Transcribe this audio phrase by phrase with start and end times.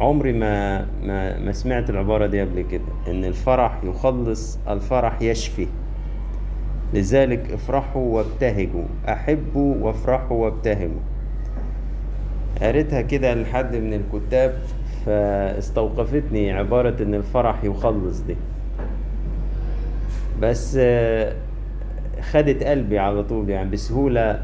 [0.00, 5.66] عمري ما ما ما سمعت العبارة دي قبل كده إن الفرح يخلص الفرح يشفي.
[6.94, 11.00] لذلك افرحوا وابتهجوا أحبوا وافرحوا وابتهجوا.
[12.62, 14.58] قريتها كده لحد من الكتاب
[15.06, 18.36] فاستوقفتني عبارة إن الفرح يخلص دي.
[20.40, 20.78] بس
[22.22, 24.40] خدت قلبي على طول يعني بسهولة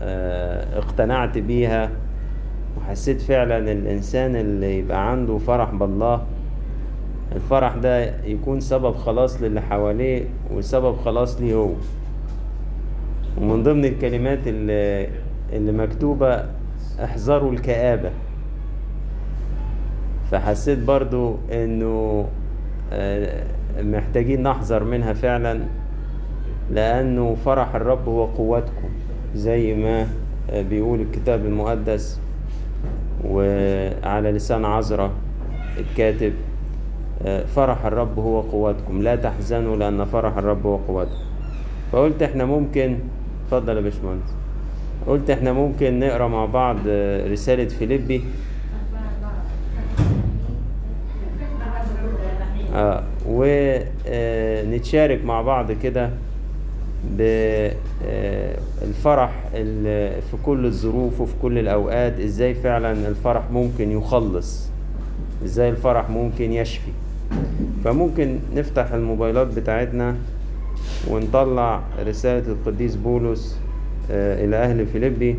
[0.00, 1.90] آه، اقتنعت بيها.
[2.76, 6.22] وحسيت فعلا الإنسان اللي يبقى عنده فرح بالله
[7.36, 10.24] الفرح ده يكون سبب خلاص للي حواليه
[10.54, 11.70] وسبب خلاص ليه هو.
[13.40, 15.08] ومن ضمن الكلمات اللي,
[15.52, 16.44] اللي مكتوبة
[17.04, 18.10] احذروا الكآبة.
[20.30, 22.26] فحسيت برضو إنه
[22.92, 23.44] آه،
[23.80, 25.60] محتاجين نحذر منها فعلا
[26.70, 28.88] لأنه فرح الرب هو قوتكم
[29.34, 30.06] زي ما
[30.50, 32.20] آه، بيقول الكتاب المقدس.
[33.24, 35.10] وعلى لسان عذرة
[35.78, 36.32] الكاتب
[37.26, 39.02] آه، فرح الرب هو قوتكم.
[39.02, 41.24] لا تحزنوا لأن فرح الرب هو قوتكم.
[41.92, 42.98] فقلت إحنا ممكن
[43.44, 44.34] اتفضل يا باشمهندس.
[45.06, 48.24] قلت إحنا ممكن نقرأ مع بعض آه، رسالة فيليبي.
[52.74, 56.10] آه ونتشارك مع بعض كده.
[58.82, 59.30] بالفرح
[60.30, 64.68] في كل الظروف وفي كل الأوقات إزاي فعلا الفرح ممكن يخلص؟
[65.44, 66.90] إزاي الفرح ممكن يشفي؟
[67.84, 70.16] فممكن نفتح الموبايلات بتاعتنا
[71.10, 73.58] ونطلع رسالة القديس بولس
[74.10, 75.36] آه، إلى أهل فيليبي.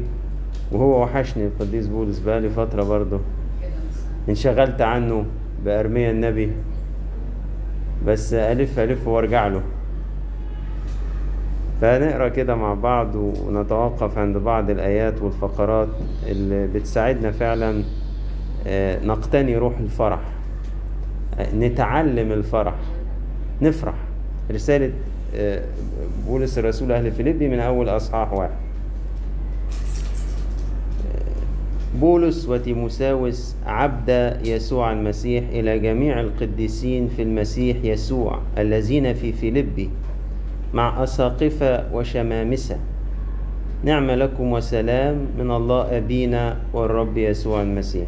[0.72, 3.20] وهو وحشني القديس بولس بقالي فترة برضه.
[4.30, 5.26] انشغلت عنه
[5.66, 6.52] بأرميا النبي.
[8.08, 9.62] بس ألف ألف وأرجع له.
[11.82, 15.88] فنقرأ كده مع بعض ونتوقف عند بعض الآيات والفقرات
[16.28, 17.84] اللي بتساعدنا فعلا
[18.68, 20.20] آه، نقتني روح الفرح
[21.40, 22.76] آه، نتعلم الفرح
[23.62, 23.94] نفرح.
[24.52, 24.92] رسالة
[25.36, 25.62] آه،
[26.28, 28.68] بولس الرسول أهل فيليبي من أول أصحاح واحد.
[32.00, 39.90] بولس وتيموساوس عبد يسوع المسيح إلى جميع القديسين في المسيح يسوع الذين في فيلبي
[40.74, 42.78] مع أساقفة وشمامسة.
[43.84, 48.08] نعم لكم وسلام من الله أبينا والرب يسوع المسيح.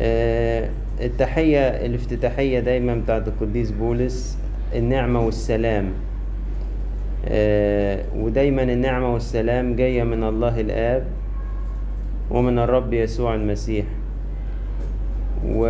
[0.00, 0.68] آه،
[1.00, 4.38] التحية الافتتاحية دايما بتاعت القديس بولس
[4.74, 5.92] النعمة والسلام.
[7.28, 11.06] آه، ودايما النعمة والسلام جاية من الله الآب
[12.30, 13.84] ومن الرب يسوع المسيح.
[15.46, 15.66] و...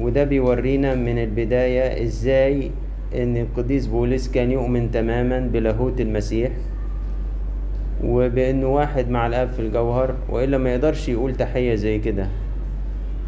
[0.00, 2.70] وده بيورينا من البداية إزاي
[3.14, 6.50] إن القديس بولس كان يؤمن تماما بلاهوت المسيح
[8.04, 12.28] وبإنه واحد مع الأب في الجوهر والا ما يقدرش يقول تحية زي كده.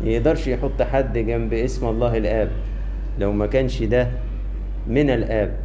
[0.05, 2.51] يقدرش يحط حد جنب اسم الله الآب
[3.19, 4.09] لو ما كانش ده
[4.89, 5.57] من الآب.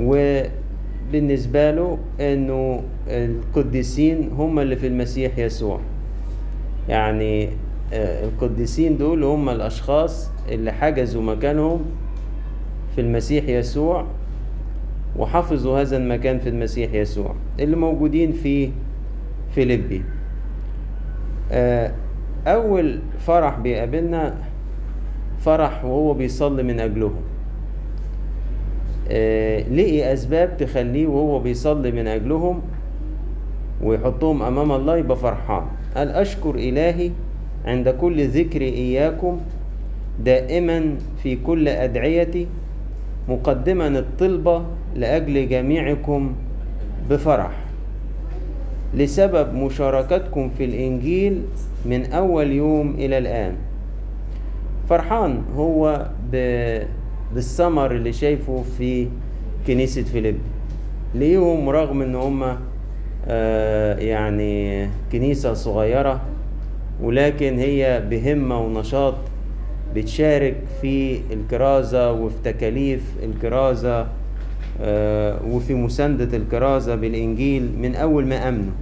[0.00, 5.80] وبالنسبة له إنه القديسين هم اللي في المسيح يسوع.
[6.88, 7.48] يعني
[7.92, 11.80] آه، القديسين دول هم الأشخاص اللي حجزوا مكانهم
[12.94, 14.04] في المسيح يسوع
[15.16, 18.70] وحفظوا هذا المكان في المسيح يسوع اللي موجودين في
[19.54, 20.02] فيليبي.
[21.52, 21.92] آه،
[22.46, 24.34] أول فرح بيقابلنا
[25.40, 27.14] فرح وهو بيصلي من اجلهم
[29.10, 32.62] آه، لقي أسباب تخليه وهو بيصلي من أجلهم
[33.82, 35.62] ويحطهم أمام الله يبقى فرحان؟
[35.96, 37.10] قال أشكر إلهي
[37.64, 39.40] عند كل ذكر إياكم
[40.24, 42.46] دائما في كل أدعيتي
[43.28, 44.62] مقدما الطلبة
[44.94, 46.32] لأجل جميعكم
[47.10, 47.50] بفرح
[48.94, 51.42] لسبب مشاركتكم في الإنجيل
[51.86, 53.52] من أول يوم إلى الآن
[54.88, 56.06] فرحان هو.
[57.34, 59.08] بالثمر اللي شايفه في
[59.66, 60.38] كنيسة فيليب
[61.14, 62.56] ليهم رغم إن هم
[63.28, 66.20] آه، يعني كنيسة صغيرة
[67.02, 69.14] ولكن هي بهمة ونشاط
[69.94, 74.06] بتشارك في الكرازة وفي تكاليف الكرازة
[74.80, 78.72] آه، وفي مساندة الكرازة بالإنجيل من أول ما أمنوا.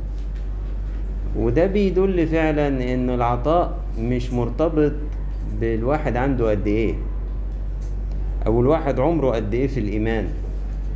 [1.38, 4.93] وده بيدل فعلا إن العطاء مش مرتبط
[5.61, 6.94] بالواحد عنده قد إيه.
[8.47, 10.29] أو الواحد عمره قد إيه في الإيمان.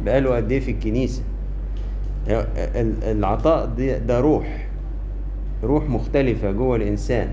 [0.05, 1.23] بقاله قد إيه في الكنيسة.
[2.29, 4.67] ال- العطاء ده, ده روح.
[5.65, 7.29] روح مختلفة جوه الإنسان.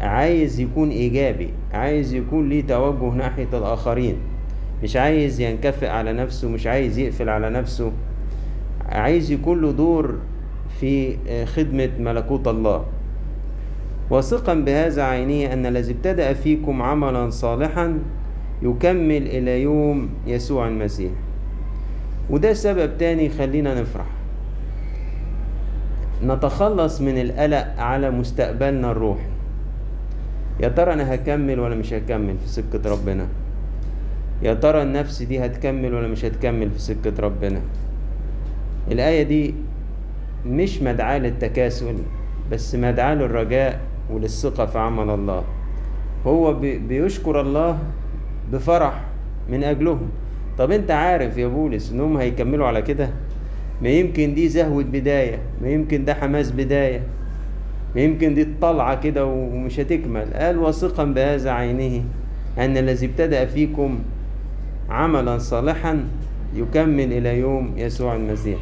[0.00, 4.16] عايز يكون إيجابي عايز يكون ليه توجه ناحية الآخرين.
[4.82, 7.92] مش عايز ينكفئ على نفسه مش عايز يقفل على نفسه.
[8.86, 10.14] عايز يكون له دور
[10.80, 11.16] في
[11.46, 12.84] خدمة ملكوت الله.
[14.10, 17.98] واثقا بهذا عينه أن الذي ابتدأ فيكم عملا صالحا
[18.62, 21.12] يكمل إلى يوم يسوع المسيح.
[22.30, 24.06] وده سبب تاني يخلينا نفرح.
[26.24, 29.30] نتخلص من القلق على مستقبلنا الروحي.
[30.60, 33.26] يا ترى أنا هكمل ولا مش هكمل في سكة ربنا؟
[34.42, 37.60] يا ترى النفس دي هتكمل ولا مش هتكمل في سكة ربنا؟
[38.90, 39.54] الآية دي
[40.46, 41.96] مش مدعاة للتكاسل
[42.52, 43.80] بس مدعاة للرجاء
[44.10, 45.44] وللثقة في عمل الله.
[46.26, 47.78] هو بيشكر الله
[48.52, 49.04] بفرح
[49.48, 50.08] من أجلهم.
[50.58, 53.10] طب أنت عارف يا بولس إنهم هيكملوا على كده؟
[53.82, 57.02] ما يمكن دي زهوة بداية ما يمكن ده حماس بداية.
[57.94, 60.34] ما يمكن دي الطلعة كده ومش هتكمل.
[60.34, 62.04] قال واثقا بهذا عينه
[62.58, 63.98] أن الذي ابتدأ فيكم
[64.90, 66.04] عملا صالحا
[66.54, 68.58] يكمل إلى يوم يسوع المسيح.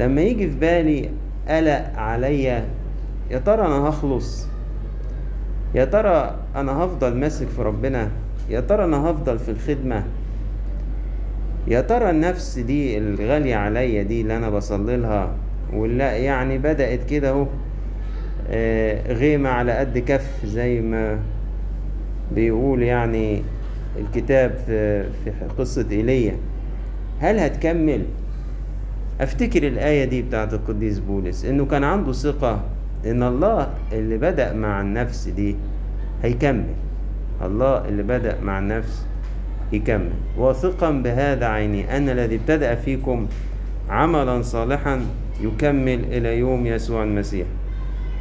[0.00, 1.10] لما يجي في بالي
[1.48, 2.64] قلق عليا
[3.30, 4.46] يا ترى أنا هخلص؟
[5.74, 8.10] يا ترى أنا هفضل ماسك في ربنا؟
[8.50, 10.04] يا ترى أنا هفضل في الخدمة؟
[11.68, 15.34] يا ترى النفس دي الغالية عليا دي اللي أنا بصلي لها؟
[15.72, 17.46] ولا يعني بدأت كده أهو
[19.14, 21.18] غيمة على قد كف زي ما
[22.34, 23.42] بيقول يعني
[23.98, 26.36] الكتاب في, في قصة إيليا.
[27.20, 28.02] هل هتكمل؟
[29.20, 32.60] أفتكر الآية دي بتاعت القديس بولس إنه كان عنده ثقة
[33.06, 35.56] إن الله اللي بدأ مع النفس دي
[36.22, 36.64] هيكمل.
[37.44, 39.06] الله اللي بدأ مع النفس
[39.72, 40.12] يكمل.
[40.38, 43.26] واثقا بهذا عيني أن الذي ابتدأ فيكم
[43.88, 45.00] عملا صالحا
[45.40, 47.46] يكمل إلى يوم يسوع المسيح.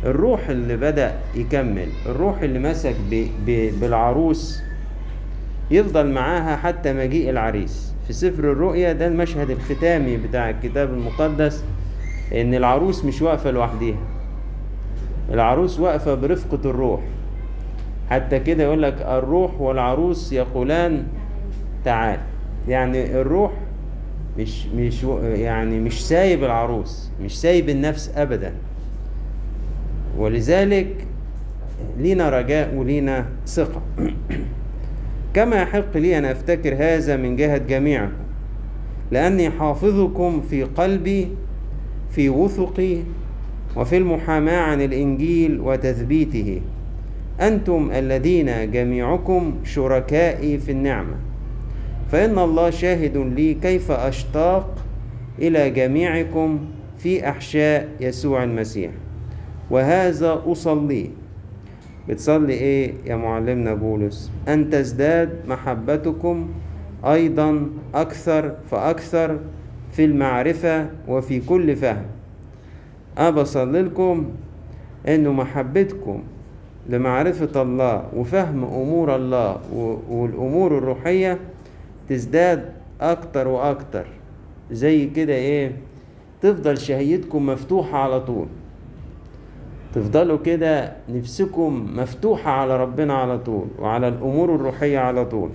[0.06, 3.28] الروح اللي بدأ يكمل الروح اللي مسك ب...
[3.46, 3.80] ب...
[3.82, 4.62] بالعروس
[5.72, 7.94] يفضل معاها حتى مجيء العريس.
[8.08, 11.64] في سفر الرؤيا ده المشهد الختامي بتاع الكتاب المقدس
[12.34, 13.98] إن العروس مش واقفة لوحديها.
[15.32, 17.02] العروس واقفة برفقة الروح.
[18.10, 21.04] حتى كده يقول لك الروح والعروس يقولان
[21.86, 22.20] تعال.
[22.68, 23.52] يعني الروح
[24.38, 28.54] مش مش يعني مش سايب العروس مش سايب النفس ابدا.
[30.18, 31.08] ولذلك
[31.98, 33.82] لينا رجاء ولينا ثقة.
[35.36, 38.24] كما يحق لي أن أفتكر هذا من جهة جميعكم.
[39.12, 41.28] لأني حافظكم في قلبي
[42.12, 42.98] في وثقي
[43.76, 46.62] وفي المحاماة عن الإنجيل وتثبيته.
[47.42, 51.16] أنتم الذين جميعكم شركائي في النعمة.
[52.14, 54.76] فإن الله شاهد لي كيف أشتاق
[55.40, 56.60] إلى جميعكم
[56.98, 58.92] في أحشاء يسوع المسيح.
[59.70, 61.10] وهذا أصلي.
[62.10, 66.50] بتصلي إيه يا معلمنا بولس؟ أن تزداد محبتكم
[67.06, 69.40] أيضا أكثر فأكثر
[69.92, 72.06] في المعرفة وفي كل فهم.
[73.18, 74.26] أنا بصلي لكم
[75.08, 76.24] إنه محبتكم
[76.90, 79.58] لمعرفة الله وفهم أمور الله
[80.10, 81.40] والأمور الروحية
[82.10, 82.70] تزداد
[83.02, 84.06] أكتر وأكتر.
[84.72, 85.78] زي كده إيه؟
[86.42, 88.48] تفضل شهيتكم مفتوحة على طول.
[89.96, 95.50] تفضلوا كده نفسكم مفتوحة على ربنا على طول وعلى الأمور الروحية على طول.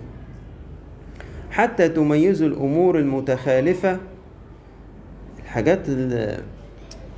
[1.50, 3.98] حتى تميزوا الأمور المتخالفة
[5.44, 5.90] الحاجات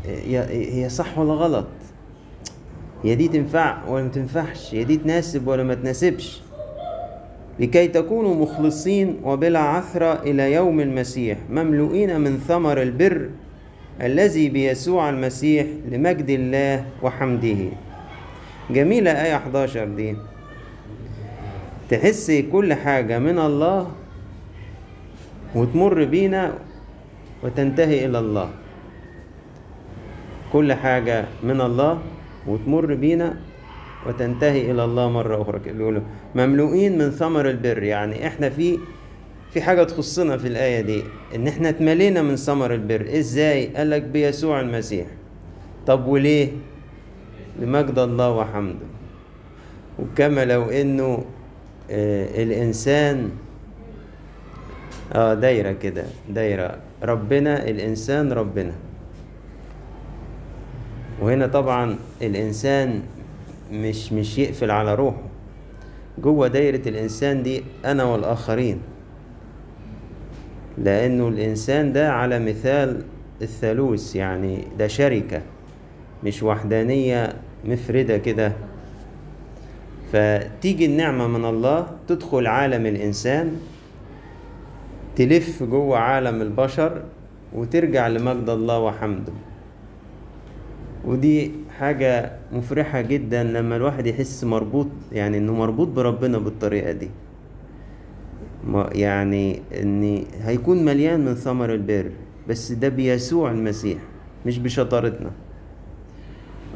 [0.05, 1.67] هي صح ولا غلط؟
[3.05, 6.43] هي دي تنفع ولا ما تنفعش؟ هي دي تناسب ولا ما تناسبش؟
[7.61, 13.29] لكي تكونوا مخلصين وبلا عثرة إلى يوم المسيح مملوئين من ثمر البر
[14.01, 17.61] الذي بيسوع المسيح لمجد الله وحمده.
[18.71, 20.17] جميلة آية 11 دي.
[21.91, 23.91] تحس كل حاجة من الله
[25.55, 26.55] وتمر بينا
[27.45, 28.49] وتنتهي إلى الله.
[30.53, 31.99] كل حاجة من الله
[32.47, 33.50] وتمر بينا
[34.07, 35.59] وتنتهي إلى الله مرة أخرى.
[35.59, 36.03] بيقولوا
[36.35, 37.83] مملوئين من ثمر البر.
[37.83, 38.79] يعني إحنا في
[39.51, 41.03] في حاجة تخصنا في الآية دي
[41.35, 43.07] إن إحنا اتملينا من ثمر البر.
[43.19, 45.07] إزاي؟ قال لك بيسوع المسيح.
[45.87, 46.49] طب وليه؟
[47.61, 48.87] لمجد الله وحمده.
[49.99, 51.25] وكما لو إنه
[51.91, 53.31] آه الإنسان
[55.13, 58.73] آه دايرة كده دايرة ربنا الإنسان ربنا.
[61.21, 63.03] وهنا طبعا الإنسان
[63.73, 65.23] مش مش يقفل على روحه.
[66.19, 68.81] جوه دايرة الإنسان دي أنا والآخرين.
[70.79, 73.03] لأنه الإنسان ده على مثال
[73.43, 75.43] الثالوث يعني ده شركة
[76.25, 77.33] مش وحدانية
[77.65, 78.53] مفردة كده.
[80.13, 83.57] فتيجي النعمة من الله تدخل عالم الإنسان
[85.17, 87.03] تلف جوه عالم البشر
[87.55, 89.33] وترجع لمجد الله وحمده.
[91.05, 97.11] ودي حاجة مفرحة جدا لما الواحد يحس مربوط يعني إنه مربوط بربنا بالطريقة دي.
[98.93, 102.11] يعني إن هيكون مليان من ثمر البر
[102.49, 103.99] بس ده بيسوع المسيح
[104.47, 105.31] مش بشطارتنا.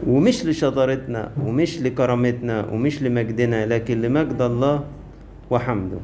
[0.07, 4.85] ومش لشطارتنا ومش لكرامتنا ومش لمجدنا لكن لمجد الله
[5.51, 5.99] وحمده.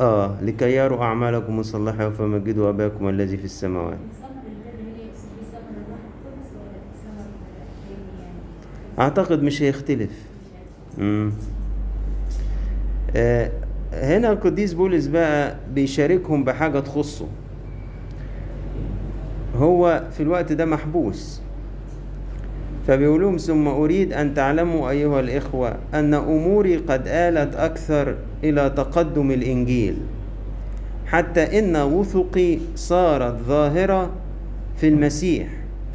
[0.00, 5.46] آه لكي يروا أعمالكم الصالحة فمجدوا اباكم الذي في السماوات ثمر البر هي يقصد بيه
[5.52, 7.26] ثمر الروح القدس ولا ثمر
[7.86, 8.42] تاني يعني؟
[8.98, 10.10] أعتقد مش هيختلف.
[10.98, 11.32] مم.
[13.16, 13.50] آه
[13.92, 17.26] هنا القديس بولس بقى بيشاركهم بحاجة تخصه.
[19.56, 21.40] هو في الوقت ده محبوس.
[22.86, 29.30] فبيقول لهم ثم أريد أن تعلموا أيها الإخوة أن أموري قد آلت أكثر إلى تقدم
[29.30, 29.96] الإنجيل
[31.06, 34.10] حتى إن وثقي صارت ظاهرة
[34.76, 35.48] في المسيح.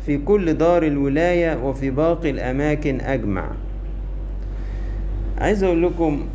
[0.09, 3.49] في كل دار الولاية وفي باقي الأماكن أجمع.
[5.37, 6.25] عايز أقول لكم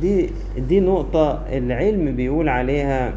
[0.00, 0.30] دي
[0.68, 3.12] دي نقطة العلم بيقول عليها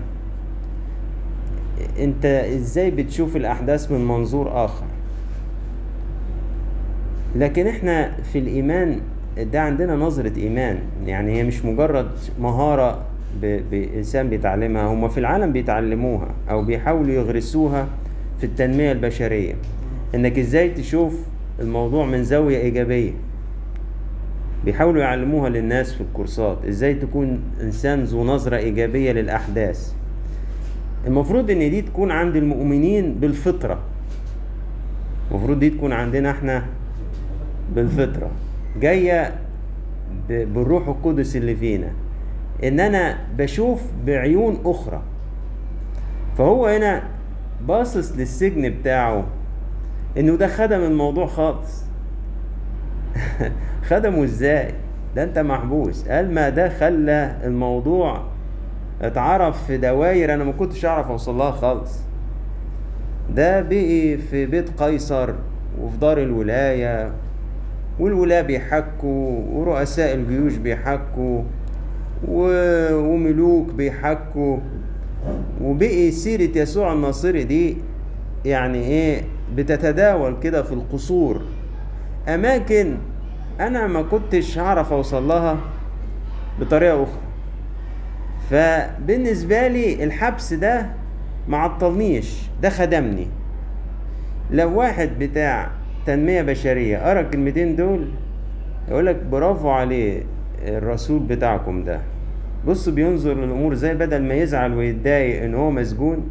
[1.99, 4.85] أنت إزاي بتشوف الأحداث من منظور آخر.
[7.35, 8.99] لكن إحنا في الإيمان
[9.37, 10.79] ده عندنا نظرة إيمان.
[11.05, 12.07] يعني هي مش مجرد
[12.39, 13.01] مهارة
[13.71, 17.87] بإنسان بيتعلمها هما في العالم بيتعلموها أو بيحاولوا يغرسوها
[18.39, 19.53] في التنمية البشرية.
[20.15, 21.13] إنك إزاي تشوف
[21.59, 23.11] الموضوع من زاوية إيجابية؟
[24.65, 26.65] بيحاولوا يعلموها للناس في الكورسات.
[26.65, 29.93] إزاي تكون إنسان ذو نظرة إيجابية للأحداث؟
[31.07, 33.79] المفروض إن دي تكون عند المؤمنين بالفطرة.
[35.31, 36.63] المفروض دي تكون عندنا إحنا
[37.75, 38.31] بالفطرة.
[38.81, 39.35] جاية
[40.29, 41.91] بالروح القدس اللي فينا.
[42.63, 45.01] إن أنا بشوف بعيون أخرى.
[46.37, 47.03] فهو هنا
[47.67, 49.25] باصص للسجن بتاعه.
[50.17, 51.83] إنه ده خدم الموضوع خالص.
[53.89, 54.73] خدمه إزاي؟
[55.15, 56.07] ده أنت محبوس.
[56.07, 58.23] قال ما ده خلى الموضوع
[59.01, 61.99] اتعرف في دواير أنا ما كنتش أعرف أوصل لها خالص.
[63.35, 65.29] ده بقي في بيت قيصر
[65.81, 67.11] وفي دار الولاية
[67.99, 71.43] والولاة بيحكوا ورؤساء الجيوش بيحكوا
[72.27, 74.57] و- وملوك بيحكوا.
[75.61, 77.77] وبقي سيرة يسوع الناصري دي
[78.45, 79.21] يعني إيه؟
[79.55, 81.41] بتتداول كده في القصور.
[82.27, 82.95] أماكن
[83.59, 85.57] أنا ما كنتش هعرف أوصل لها
[86.59, 87.21] بطريقة أخرى.
[88.49, 90.85] فبالنسبة لي الحبس ده
[91.47, 93.27] معطلنيش ده خدمني.
[94.51, 95.71] لو واحد بتاع
[96.05, 98.07] تنمية بشرية قرأ الكلمتين دول
[98.89, 100.23] يقولك برافو عليه
[100.61, 101.99] الرسول بتاعكم ده.
[102.67, 106.29] بص بينظر للأمور زي بدل ما يزعل ويتضايق إن هو مسجون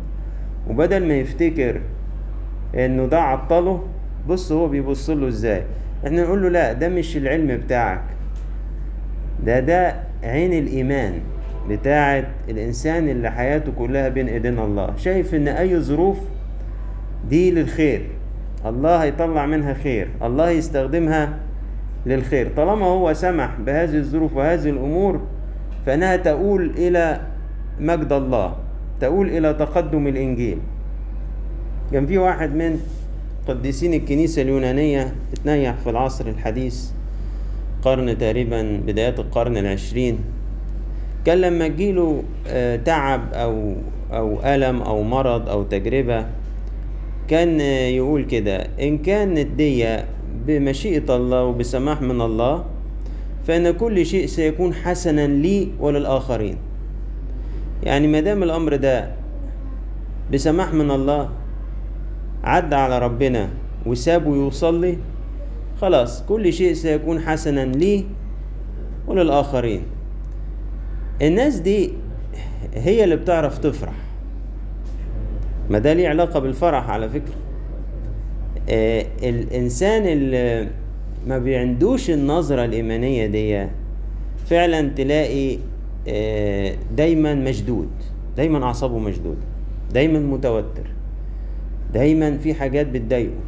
[0.68, 1.80] وبدل ما يفتكر
[2.74, 3.82] إنه ده عطله.
[4.28, 5.62] بص هو بيبص له إزاي؟
[6.06, 8.02] إحنا نقول له لا ده مش العلم بتاعك.
[9.46, 11.12] ده ده عين الإيمان
[11.68, 14.96] بتاعت الإنسان اللي حياته كلها بين إيدين الله.
[14.96, 16.18] شايف إن أي ظروف
[17.28, 18.02] دي للخير.
[18.66, 20.08] الله هيطلع منها خير.
[20.22, 21.38] الله يستخدمها
[22.06, 22.48] للخير.
[22.56, 25.20] طالما هو سمح بهذه الظروف وهذه الأمور
[25.86, 27.20] فإنها تؤول إلى
[27.80, 28.56] مجد الله
[29.00, 30.58] تؤول إلى تقدم الإنجيل.
[31.92, 32.80] كان في واحد من
[33.48, 36.90] قديسين الكنيسة اليونانية اتنيح في العصر الحديث
[37.82, 40.18] قرن تقريبا بدايات القرن العشرين.
[41.24, 43.74] كان لما تجيله آه، تعب أو
[44.12, 46.26] أو ألم أو مرض أو تجربة
[47.28, 49.98] كان آه، يقول كده إن كانت دي
[50.46, 52.64] بمشيئة الله وبسماح من الله
[53.46, 56.56] فإن كل شيء سيكون حسنا لي وللآخرين.
[57.82, 59.10] يعني ما دام الأمر ده
[60.32, 61.41] بسماح من الله
[62.44, 63.48] عدى على ربنا
[63.86, 64.98] وسابه يوصل لي
[65.80, 68.04] خلاص كل شيء سيكون حسنا لي
[69.06, 69.82] وللآخرين.
[71.22, 71.92] الناس دي
[72.74, 73.92] هي اللي بتعرف تفرح.
[75.70, 77.34] ما ده ليه علاقة بالفرح على فكرة.
[78.70, 80.68] آه الإنسان اللي
[81.26, 83.68] ما بيعندوش النظرة الإيمانية دي
[84.46, 85.58] فعلا تلاقي
[86.08, 87.88] آه دايما مشدود
[88.36, 89.42] دايما أعصابه مشدودة
[89.92, 90.86] دايما متوتر.
[91.94, 93.40] دايما في حاجات بتضايقه.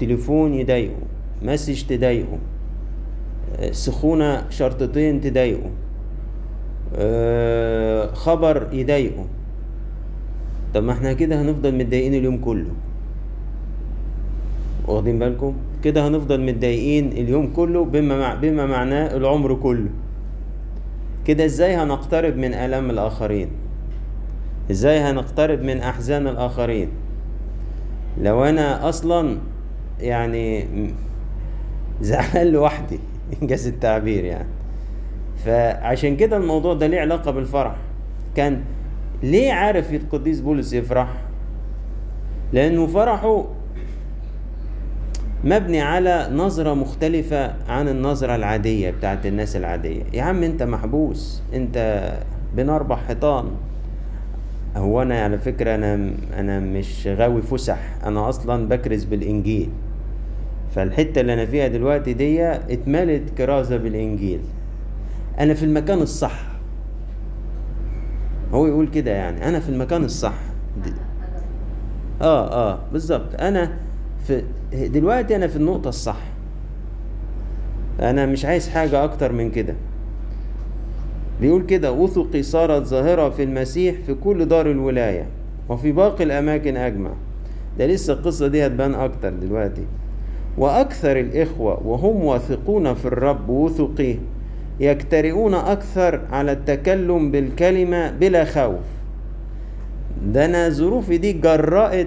[0.00, 0.96] تليفون يضايقه.
[1.42, 2.38] مسج تضايقه.
[3.58, 5.70] آه، سخونة شرطتين تضايقه.
[6.96, 9.26] آه، خبر يضايقه.
[10.74, 12.70] طب ما إحنا كده هنفضل متضايقين اليوم كله.
[14.86, 19.88] واخدين بالكم؟ كده هنفضل متضايقين اليوم كله بما مع بما معناه العمر كله.
[21.24, 23.48] كده إزاي هنقترب من آلام الآخرين؟
[24.70, 26.88] إزاي هنقترب من أحزان الآخرين؟
[28.20, 29.38] لو أنا أصلا
[30.00, 30.66] يعني
[32.00, 33.00] زعلان لوحدي
[33.42, 34.48] إنجاز التعبير يعني.
[35.44, 37.76] فعشان كده الموضوع ده ليه علاقة بالفرح.
[38.34, 38.60] كان
[39.22, 41.08] ليه عارف القديس بولس يفرح؟
[42.52, 43.44] لأنه فرحه
[45.44, 50.02] مبني على نظرة مختلفة عن النظرة العادية بتاعت الناس العادية.
[50.12, 52.08] يا عم أنت محبوس أنت
[52.56, 53.50] بين أربع حيطان
[54.78, 59.68] هو أنا على فكرة أنا أنا مش غاوي فسح أنا أصلا بكرز بالإنجيل.
[60.74, 64.40] فالحتة اللي أنا فيها دلوقتي دي اتملت كرازة بالإنجيل.
[65.40, 66.42] أنا في المكان الصح.
[68.52, 70.34] هو يقول كده يعني أنا في المكان الصح.
[70.84, 70.92] د-
[72.22, 73.70] آه آه بالظبط أنا
[74.26, 74.42] في
[74.72, 76.18] دلوقتي أنا في النقطة الصح.
[78.00, 79.74] أنا مش عايز حاجة أكتر من كده.
[81.40, 85.26] بيقول كده وثقي صارت ظاهرة في المسيح في كل دار الولاية
[85.68, 87.10] وفي باقي الأماكن أجمع.
[87.78, 89.82] ده لسه القصة دي هتبان أكتر دلوقتي.
[90.58, 94.16] وأكثر الإخوة وهم واثقون في الرب وثقيه
[94.80, 98.84] يجترئون أكثر على التكلم بالكلمة بلا خوف.
[100.26, 102.06] ده أنا ظروفي دي جرأت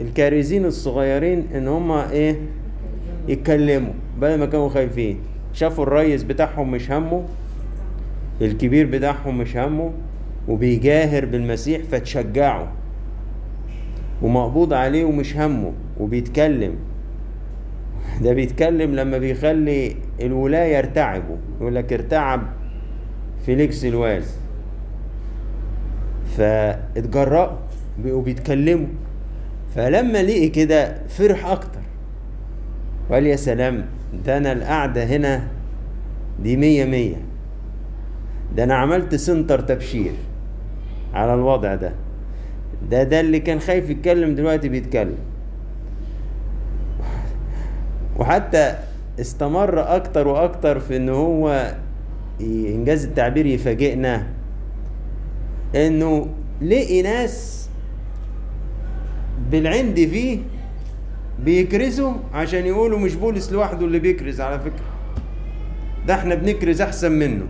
[0.00, 2.36] الكارزين الصغيرين إن هما إيه؟
[3.28, 3.92] يتكلموا.
[4.20, 5.18] بدل ما كانوا خايفين.
[5.52, 7.22] شافوا الريس بتاعهم مش همه.
[8.42, 9.92] الكبير بتاعهم مش همه
[10.48, 12.66] وبيجاهر بالمسيح فتشجعوا
[14.22, 16.74] ومقبوض عليه ومش همه وبيتكلم.
[18.22, 22.42] ده بيتكلم لما بيخلي الولاية يرتعبوا يقول لك ارتعب
[23.46, 24.24] فيليكس الوالي
[26.36, 27.56] فاتجرأوا
[27.98, 28.86] بقوا بيتكلموا.
[29.74, 31.80] فلما لقي كده فرح أكتر.
[33.10, 33.84] وقال يا سلام
[34.26, 35.48] ده أنا القعدة هنا
[36.42, 37.16] دي مية مية.
[38.54, 40.12] ده أنا عملت سنتر تبشير
[41.14, 41.92] على الوضع ده.
[42.90, 45.18] ده ده اللي كان خايف يتكلم دلوقتي بيتكلم.
[48.16, 48.74] وحتى
[49.20, 51.74] استمر أكتر وأكتر في إن هو
[52.40, 54.26] إنجاز التعبير يفاجئنا
[55.74, 56.26] إنه
[56.62, 57.68] لقي ناس
[59.50, 60.38] بالعند فيه
[61.44, 64.84] بيكرزوا عشان يقولوا مش بولس لوحده اللي بيكرز على فكرة.
[66.06, 67.46] ده إحنا بنكرز أحسن منه.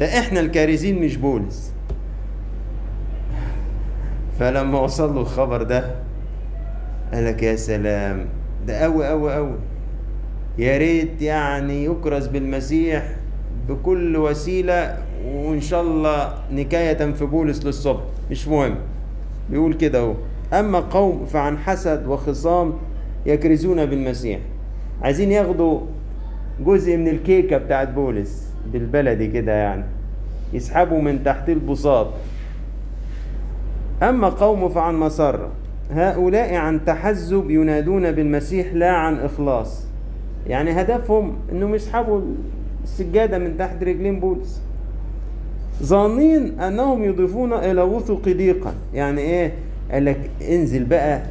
[0.00, 1.72] ده إحنا الكارزين مش بولس.
[4.38, 5.94] فلما وصل له الخبر ده
[7.12, 8.26] قال لك يا سلام
[8.66, 9.54] ده قوي قوي قوي.
[10.58, 13.16] يا ريت يعني يكرز بالمسيح
[13.68, 18.00] بكل وسيلة وإن شاء الله نكاية في بولس للصبح.
[18.30, 18.74] مش مهم.
[19.50, 20.14] بيقول كده أهو.
[20.52, 22.72] أما قوم فعن حسد وخصام
[23.26, 24.40] يكرزون بالمسيح.
[25.02, 25.80] عايزين ياخدوا
[26.60, 28.53] جزء من الكيكة بتاعت بولس.
[28.72, 29.84] بالبلدي كده يعني.
[30.52, 32.06] يسحبوا من تحت البساط.
[34.02, 35.50] أما قوم فعن مسرة
[35.90, 39.86] هؤلاء عن تحزب ينادون بالمسيح لا عن إخلاص.
[40.46, 42.20] يعني هدفهم أنهم يسحبوا
[42.84, 44.62] السجادة من تحت رجلين بولس.
[45.82, 48.74] ظانين أنهم يضيفون إلى وثق ضيقا.
[48.94, 49.52] يعني إيه؟
[49.92, 51.22] قال لك انزل بقى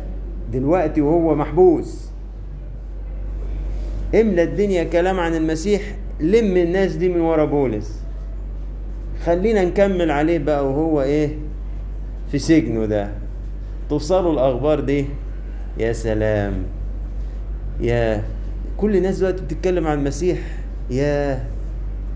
[0.54, 2.12] دلوقتي وهو محبوس.
[4.16, 5.82] املى الدنيا كلام عن المسيح
[6.20, 8.02] لم الناس دي من ورا بولس.
[9.26, 11.30] خلينا نكمل عليه بقى وهو إيه؟
[12.32, 13.10] في سجنه ده.
[13.90, 15.06] توصلوا الأخبار دي؟
[15.80, 16.54] يا سلام.
[17.82, 18.24] يا
[18.78, 20.38] كل الناس دلوقتي بتتكلم عن المسيح.
[20.90, 21.44] يا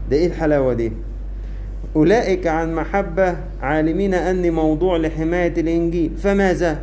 [0.10, 0.92] ده إيه الحلاوة دي؟
[1.96, 6.12] أولئك عن محبة عالمين اني موضوع لحماية الإنجيل.
[6.18, 6.80] فماذا؟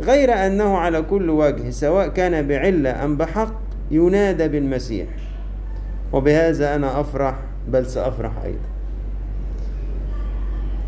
[0.00, 5.06] غير أنه على كل وجه سواء كان بعلة أم بحق ينادى بالمسيح.
[6.14, 7.34] وبهذا أنا أفرح
[7.68, 8.68] بل سأفرح أيضا.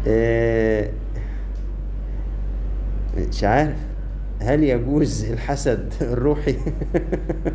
[0.06, 0.92] إيه
[3.28, 3.76] مش عارف.
[4.40, 6.56] هل يجوز الحسد الروحي؟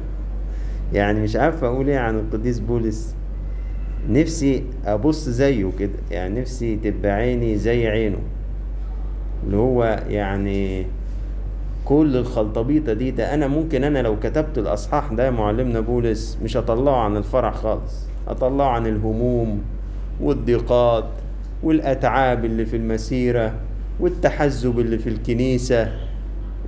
[0.93, 3.15] يعني مش عارف أقول إيه عن القديس بولس.
[4.09, 8.19] نفسي أبص زيه كده يعني نفسي تبقى عيني زي عينه
[9.45, 10.85] اللي هو يعني
[11.91, 16.57] كل الخلطبيطة دي ده أنا ممكن أنا لو كتبت الأصحاح ده يا معلمنا بولس مش
[16.57, 19.61] هطلعه عن الفرح خالص هطلعه عن الهموم
[20.21, 21.05] والضيقات
[21.63, 23.53] والأتعاب اللي في المسيرة
[23.99, 25.91] والتحزب اللي في الكنيسة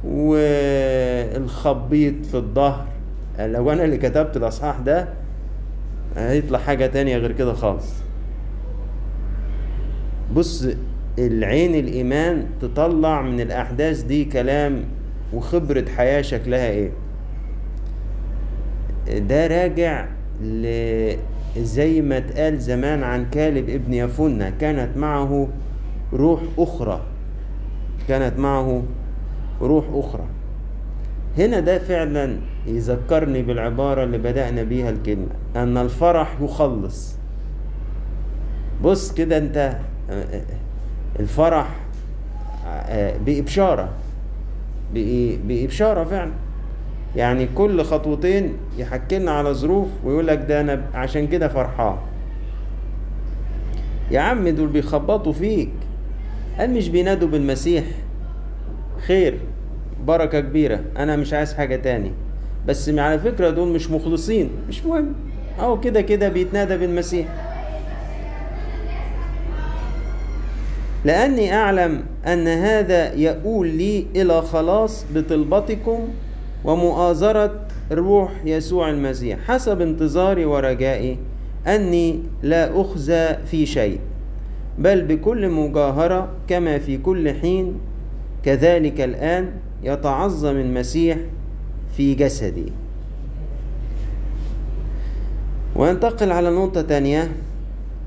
[0.06, 2.86] والخبيط في الظهر.
[3.40, 5.08] لو أنا اللي كتبت الأصحاح ده
[6.18, 7.94] هيطلع حاجة تانية غير كده خالص.
[10.36, 10.68] بص
[11.20, 14.84] العين الإيمان تطلع من الأحداث دي كلام
[15.34, 16.92] وخبرة حياة شكلها إيه؟
[19.20, 20.06] ده راجع
[20.44, 20.68] ل
[21.58, 25.48] زي ما اتقال زمان عن كالب ابن يفنة كانت معه
[26.14, 27.02] روح أخرى.
[28.08, 28.84] كانت معه
[29.62, 30.26] روح أخرى.
[31.38, 37.16] هنا ده فعلا يذكرني بالعبارة اللي بدأنا بيها الكلمة أن الفرح يخلص.
[38.84, 39.78] بص كده أنت
[41.20, 41.70] الفرح
[43.26, 43.90] بإبشارة.
[45.48, 46.32] بإبشارة فعلا.
[47.16, 51.96] يعني كل خطوتين يحكي لنا على ظروف ويقول لك ده أنا عشان كده فرحان.
[54.12, 55.70] يا عم دول بيخبطوا فيك.
[56.60, 57.84] قال مش بينادوا بالمسيح.
[59.08, 59.40] خير
[60.06, 60.80] بركة كبيرة.
[60.98, 62.12] أنا مش عايز حاجة تاني.
[62.68, 64.50] بس على فكرة دول مش مخلصين.
[64.70, 65.14] مش مهم.
[65.60, 67.53] أو كده كده بيتنادى بالمسيح.
[71.06, 76.00] لأني أعلم أن هذا يؤول لي إلى خلاص بطلبتكم
[76.66, 77.52] ومؤازرة
[77.92, 79.40] روح يسوع المسيح.
[79.48, 81.18] حسب انتظاري ورجائي
[81.68, 84.00] أني لا أخزى في شيء
[84.80, 87.74] بل بكل مجاهرة كما في كل حين
[88.44, 89.52] كذلك الآن
[89.84, 91.18] يتعظم المسيح
[91.98, 92.72] في جسدي.
[95.76, 97.32] وينتقل على نقطة تانية.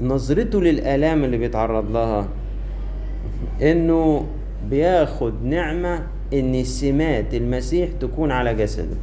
[0.01, 2.29] نظرته للآلام اللي بيتعرض لها.
[3.63, 4.27] إنه
[4.71, 8.97] بياخد نعمة إن سمات المسيح تكون على جسده.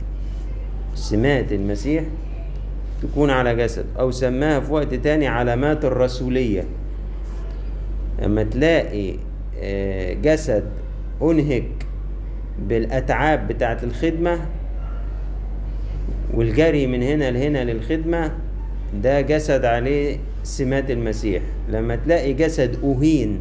[0.96, 2.04] سمات المسيح
[3.02, 6.64] تكون على جسد أو سماها في وقت تاني علامات الرسولية.
[8.22, 9.14] لما تلاقي
[10.22, 10.64] جسد
[11.22, 11.66] أنهك
[12.68, 14.40] بالأتعاب بتاعة الخدمة
[16.34, 18.32] والجري من هنا لهنا للخدمة
[19.04, 21.42] ده جسد عليه سمات المسيح.
[21.70, 23.40] لما تلاقي جسد أهين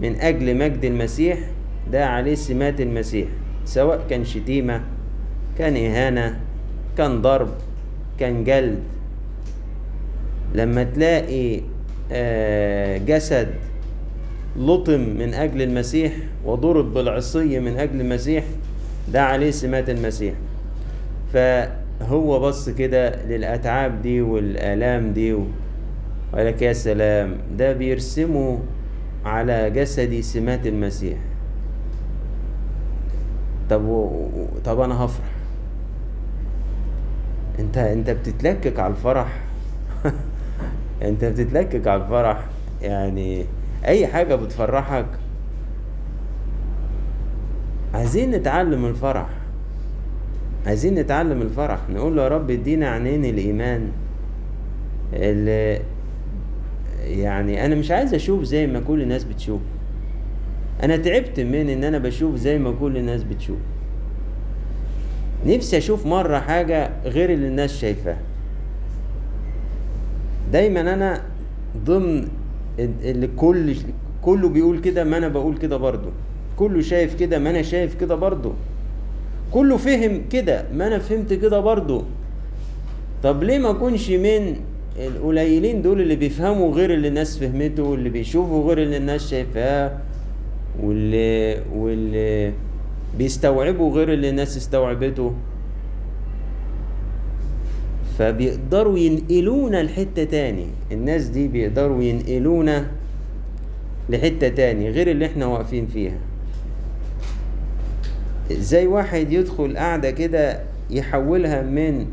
[0.00, 1.38] من أجل مجد المسيح
[1.92, 3.28] ده عليه سمات المسيح
[3.64, 4.80] سواء كان شتيمة
[5.58, 6.40] كان إهانة
[6.98, 7.48] كان ضرب
[8.20, 8.78] كان جلد.
[10.54, 11.60] لما تلاقي
[13.06, 13.48] جسد
[14.56, 16.12] لطم من أجل المسيح
[16.44, 18.44] وضرب بالعصي من أجل المسيح
[19.12, 20.34] ده عليه سمات المسيح.
[21.32, 28.58] فهو بص كده للأتعاب دي والآلام دي وقال لك يا سلام ده بيرسموا
[29.24, 31.18] على جسدي سمات المسيح.
[33.70, 34.28] طب و...
[34.64, 35.26] طب أنا هفرح.
[37.58, 39.40] أنت أنت بتتلكك على الفرح.
[41.02, 42.44] أنت بتتلكك على الفرح.
[42.82, 43.44] يعني
[43.84, 45.06] أي حاجة بتفرحك.
[47.94, 49.26] عايزين نتعلم الفرح.
[50.66, 51.78] عايزين نتعلم الفرح.
[51.90, 53.92] نقول له يا رب ادينا عينين الإيمان.
[55.12, 55.80] اللي
[57.04, 59.60] يعني أنا مش عايز أشوف زي ما كل الناس بتشوف.
[60.82, 63.58] أنا تعبت من إن أنا بشوف زي ما كل الناس بتشوف.
[65.46, 68.18] نفسي أشوف مرة حاجة غير اللي الناس شايفاها.
[70.52, 71.22] دايما أنا
[71.84, 72.28] ضمن
[72.78, 73.76] اللي كل
[74.22, 76.08] كله بيقول كده ما أنا بقول كده برضو.
[76.56, 78.52] كله شايف كده ما أنا شايف كده برضو.
[79.50, 82.04] كله فهم كده ما أنا فهمت كده برضو.
[83.22, 84.56] طب ليه ما أكونش من
[84.98, 89.98] القليلين دول اللي بيفهموا غير اللي الناس فهمته واللي بيشوفوا غير اللي الناس شايفاه
[90.82, 92.52] واللي واللي
[93.18, 95.32] بيستوعبوا غير اللي الناس استوعبته.
[98.18, 100.66] فبيقدروا ينقلونا لحتة تاني.
[100.92, 102.86] الناس دي بيقدروا ينقلونا
[104.08, 106.18] لحتة تاني غير اللي إحنا واقفين فيها.
[108.50, 112.06] زي واحد يدخل قاعدة كده يحولها من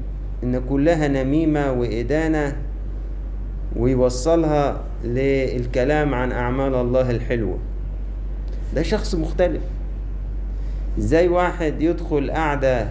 [0.43, 2.55] إن كلها نميمة وإدانة
[3.75, 7.58] ويوصلها للكلام عن أعمال الله الحلوة.
[8.75, 9.62] ده شخص مختلف.
[10.97, 12.89] زي واحد يدخل قاعدة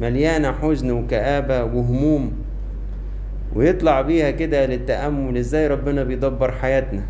[0.00, 2.32] مليانة حزن وكآبة وهموم
[3.54, 7.02] ويطلع بيها كده للتأمل؟ إزاي ربنا بيدبر حياتنا؟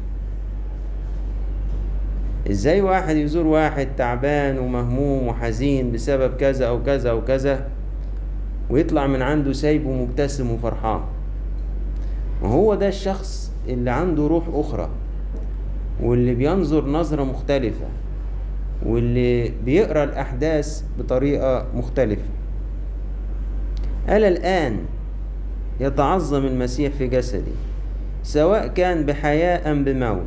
[2.50, 7.66] إزاي واحد يزور واحد تعبان ومهموم وحزين بسبب كذا أو كذا أو كذا
[8.70, 11.00] ويطلع من عنده سايب ومبتسم وفرحان؟
[12.42, 14.88] وهو ده الشخص اللي عنده روح أخرى
[16.02, 17.86] واللي بينظر نظرة مختلفة
[18.86, 22.28] واللي بيقرأ الأحداث بطريقة مختلفة.
[24.08, 24.76] ألا الآن
[25.80, 27.52] يتعظم المسيح في جسدي
[28.22, 30.26] سواء كان بحياة أم بموت.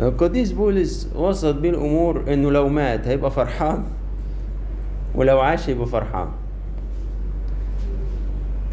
[0.00, 3.82] القديس بولس وسط بيه الأمور إنه لو مات هيبقى فرحان
[5.14, 6.28] ولو عاش يبقى فرحان.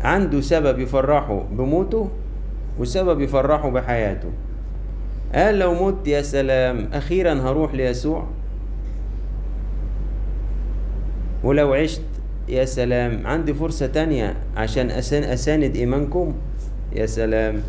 [0.03, 2.09] عنده سبب يفرحه بموته
[2.79, 4.29] وسبب يفرحه بحياته.
[5.35, 8.27] قال لو مت يا سلام أخيرا هروح ليسوع.
[11.43, 12.01] ولو عشت
[12.49, 16.33] يا سلام عندي فرصة تانية عشان أسان أساند إيمانكم.
[16.95, 17.61] يا سلام.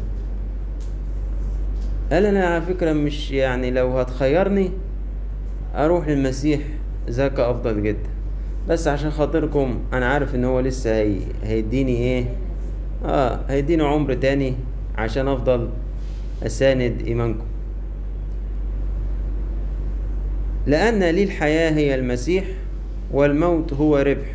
[2.13, 4.71] قال أنا على فكرة مش يعني لو هتخيرني
[5.75, 6.61] أروح للمسيح.
[7.11, 8.14] ذاك أفضل جدا.
[8.69, 11.19] بس عشان خاطركم أنا عارف إن هو لسه هي...
[11.43, 12.27] هيديني إيه؟
[13.05, 14.55] آه هيديني عمر تاني
[14.99, 15.69] عشان أفضل
[16.43, 17.45] أساند إيمانكم.
[20.67, 22.45] لأن لي الحياة هي المسيح
[23.13, 24.27] والموت هو ربح.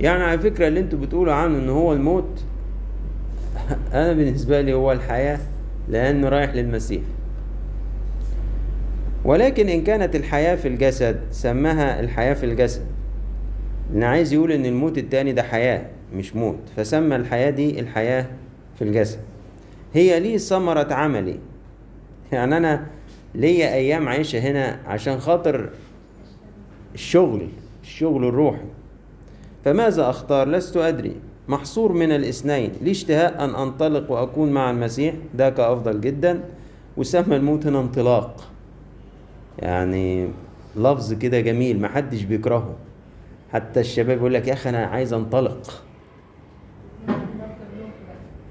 [0.00, 2.44] يعني على فكرة اللي أنتوا بتقولوا عنه إن هو الموت
[3.94, 5.38] أنا بالنسبة لي هو الحياة
[5.88, 7.02] لأنه رايح للمسيح.
[9.26, 12.82] ولكن إن كانت الحياة في الجسد سماها الحياة في الجسد.
[13.92, 16.58] لأن عايز يقول إن الموت التاني ده حياة مش موت.
[16.76, 18.26] فسمى الحياة دي الحياة
[18.78, 19.18] في الجسد.
[19.94, 21.38] هي لي ثمرة عملي؟
[22.32, 22.86] يعني أنا
[23.34, 25.70] ليا أيام عايشة هنا عشان خاطر
[26.94, 27.48] الشغل
[27.82, 28.64] الشغل الروحي.
[29.64, 31.16] فماذا أختار؟ لست أدري.
[31.48, 32.70] محصور من الاثنين.
[32.82, 36.40] لي اشتهاء أن أنطلق وأكون مع المسيح؟ ذاك أفضل جدا.
[36.96, 38.55] وسمى الموت هنا انطلاق.
[39.58, 40.28] يعني
[40.76, 42.76] لفظ كده جميل محدش بيكرهه.
[43.52, 45.82] حتى الشباب يقول لك يا أخي أنا عايز أنطلق.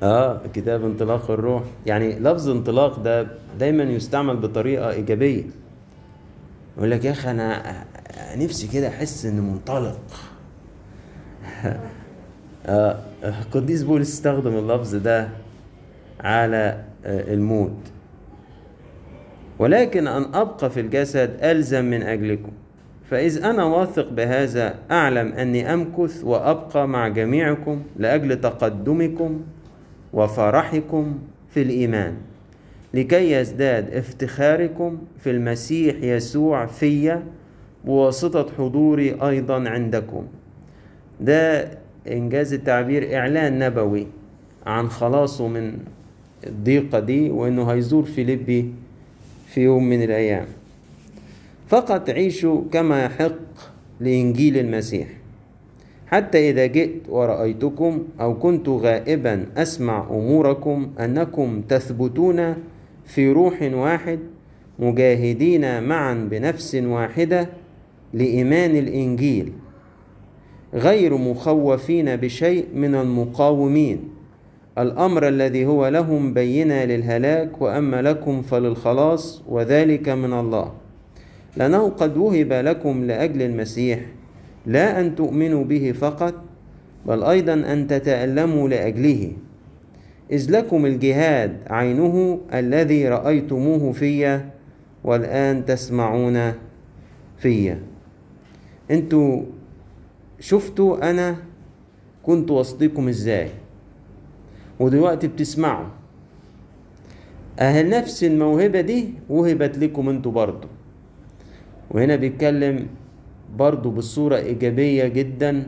[0.04, 1.64] آه كتاب انطلاق الروح.
[1.86, 3.28] يعني لفظ انطلاق ده
[3.60, 5.44] دايما يستعمل بطريقة إيجابية.
[6.78, 7.84] يقول لك يا أخي أنا
[8.36, 10.00] نفسي كده أحس إني منطلق.
[12.66, 13.00] آه
[13.52, 15.30] قديس بولس استخدم اللفظ ده
[16.20, 17.78] على آه الموت.
[19.60, 22.52] ولكن أن أبقى في الجسد ألزم من أجلكم.
[23.10, 29.42] فإذ أنا واثق بهذا أعلم أني أمكث وأبقى مع جميعكم لأجل تقدمكم
[30.14, 32.14] وفرحكم في الإيمان.
[32.94, 37.20] لكي يزداد افتخاركم في المسيح يسوع في
[37.86, 40.26] بواسطة حضوري أيضا عندكم.
[41.22, 41.68] ده
[42.12, 44.08] إنجاز التعبير إعلان نبوي
[44.66, 45.78] عن خلاصه من
[46.48, 48.74] الضيقة دي وإنه هيزور فيليبي
[49.56, 50.46] في يوم من الأيام.
[51.68, 55.08] فقط عيشوا كما يحق لإنجيل المسيح.
[56.08, 62.56] حتى إذا جئت ورأيتكم أو كنت غائبا أسمع أموركم أنكم تثبتون
[63.06, 64.20] في روح واحد
[64.80, 67.50] مجاهدين معا بنفس واحدة
[68.14, 69.52] لإيمان الإنجيل
[70.74, 74.15] غير مخوفين بشيء من المقاومين.
[74.78, 80.72] الأمر الذي هو لهم بينة للهلاك وأما لكم فللخلاص وذلك من الله.
[81.58, 84.00] لأنه قد وهب لكم لأجل المسيح
[84.66, 86.34] لا أن تؤمنوا به فقط
[87.06, 89.32] بل أيضا أن تتألموا لأجله.
[90.32, 94.42] إذ لكم الجهاد عينه الذي رأيتموه في
[95.04, 96.54] والآن تسمعون
[97.38, 97.76] في.
[98.92, 99.42] أنتوا
[100.40, 101.36] شفتوا أنا
[102.24, 103.50] كنت وسطكم إزاي؟
[104.80, 105.86] ودلوقتي بتسمعوا.
[107.60, 110.68] أهل نفس الموهبة دي وهبت لكم أنتوا برضو.
[111.92, 112.88] وهنا بيتكلم
[113.58, 115.64] برضو بصورة إيجابية جدا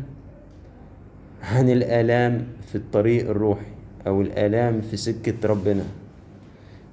[1.43, 3.71] عن الآلام في الطريق الروحي
[4.07, 5.83] أو الآلام في سكة ربنا.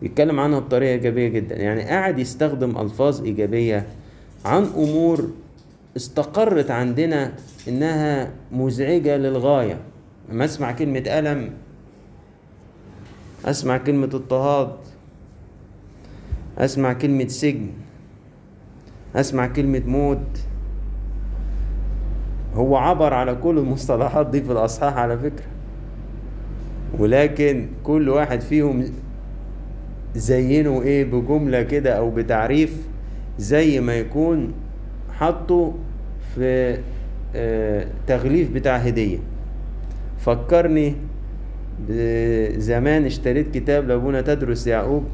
[0.03, 1.57] بيتكلم عنها بطريقة إيجابية جدا.
[1.57, 3.87] يعني قاعد يستخدم ألفاظ إيجابية
[4.44, 5.31] عن أمور
[5.96, 7.33] استقرت عندنا
[7.68, 9.79] إنها مزعجة للغاية.
[10.31, 11.50] لما أسمع كلمة ألم
[13.45, 14.71] أسمع كلمة اضطهاد
[16.59, 17.67] أسمع كلمة سجن.
[19.17, 20.39] أسمع كلمة موت.
[22.55, 25.47] هو عبر على كل المصطلحات دي في الأصحاح على فكرة.
[26.99, 28.85] ولكن كل واحد فيهم
[30.15, 32.89] زينه إيه بجملة كده أو بتعريف
[33.39, 34.53] زي ما يكون
[35.13, 35.75] حطه
[36.35, 36.79] في
[37.37, 39.19] آه تغليف بتاع هدية.
[40.19, 40.97] فكرني
[42.59, 45.05] زمان اشتريت كتاب لأبونا تدرس يعقوب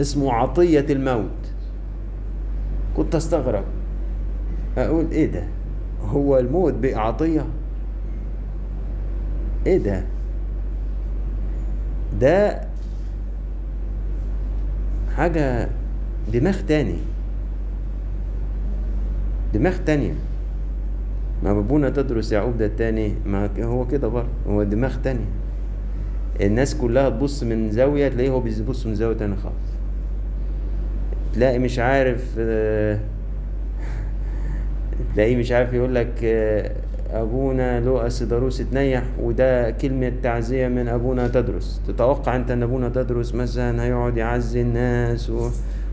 [0.00, 1.30] اسمه عطية الموت.
[2.96, 3.64] كنت أستغرب.
[4.78, 5.44] أقول إيه ده؟
[6.02, 7.46] هو الموت بقى عطية
[9.66, 10.04] إيه ده؟
[12.20, 12.60] ده
[15.16, 15.68] حاجة
[16.32, 16.98] دماغ تاني.
[19.54, 20.14] دماغ تانية.
[21.44, 25.26] ما أبونا تدرس يعقوب ده التاني ما هو كده برضه هو دماغ تانية.
[26.40, 29.54] الناس كلها تبص من زاوية تلاقيه هو بيبص من زاوية تانية خالص.
[31.34, 32.34] تلاقي مش عارف
[35.14, 36.24] تلاقيه مش عارف يقول لك
[37.12, 41.80] أبونا لوقا سيداروس اتنيح وده كلمة تعزية من أبونا تدرس.
[41.88, 45.48] تتوقع أنت إن أبونا تدرس مثلا هيقعد يعزي الناس و...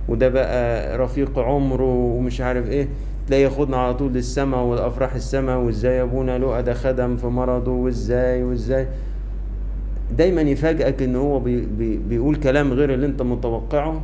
[0.09, 2.87] وده بقى رفيق عمره ومش عارف إيه.
[3.27, 8.43] تلاقيه ياخدنا على طول للسماء والأفراح السماء وإزاي أبونا لوقا ده خدم في مرضه وإزاي
[8.43, 8.87] وإزاي.
[10.17, 14.01] دايما يفاجئك ان هو بي بي بيقول كلام غير اللي أنت متوقعه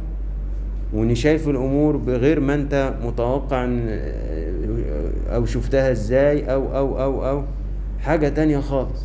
[0.94, 7.44] وإني شايف الأمور بغير ما أنت متوقع إن- أو شفتها إزاي أو أو أو أو.
[8.00, 9.04] حاجة تانية خالص.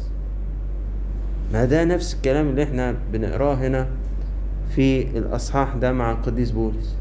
[1.52, 3.86] ما ده نفس الكلام اللي إحنا بنقراه هنا
[4.76, 6.96] في الأصحاح ده مع القديس بولس.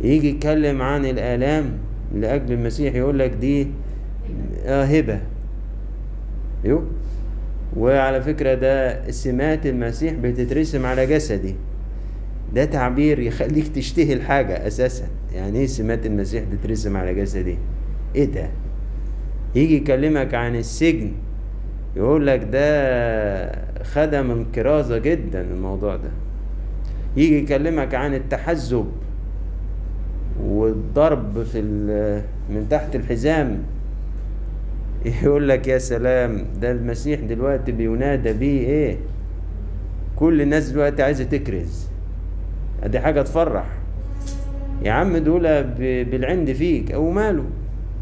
[0.00, 1.64] يجي يتكلم عن الآلام
[2.14, 3.66] لأجل المسيح يقول لك دي
[4.64, 5.20] آه هبة.
[6.64, 6.82] يو؟
[7.76, 11.54] وعلى فكرة ده سمات المسيح بتترسم على جسدي.
[12.54, 15.06] ده تعبير يخليك تشتهي الحاجة أساسا.
[15.34, 17.58] يعني إيه سمات المسيح تترسم على جسدي؟
[18.14, 18.48] إيه ده؟
[19.54, 21.12] يجي يكلمك عن السجن
[21.96, 26.10] يقول لك ده خدم الكرازة جدا الموضوع ده.
[27.16, 28.86] يجي يكلمك عن التحزب
[30.42, 31.62] والضرب في
[32.50, 33.58] من تحت الحزام.
[35.06, 38.96] يقول لك يا سلام ده المسيح دلوقتي بينادى بيه إيه؟
[40.16, 41.86] كل الناس دلوقتي عايزة تكرز.
[42.86, 43.64] دي حاجة تفرح.
[44.82, 45.64] يا عم دول
[46.04, 47.44] بالعند فيك أو ماله.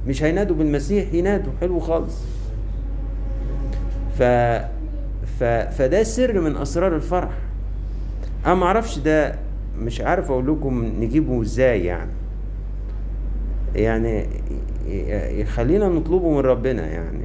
[0.06, 1.52] مش هينادوا بالمسيح ينادوا.
[1.60, 2.22] حلو خالص.
[4.18, 4.22] ف...
[5.40, 5.44] ف...
[5.44, 7.32] فده سر من أسرار الفرح.
[8.46, 9.34] أنا ما أعرفش ده
[9.78, 12.10] مش عارف أقول لكم نجيبه إزاي يعني.
[13.74, 14.26] يعني
[15.40, 17.24] يخلينا نطلبه من ربنا يعني.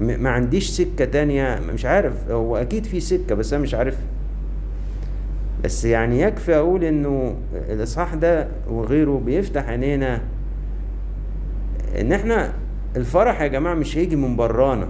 [0.00, 4.06] ما عنديش سكة تانية مش عارف هو أكيد في سكة بس أنا مش عارفها
[5.64, 10.20] بس يعني يكفي أقول إنه الإصحاح ده وغيره بيفتح عينينا
[12.00, 12.52] إن إحنا
[12.96, 14.88] الفرح يا جماعة مش هيجي من برانا.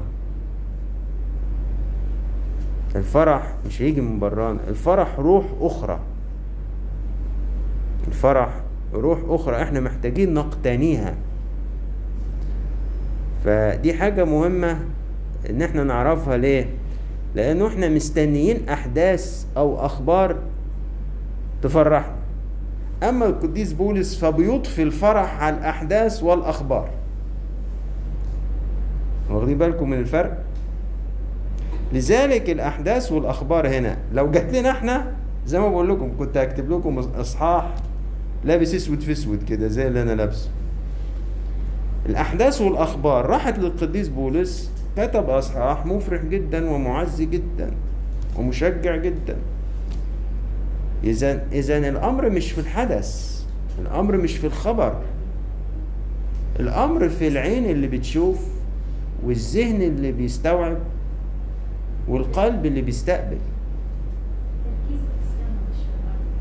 [2.97, 4.59] الفرح مش هيجي من برانا.
[4.69, 6.01] الفرح روح أخرى.
[8.09, 8.49] الفرح
[8.95, 11.15] روح أخرى إحنا محتاجين نقتنيها.
[13.45, 14.79] فدي حاجة مهمة
[15.51, 16.67] إن إحنا نعرفها ليه؟
[17.35, 20.37] لأنه إحنا مستنيين أحداث أو أخبار
[21.63, 22.15] تفرحنا.
[23.03, 26.91] أما القديس بولس فبيضفي الفرح على الاحداث والأخبار.
[29.31, 30.39] واخدين بالكم من الفرق؟
[31.93, 35.13] لذلك الأحداث والأخبار هنا لو جات لنا إحنا
[35.47, 37.75] زي ما بقول لكم كنت هكتب لكم إصحاح
[38.45, 40.49] لابس أسود في أسود كده زي اللي أنا لابسه.
[42.07, 43.27] الأحداث والأخبار.
[43.27, 47.71] راحت للقديس بولس كتب أصحاح مفرح جدا ومعزي جدا
[48.37, 49.37] ومشجع جدا.
[51.05, 53.43] اذا اذا الأمر مش في الحدث
[53.79, 54.97] الأمر مش في الخبر.
[56.61, 58.47] الأمر في العين اللي بتشوف
[59.25, 60.79] والذهن اللي بيستوعب
[62.09, 63.39] والقلب اللي بيستقبل.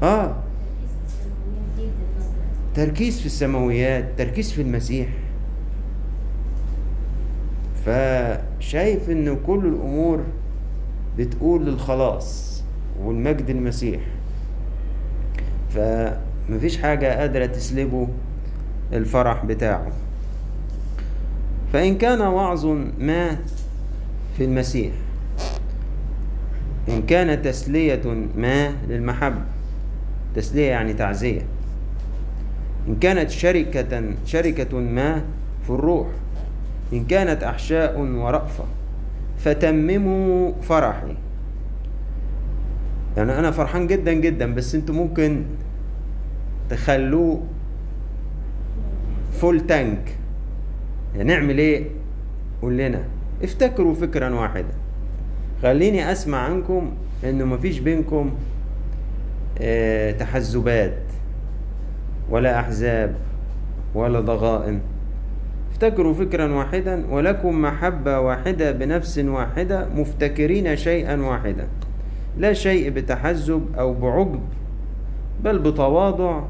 [0.04, 0.36] آه.
[2.76, 5.08] تركيز في السماويات تركيز في المسيح.
[7.86, 10.24] فشايف إن كل الأمور
[11.18, 12.64] بتقول للخلاص
[13.04, 14.02] والمجد المسيح.
[15.70, 18.08] فمفيش حاجة قادرة تسلبه
[18.94, 19.92] الفرح بتاعه.
[21.74, 22.66] فإن كان وعظ
[23.00, 23.38] ما
[24.38, 24.92] في المسيح.
[26.90, 28.02] إن كان تسلية
[28.36, 29.42] ما للمحبة.
[30.36, 31.42] تسلية يعني تعزية.
[32.88, 35.22] إن كانت شركة شركة ما
[35.64, 36.08] في الروح.
[36.94, 38.64] إن كانت أحشاء ورأفة
[39.38, 41.16] فتمموا فرحي.
[43.18, 45.44] يعني أنا فرحان جدا جدا بس أنتوا ممكن
[46.70, 47.42] تخلوه
[49.32, 50.18] فول تانك
[51.16, 51.86] يعني نعمل إيه؟
[52.62, 53.04] قول لنا.
[53.44, 54.74] افتكروا فكرا واحدا
[55.64, 56.92] خليني أسمع عنكم
[57.24, 58.32] إنه مفيش بينكم
[59.62, 60.98] آه، تحزبات
[62.30, 63.16] ولا أحزاب
[63.96, 64.80] ولا ضغائن.
[65.84, 71.68] افتكروا فكرا واحدا ولكم محبة واحدة بنفس واحدة مفتكرين شيئا واحدا.
[72.38, 74.40] لا شيء بتحزب أو بعجب
[75.44, 76.42] بل بتواضع.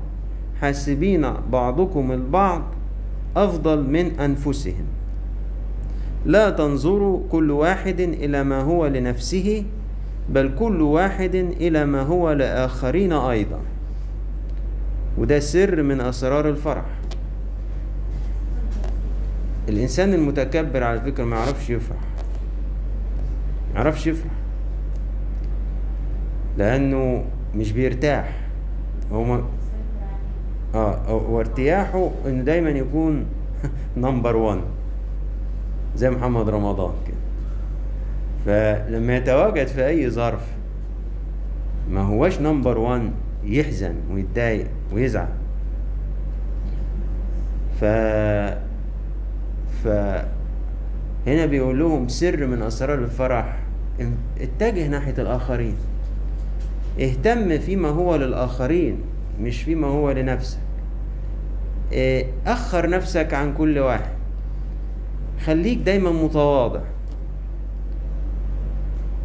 [0.62, 2.62] حاسبين بعضكم البعض
[3.38, 4.86] أفضل من أنفسهم.
[6.26, 9.64] لا تنظروا كل واحد إلى ما هو لنفسه
[10.30, 13.60] بل كل واحد إلى ما هو لآخرين أيضا.
[15.18, 16.86] وده سر من أسرار الفرح.
[19.72, 21.98] الإنسان المتكبر على فكرة ما يعرفش يفرح.
[23.74, 24.32] ما يعرفش يفرح.
[26.58, 27.24] لأنه
[27.56, 28.40] مش بيرتاح.
[29.12, 29.44] هو ما
[30.76, 33.26] آه وارتياحه إنه دايما يكون
[33.98, 34.62] نمبر 1
[35.96, 37.16] زي محمد رمضان كده.
[38.46, 40.48] فلما يتواجد في أي ظرف
[41.90, 43.12] ما هوش نمبر 1
[43.44, 45.28] يحزن ويتضايق ويزعل.
[47.82, 47.86] ف
[49.84, 49.88] ف
[51.28, 53.58] هنا بيقول لهم سر من أسرار الفرح.
[54.42, 55.76] اتجه ناحية الآخرين.
[57.00, 58.98] اهتم فيما هو للآخرين
[59.42, 60.60] مش فيما هو لنفسك.
[61.92, 64.12] إيه، أخر نفسك عن كل واحد.
[65.46, 66.82] خليك دايما متواضع.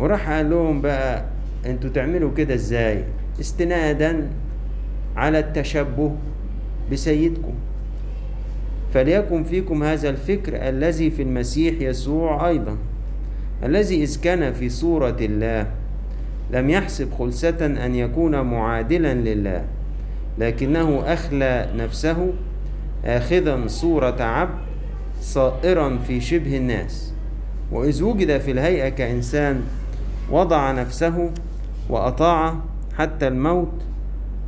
[0.00, 1.24] وراح قال لهم بقى
[1.66, 3.04] أنتوا تعملوا كده إزاي؟
[3.40, 4.28] استنادا
[5.16, 6.16] على التشبه
[6.92, 7.54] بسيدكم.
[8.94, 12.76] فليكن فيكم هذا الفكر الذي في المسيح يسوع أيضا
[13.64, 15.66] الذي إذ كان في صورة الله
[16.52, 19.64] لم يحسب خلسه أن يكون معادلا لله
[20.38, 22.32] لكنه أخلى نفسه
[23.04, 24.58] اخذا صورة عبد
[25.20, 27.12] صائرا في شبه الناس.
[27.72, 29.62] وإذ وجد في الهيئة كإنسان
[30.30, 31.30] وضع نفسه
[31.88, 32.54] وأطاع
[32.98, 33.72] حتى الموت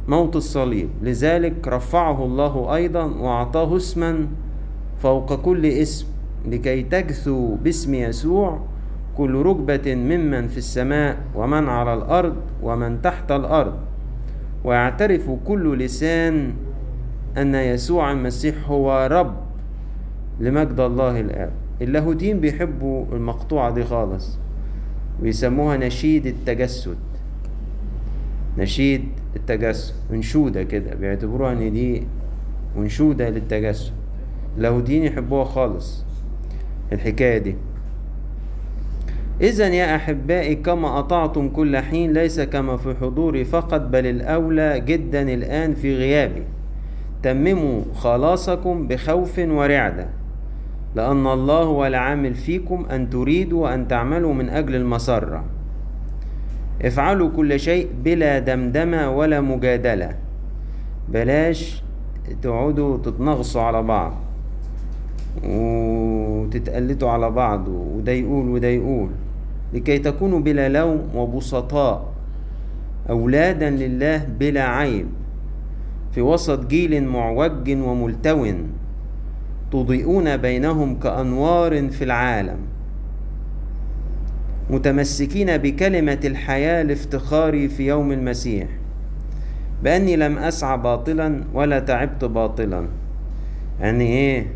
[0.08, 0.88] موت الصليب.
[1.02, 4.26] لذلك رفعه الله أيضا وأعطاه اسما
[4.98, 6.06] فوق كل اسم
[6.48, 8.58] لكي تجثو باسم يسوع
[9.16, 13.74] كل ركبة ممن في السماء ومن على الأرض ومن تحت الأرض.
[14.64, 16.52] ويعترف كل لسان
[17.36, 19.34] أن يسوع المسيح هو رب
[20.40, 21.52] لمجد الله الآب.
[21.82, 24.38] اللاهوتيين بيحبوا المقطوعة دي خالص.
[25.22, 26.96] ويسموها نشيد التجسد.
[28.58, 29.04] نشيد
[29.36, 30.94] التجسد انشودة كده.
[30.94, 32.02] بيعتبروها إن دي
[32.76, 33.92] انشودة للتجسد
[34.56, 36.04] اللاهوتيين يحبوها خالص
[36.92, 37.54] الحكاية دي.
[39.40, 45.34] إذا يا أحبائي كما أطعتم كل حين ليس كما في حضوري فقط بل الأولى جدا
[45.34, 46.42] الآن في غيابي.
[47.22, 50.08] تمموا خلاصكم بخوف ورعدة
[50.96, 55.44] لأن الله هو العامل فيكم أن تريدوا وأن تعملوا من أجل المسرة.
[56.84, 60.14] افعلوا كل شيء بلا دمدمة ولا مجادلة.
[61.08, 61.82] بلاش
[62.42, 64.12] تقعدوا تتنغصوا على بعض
[65.44, 69.08] وتتقلتوا على بعض وده يقول وده يقول
[69.74, 72.08] لكي تكونوا بلا لوم وبسطاء.
[73.10, 75.06] أولادا لله بلا عيب.
[76.12, 78.46] في وسط جيل معوج وملتو
[79.70, 82.58] تضيئون بينهم كأنوار في العالم.
[84.70, 88.68] متمسكين بكلمة الحياة لافتخاري في يوم المسيح.
[89.82, 92.88] بأني لم أسعى باطلا ولا تعبت باطلا.
[93.80, 94.46] يعني إيه؟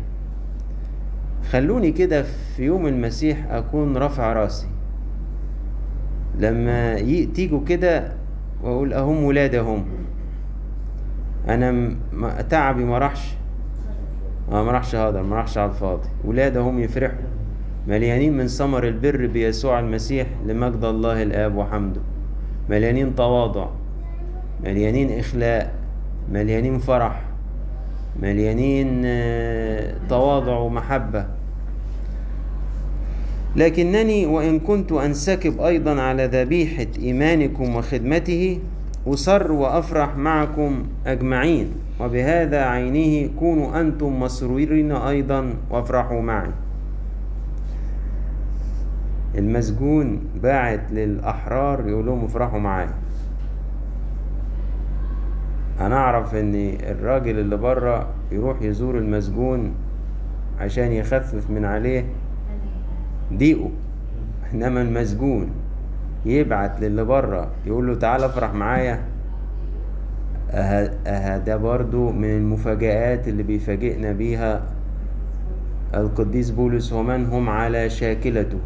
[1.51, 4.67] خلوني كده في يوم المسيح أكون رافع رأسي.
[6.39, 6.95] لما
[7.35, 8.13] تيجوا كده
[8.63, 9.85] وأقول أهم ولادهم
[11.47, 11.95] أنا
[12.49, 13.33] تعبي ما راحش.
[14.51, 16.09] آه ما راحش هدر ما راحش على الفاضي.
[16.25, 17.42] ولادهم يفرحوا.
[17.87, 22.01] مليانين من ثمر البر بيسوع المسيح لمجد الله الآب وحمده.
[22.69, 23.67] مليانين تواضع
[24.63, 25.73] مليانين إخلاء
[26.31, 27.21] مليانين فرح
[28.21, 31.25] مليانين آه، تواضع ومحبة.
[33.55, 38.59] لكنني وإن كنت أنسكب أيضا على ذبيحة إيمانكم وخدمته
[39.07, 41.71] أسر وأفرح معكم أجمعين.
[41.99, 46.51] وبهذا عينه كونوا أنتم مسرورين أيضا وافرحوا معي.
[49.37, 52.93] المسجون باعت للأحرار يقول لهم افرحوا معايا.
[55.79, 59.73] أنا أعرف إن الراجل اللي بره يروح يزور المسجون
[60.59, 62.05] عشان يخفف من عليه
[63.33, 63.69] ضيقه.
[64.53, 65.49] إنما المسجون
[66.25, 68.99] يبعت للي بره يقول له تعالى افرح معايا.
[70.51, 74.61] أه أه ده برضو من المفاجآت اللي بيفاجئنا بيها.
[75.95, 78.59] القديس بولس ومن هم على شاكلته.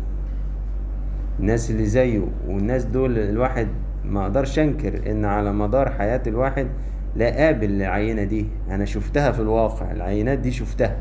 [1.40, 3.68] الناس اللي زيه والناس دول الواحد
[4.06, 6.68] ما أقدرش انكر إن على مدار حياة الواحد
[7.16, 8.48] لا قابل العينة دي.
[8.70, 10.98] أنا شفتها في الواقع العينات دي شفتها.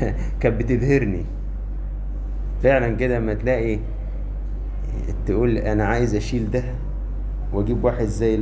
[0.40, 1.24] كانت بتبهرني.
[2.62, 3.78] فعلا كده لما تلاقي
[5.26, 6.62] تقول أنا عايز أشيل ده
[7.52, 8.40] وأجيب واحد زي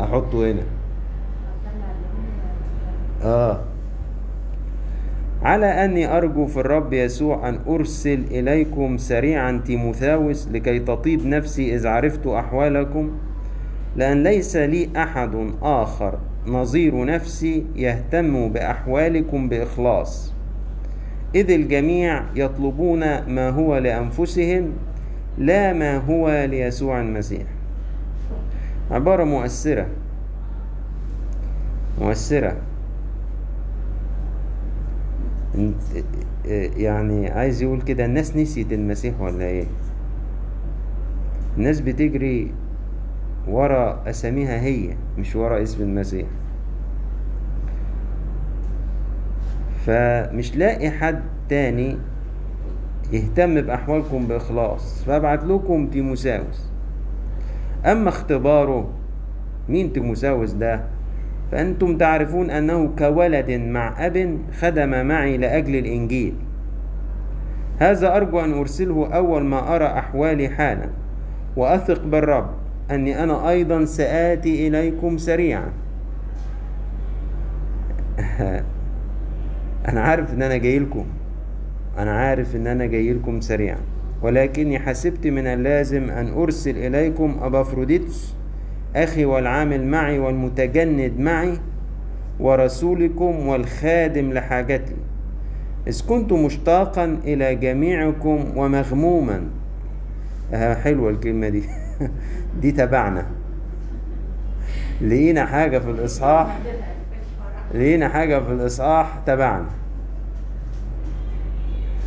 [0.00, 0.62] أحطه هنا.
[3.22, 3.60] آه.
[5.46, 11.86] على أني أرجو في الرب يسوع أن أرسل إليكم سريعا تيموثاوس لكي تطيب نفسي إذ
[11.86, 13.10] عرفت أحوالكم
[13.96, 20.32] لأن ليس لي أحد آخر نظير نفسي يهتم بأحوالكم بإخلاص.
[21.34, 24.72] إذ الجميع يطلبون ما هو لأنفسهم
[25.38, 27.46] لا ما هو ليسوع المسيح.
[28.90, 29.86] عبارة مؤثرة.
[32.00, 32.56] مؤثرة.
[36.76, 39.64] يعني عايز يقول كده الناس نسيت المسيح ولا إيه؟
[41.56, 42.52] الناس بتجري
[43.48, 46.26] ورا أساميها هي مش ورا اسم المسيح.
[49.86, 51.96] فمش لاقي حد تاني
[53.12, 55.04] يهتم بأحوالكم بإخلاص.
[55.04, 56.70] فأبعت لكم تيموساوس.
[57.84, 58.90] أما اختباره
[59.68, 60.84] مين تيموساوس ده؟
[61.52, 66.34] فأنتم تعرفون أنه كولد مع أب خدم معي لأجل الإنجيل.
[67.78, 70.88] هذا أرجو أن أرسله أول ما أرى أحوالي حالا
[71.56, 72.50] وأثق بالرب
[72.90, 75.72] أني أنا أيضا سآتي إليكم سريعا.
[79.88, 81.06] أنا عارف إن أنا جاي لكم.
[81.98, 83.78] أنا عارف إن أنا جاي لكم سريعا.
[84.22, 88.34] ولكني حسبت من اللازم أن أرسل إليكم أبافروديتس
[88.96, 91.58] أخي والعامل معي والمتجند معي
[92.40, 94.96] ورسولكم والخادم لحاجتي.
[95.88, 99.40] إذ كنت مشتاقا إلى جميعكم ومغموما.
[100.54, 101.62] آه حلوة الكلمة دي.
[102.62, 103.26] دي تبعنا.
[105.00, 106.58] لقينا حاجة في الإصحاح.
[107.74, 109.68] لقينا حاجة في الإصحاح تبعنا.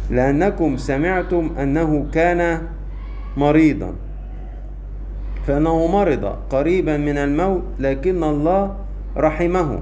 [0.10, 2.62] لأنكم سمعتم أنه كان
[3.38, 3.94] مريضا.
[5.50, 8.76] فإنه مرض قريبا من الموت لكن الله
[9.18, 9.80] رحمه.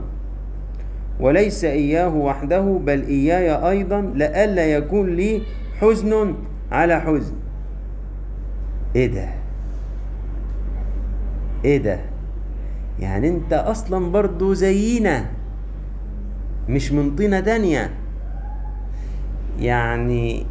[1.19, 5.41] وليس إياه وحده بل إياي أيضا لئلا يكون لي
[5.81, 6.35] حزن
[6.71, 7.33] على حزن.
[8.95, 9.29] إيه ده؟
[11.65, 11.99] إيه ده؟
[12.99, 15.25] يعني أنت أصلا برضو زينا
[16.69, 17.91] مش من طينة تانية.
[19.59, 20.45] يعني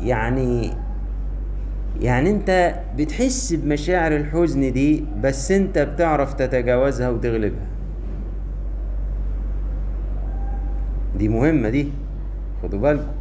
[0.00, 0.72] يعني
[2.00, 7.66] يعني انت بتحس بمشاعر الحزن دي بس انت بتعرف تتجاوزها وتغلبها.
[11.18, 11.88] دي مهمة دي
[12.62, 13.12] خدوا بالكم.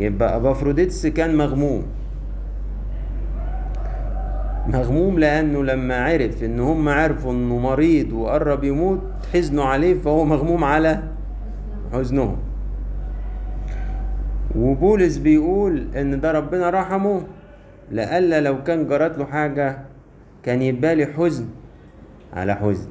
[0.00, 1.82] يبقى أبافروديتس كان مغموم.
[4.66, 9.00] مغموم لأنه لما عرف إن هم عرفوا إنه مريض وقرب يموت
[9.34, 11.02] حزنوا عليه فهو مغموم على
[11.92, 12.36] حزنهم.
[14.56, 17.22] وبولس بيقول إن ده ربنا رحمه.
[17.92, 19.78] لألا لو كان جرت له حاجة
[20.42, 21.46] كان يبقى لي حزن
[22.32, 22.88] على حزن.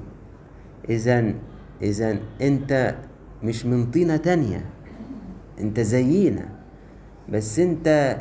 [0.89, 1.33] إذا
[1.81, 2.95] إذا أنت
[3.43, 4.65] مش من طينة تانية
[5.59, 6.45] أنت زينا.
[7.29, 8.17] بس أنت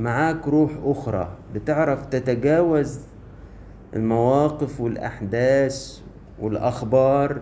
[0.00, 3.00] معاك روح أخرى بتعرف تتجاوز
[3.96, 6.00] المواقف والأحداث
[6.40, 7.40] والأخبار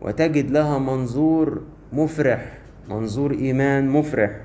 [0.00, 1.62] وتجد لها منظور
[1.92, 2.58] مفرح
[2.88, 4.40] منظور إيمان مفرح.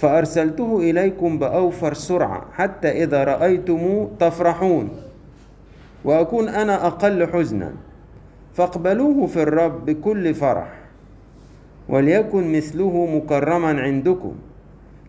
[0.00, 4.88] فأرسلته إليكم بأوفر سرعة حتى إذا رأيتموه تفرحون.
[6.04, 7.72] وأكون أنا أقل حزنا.
[8.54, 10.72] فاقبلوه في الرب بكل فرح
[11.88, 14.34] وليكن مثله مكرما عندكم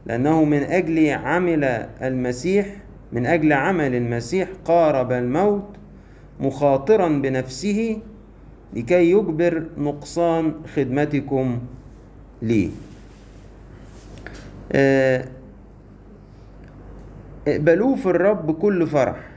[0.05, 1.63] لأنه من أجل عمل
[2.01, 2.65] المسيح
[3.11, 5.63] من أجل عمل المسيح قارب الموت
[6.39, 7.97] مخاطرا بنفسه
[8.73, 11.59] لكي يجبر نقصان خدمتكم
[12.41, 12.90] لي آه،
[17.47, 19.27] اقبلوه في الرب بكل فرح.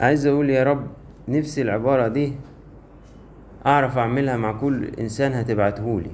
[0.00, 0.86] عايز أقول يا رب
[1.28, 2.32] نفسي العبارة دي
[3.66, 6.10] أعرف أعملها مع كل إنسان هتبعتهولي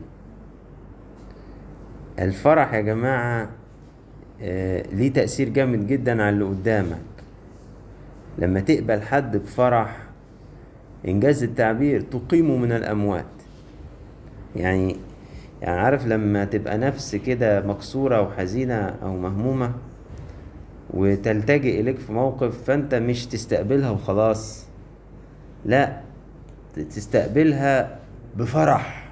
[2.18, 3.48] الفرح يا جماعة
[4.42, 6.98] آه، ليه تأثير جامد جدا على اللي قدامك.
[8.38, 9.96] لما تقبل حد بفرح
[11.08, 13.24] إنجاز التعبير تقيمه من الأموات.
[14.56, 14.96] يعني
[15.62, 19.72] يعني عارف لما تبقى نفس كده مكسورة وحزينة أو مهمومة
[20.90, 24.66] وتلتجئ إليك في موقف فأنت مش تستقبلها وخلاص
[25.64, 26.00] لا
[26.74, 27.98] تستقبلها
[28.36, 29.10] بفرح.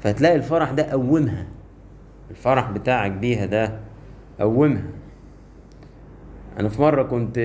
[0.00, 1.46] فتلاقي الفرح ده قومها.
[2.30, 3.78] الفرح بتاعك بيها ده
[4.40, 4.82] قومها.
[6.60, 7.38] أنا في مرة كنت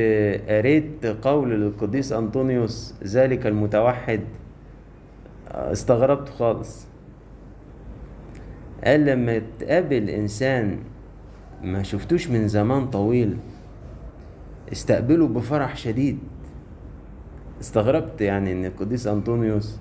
[0.50, 4.20] قريت قول للقديس أنطونيوس ذلك المتوحد
[5.52, 6.88] استغربت خالص.
[8.86, 10.80] قال لما تقابل إنسان
[11.64, 13.38] ما شفتوش من زمان طويل
[14.72, 16.20] استقبله بفرح شديد.
[17.62, 19.78] استغربت يعني إن القديس أنطونيوس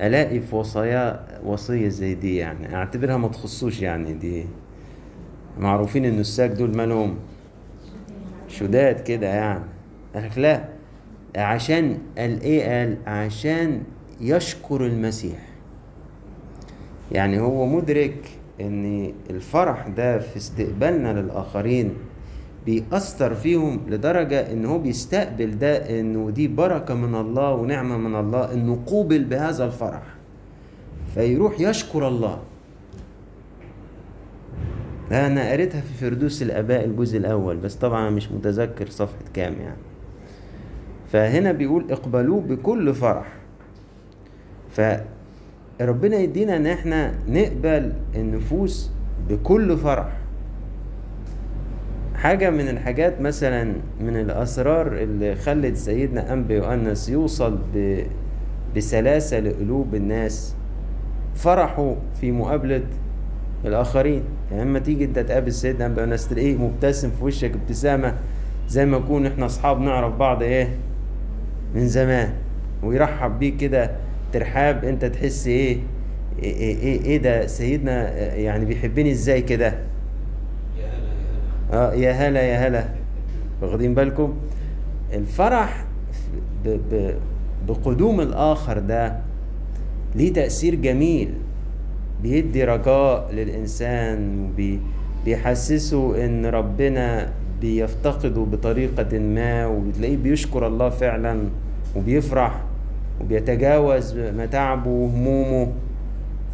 [0.00, 2.74] ألاقي في وصايا وصية زي دي يعني.
[2.74, 4.44] أعتبرها ما تخصوش يعني دي.
[5.58, 7.16] معروفين إن الساك دول مالهم؟
[8.48, 9.64] شداد كده يعني.
[10.14, 10.68] قال لك لا
[11.36, 13.82] عشان قال إيه قال عشان
[14.20, 15.38] يشكر المسيح.
[17.12, 18.28] يعني هو مدرك
[18.60, 21.94] إن الفرح ده في استقبالنا للآخرين
[22.66, 28.52] بيأثر فيهم لدرجة إن هو بيستقبل ده إنه دي بركة من الله ونعمة من الله
[28.52, 30.02] انه قوبل بهذا الفرح.
[31.14, 32.38] فيروح يشكر الله.
[35.12, 39.76] أنا قريتها في فردوس الآباء الجزء الأول بس طبعا مش متذكر صفحة كام يعني.
[41.12, 43.32] فهنا بيقول اقبلوه بكل فرح.
[45.78, 48.90] فربنا يدينا ان إحنا نقبل النفوس
[49.28, 50.12] بكل فرح.
[52.14, 58.02] حاجة من الحاجات مثلا من الأسرار اللي خلت سيدنا أنبي يؤنس يوصل ب...
[58.76, 60.54] بسلاسة لقلوب الناس.
[61.34, 62.82] فرحوا في مقابلة
[63.64, 64.22] الآخرين.
[64.50, 68.14] يعني لما تيجي أنت تقابل سيدنا أنبي يؤنس تلاقيه مبتسم في وشك ابتسامة
[68.68, 70.68] زي ما نكون إحنا أصحاب نعرف بعض إيه؟
[71.74, 72.32] من زمان.
[72.82, 73.90] ويرحب بيك كده
[74.32, 75.78] ترحاب أنت تحس إيه؟
[76.42, 79.74] إيه, إيه, إيه ده؟ سيدنا يعني بيحبني إزاي كده؟
[81.72, 82.84] آه يا هلا يا هلا.
[83.62, 84.34] واخدين بالكم؟
[85.12, 85.84] الفرح
[86.64, 87.14] ب ب
[87.68, 89.16] بقدوم الآخر ده
[90.14, 91.34] ليه تأثير جميل.
[92.22, 94.80] بيدي رجاء للإنسان وبي
[95.24, 101.40] بيحسسه إن ربنا بيفتقده بطريقة ما وتلاقيه بيشكر الله فعلا
[101.96, 102.60] وبيفرح.
[103.20, 105.72] وبيتجاوز متاعبه وهمومه.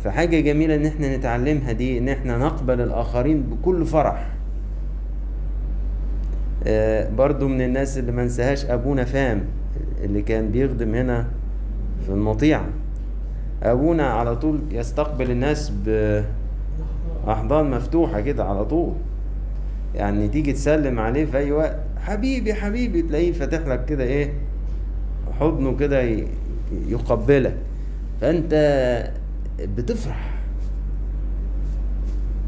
[0.04, 4.30] فحاجة جميلة إن إحنا نتعلمها دي إن إحنا نقبل الآخرين بكل فرح.
[6.66, 9.40] آه، برضو من الناس اللي ما انساهاش أبونا فام
[10.04, 11.26] اللي كان بيخدم هنا
[12.06, 12.64] في المطيعة.
[13.62, 15.72] أبونا على طول يستقبل الناس
[17.26, 18.92] باحضان مفتوحة كده على طول.
[19.94, 24.32] يعني تيجي تسلم عليه في أي وقت حبيبي حبيبي تلاقيه فاتح لك كده إيه
[25.40, 26.00] حضنه كده
[26.88, 27.56] يقبلك.
[28.20, 28.54] فأنت
[29.76, 30.34] بتفرح.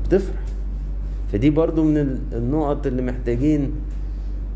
[0.05, 0.41] بتفرح.
[1.33, 3.73] فدي برضو من ال- النقط اللي محتاجين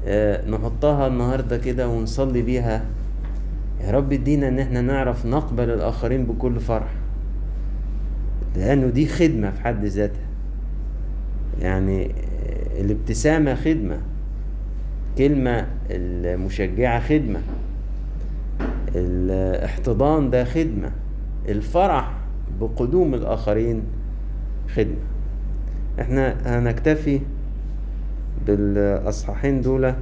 [0.06, 2.84] آه، نحطها النهاردة كده ونصلي بيها.
[3.80, 6.92] يا رب ادينا إن إحنا نعرف نقبل الآخرين بكل فرح.
[8.56, 10.26] لأنه دي خدمة في حد ذاتها.
[11.60, 13.98] يعني آه، الابتسامة خدمة.
[15.18, 17.40] كلمة المشجعة خدمة.
[18.94, 20.90] الاحتضان ده خدمة
[21.48, 22.18] الفرح
[22.60, 23.82] بقدوم الآخرين
[24.74, 25.10] خدمة.
[26.00, 27.20] إحنا هنكتفي
[28.46, 29.94] بالأصحاحين دول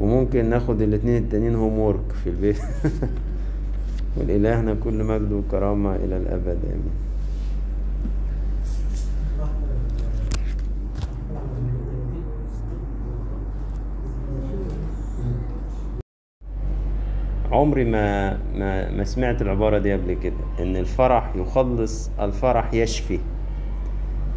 [0.00, 2.58] وممكن ناخد الاتنين التانيين هوم في البيت.
[4.16, 6.58] والإلهنا كل مجد وكرامة إلى الأبد.
[6.64, 7.07] آمين.
[17.52, 23.18] عمري ما ما ما سمعت العبارة دي قبل كده إن الفرح يخلص الفرح يشفي.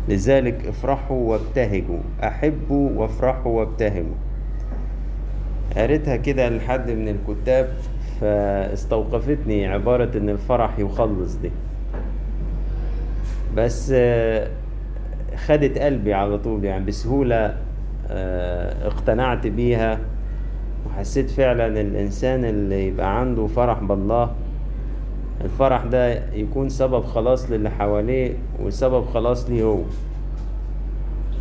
[0.09, 4.15] لذلك افرحوا وابتهجوا أحبوا وافرحوا وابتهجوا.
[5.77, 7.73] قريتها كده لحد من الكتاب
[8.21, 11.51] فاستوقفتني عبارة إن الفرح يخلص دي.
[13.55, 14.47] بس آه،
[15.35, 17.57] خدت قلبي على طول يعني بسهولة
[18.09, 19.99] آه، اقتنعت بيها.
[20.87, 24.31] وحسيت فعلا الإنسان اللي يبقى عنده فرح بالله
[25.43, 29.79] الفرح ده يكون سبب خلاص للي حواليه وسبب خلاص ليه هو.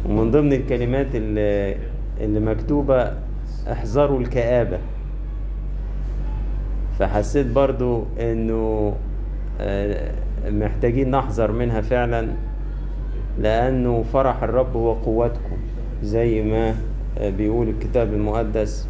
[0.08, 1.76] ومن ضمن الكلمات اللي,
[2.20, 3.12] اللي مكتوبة
[3.72, 4.78] احذروا الكآبة.
[6.98, 8.92] فحسيت برضو إنه
[9.60, 10.12] آه،
[10.50, 12.28] محتاجين نحذر منها فعلا
[13.38, 15.56] لأنه فرح الرب هو قوتكم
[16.02, 16.74] زي ما
[17.18, 18.88] آه، بيقول الكتاب المقدس.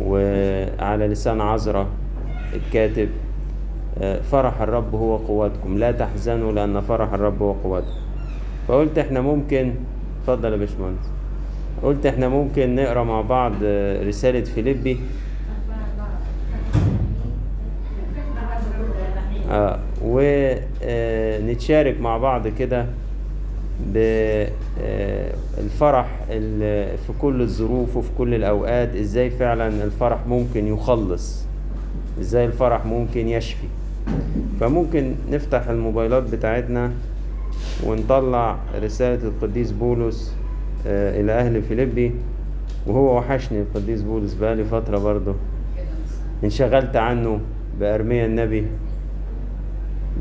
[0.00, 1.86] وعلى لسان عذرة
[2.54, 3.08] الكاتب
[4.02, 5.78] آه، فرح الرب هو قوتكم.
[5.78, 7.92] لا تحزنوا لأن فرح الرب هو قوتكم.
[8.68, 9.74] فقلت إحنا ممكن
[10.20, 11.10] اتفضل يا باشمهندس.
[11.82, 15.00] قلت إحنا ممكن نقرأ مع بعض آه، رسالة فيليبي.
[19.50, 22.86] آه ونتشارك مع بعض كده.
[24.78, 26.06] بالفرح
[27.06, 31.44] في كل الظروف وفي كل الأوقات إزاي فعلا الفرح ممكن يخلص؟
[32.20, 33.66] إزاي الفرح ممكن يشفي؟
[34.60, 36.92] فممكن نفتح الموبايلات بتاعتنا
[37.86, 40.34] ونطلع رسالة القديس بولس
[40.86, 42.12] آه، إلى أهل فيليبي.
[42.86, 45.34] وهو وحشني القديس بولس بقالي فترة برضه.
[46.44, 47.40] انشغلت عنه
[47.80, 48.66] بأرميا النبي.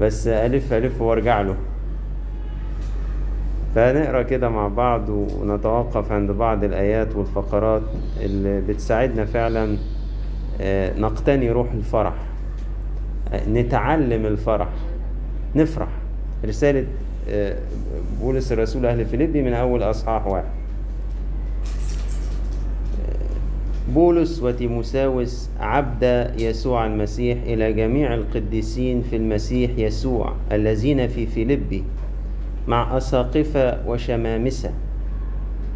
[0.01, 1.55] بس ألف ألف وأرجع له.
[3.75, 7.81] فنقرأ كده مع بعض ونتوقف عند بعض الآيات والفقرات
[8.21, 9.77] اللي بتساعدنا فعلا
[10.61, 12.13] آه، نقتني روح الفرح
[13.33, 14.69] آه، نتعلم الفرح
[15.55, 15.87] نفرح.
[16.45, 16.85] رسالة
[17.29, 17.55] آه،
[18.21, 20.57] بولس الرسول أهل فيليبي من أول أصحاح واحد.
[23.93, 31.83] بولس وتيموساوس عبد يسوع المسيح إلى جميع القديسين في المسيح يسوع الذين في فيلبي
[32.67, 34.71] مع أساقفة وشمامسة.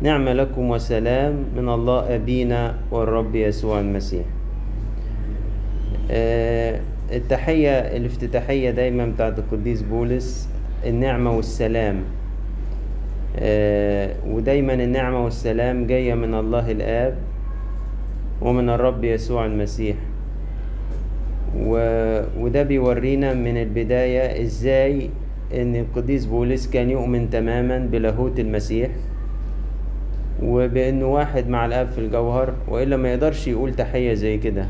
[0.01, 4.25] نعم لكم وسلام من الله أبينا والرب يسوع المسيح.
[6.11, 6.79] آه،
[7.11, 10.49] التحية الافتتاحية دايما بتاعت القديس بولس
[10.85, 12.03] النعمة والسلام.
[13.39, 17.15] آه، ودايما النعمة والسلام جاية من الله الآب
[18.41, 19.95] ومن الرب يسوع المسيح.
[22.39, 25.09] وده بيورينا من البداية إزاي
[25.55, 28.89] إن القديس بولس كان يؤمن تماما بلاهوت المسيح
[30.43, 34.65] وبإنه واحد مع الأب في الجوهر وإلا ما يقدرش يقول تحية زي كده.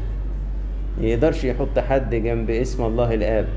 [1.01, 3.47] يقدرش يحط حد جنب اسم الله الآب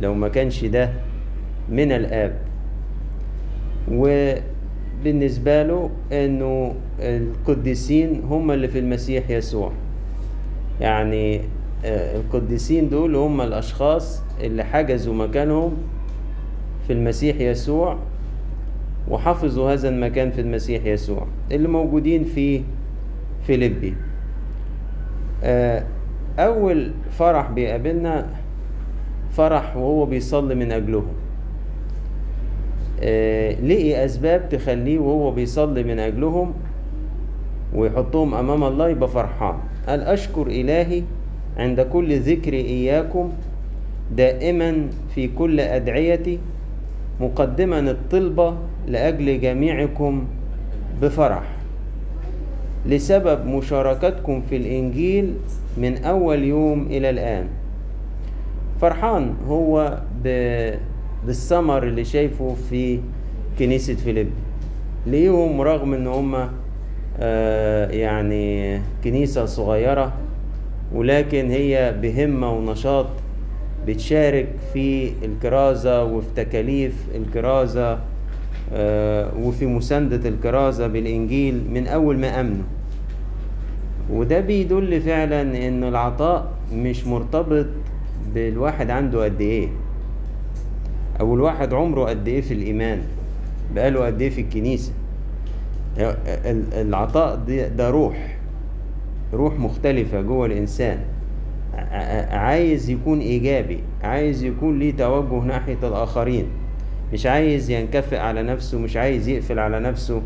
[0.00, 0.90] لو ما كانش ده
[1.70, 2.36] من الآب.
[3.92, 9.72] وبالنسبة له إنه القديسين هم اللي في المسيح يسوع.
[10.80, 11.40] يعني
[11.84, 15.76] آه، القديسين دول هم الأشخاص اللي حجزوا مكانهم
[16.86, 17.96] في المسيح يسوع
[19.10, 22.62] وحفظوا هذا المكان في المسيح يسوع اللي موجودين في
[23.46, 23.94] فيليبي.
[25.44, 25.84] آه،
[26.38, 28.26] أول فرح بيقابلنا
[29.32, 31.12] فرح وهو بيصلي من أجلهم.
[33.02, 36.52] آه، لقي أسباب تخليه وهو بيصلي من أجلهم
[37.74, 39.54] ويحطهم أمام الله يبقى فرحان.
[39.88, 41.02] قال أشكر إلهي
[41.56, 43.32] عند كل ذكر إياكم
[44.16, 46.38] دائما في كل أدعيتي
[47.20, 48.54] مقدما الطلبة
[48.86, 50.24] لأجل جميعكم
[51.02, 51.42] بفرح
[52.86, 55.34] لسبب مشاركتكم في الإنجيل
[55.78, 57.46] من أول يوم إلى الآن
[58.80, 59.98] فرحان هو.
[61.26, 63.00] بالثمر اللي شايفه في
[63.58, 64.30] كنيسة فيليب
[65.06, 66.48] ليهم رغم إن هم
[67.20, 70.12] آه يعني كنيسة صغيرة
[70.94, 73.06] ولكن هي بهمة ونشاط
[73.86, 77.98] بتشارك في الكرازة وفي تكاليف الكرازة
[78.72, 82.64] آه وفي مساندة الكرازة بالإنجيل من أول ما أمنوا.
[84.10, 87.66] وده بيدل فعلا إن العطاء مش مرتبط
[88.34, 89.68] بالواحد عنده قد إيه.
[91.20, 93.02] أو الواحد عمره قد إيه في الإيمان.
[93.74, 94.92] بقاله قد إيه في الكنيسة.
[95.98, 97.40] ال- العطاء
[97.78, 98.36] ده, روح.
[99.32, 100.98] روح مختلفة جوه الإنسان.
[102.30, 106.46] عايز يكون إيجابي عايز يكون ليه توجه ناحية الآخرين.
[107.12, 110.22] مش عايز ينكفئ على نفسه مش عايز يقفل على نفسه.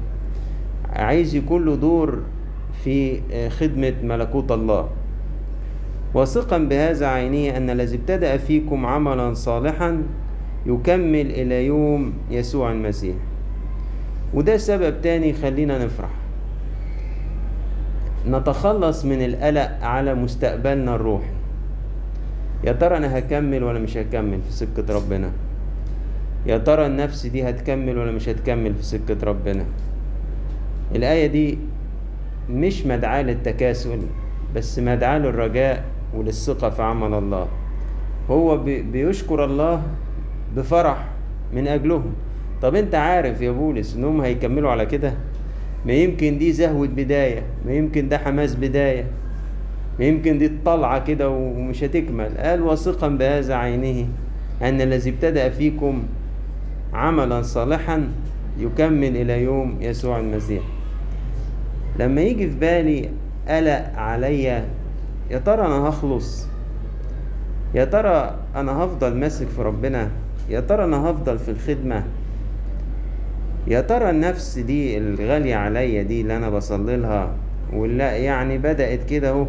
[0.93, 2.19] عايز يكون له دور
[2.85, 4.89] في خدمة ملكوت الله.
[6.15, 10.03] واثقا بهذا عينيه أن الذي ابتدأ فيكم عملا صالحا
[10.67, 13.17] يكمل إلى يوم يسوع المسيح.
[14.35, 16.11] وده سبب تاني يخلينا نفرح.
[18.29, 21.40] نتخلص من القلق على مستقبلنا الروحي.
[22.65, 25.31] يا ترى أنا هكمل ولا مش هكمل في سكة ربنا؟
[26.47, 29.65] يا ترى النفس دي هتكمل ولا مش هتكمل في سكة ربنا؟
[30.95, 31.59] الآية دي
[32.51, 33.99] مش مدعاة للتكاسل
[34.57, 35.85] بس مدعاة للرجاء
[36.15, 37.49] وللثقة في عمل الله.
[38.31, 39.83] هو بي- بيشكر الله
[40.57, 41.09] بفرح
[41.55, 42.13] من أجلهم.
[42.63, 45.13] طب أنت عارف يا بولس انهم هيكملوا على كده؟
[45.87, 49.05] ما يمكن دي زهوة بداية ما يمكن ده حماس بداية.
[49.99, 52.39] يمكن دي طلعة كده ومش هتكمل.
[52.39, 54.09] قال واثقا بهذا عينه
[54.63, 56.03] أن الذي ابتدأ فيكم
[56.93, 58.09] عملا صالحا
[58.59, 60.63] يكمل إلى يوم يسوع المسيح.
[61.99, 63.09] لما يجي في بالي
[63.49, 64.65] قلق عليا
[65.31, 66.47] يا ترى أنا هخلص؟
[67.75, 70.11] يا ترى أنا هفضل ماسك في ربنا؟
[70.49, 72.05] يا ترى أنا هفضل في الخدمة؟
[73.67, 77.31] يا ترى النفس دي الغالية عليا دي اللي أنا بصلي لها؟
[77.73, 79.47] ولا يعني بدأت كده أهو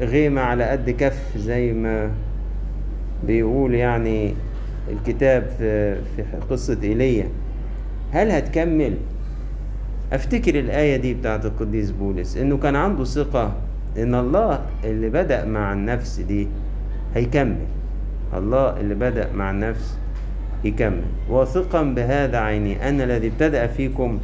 [0.00, 2.10] غيمة على قد كف زي ما
[3.26, 4.34] بيقول يعني
[4.90, 7.28] الكتاب في في قصة إيليا.
[8.12, 8.94] هل هتكمل؟
[10.12, 13.52] أفتكر الآية دي بتاعت القديس بولس إنه كان عنده ثقة
[13.98, 16.48] إن الله اللي بدأ مع النفس دي
[17.14, 17.66] هيكمل.
[18.36, 19.98] الله اللي بدأ مع النفس
[20.64, 21.02] يكمل.
[21.28, 24.18] واثقا بهذا عيني أن الذي ابتدأ فيكم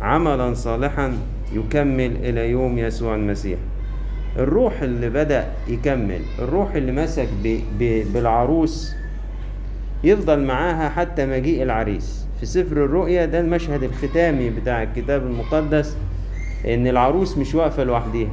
[0.00, 1.12] عملا صالحا
[1.52, 3.58] يكمل إلى يوم يسوع المسيح.
[4.36, 7.60] الروح اللي بدأ يكمل الروح اللي مسك ب...
[7.78, 8.12] ب...
[8.12, 8.94] بالعروس
[10.04, 12.26] يفضل معاها حتى مجيء العريس.
[12.40, 15.96] في سفر الرؤيا ده المشهد الختامي بتاع الكتاب المقدس
[16.66, 18.30] إن العروس مش واقفة لوحديها.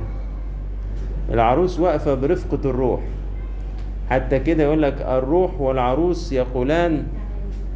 [1.31, 3.01] العروس واقفة برفقة الروح.
[4.09, 7.03] حتى كده يقول لك الروح والعروس يقولان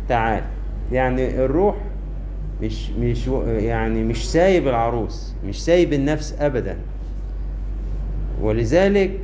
[0.09, 0.43] تعال.
[0.91, 1.75] يعني الروح
[2.61, 6.77] مش مش يعني مش سايب العروس مش سايب النفس ابدا.
[8.43, 9.19] ولذلك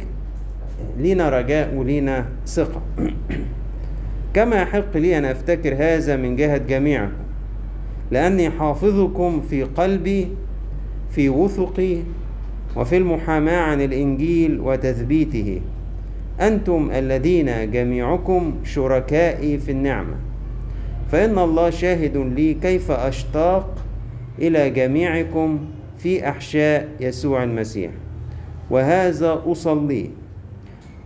[0.98, 2.82] لينا رجاء ولينا ثقة.
[4.36, 7.14] كما يحق لي أن أفتكر هذا من جهة جميعكم
[8.12, 10.28] لأني حافظكم في قلبي
[11.12, 11.98] في وثقي
[12.76, 15.62] وفي المحاماة عن الإنجيل وتثبيته.
[16.42, 20.16] أنتم الذين جميعكم شركائي في النعمة.
[21.12, 23.86] فإن الله شاهد لي كيف أشتاق
[24.40, 25.60] إلى جميعكم
[25.98, 27.92] في أحشاء يسوع المسيح.
[28.70, 30.10] وهذا أصلي.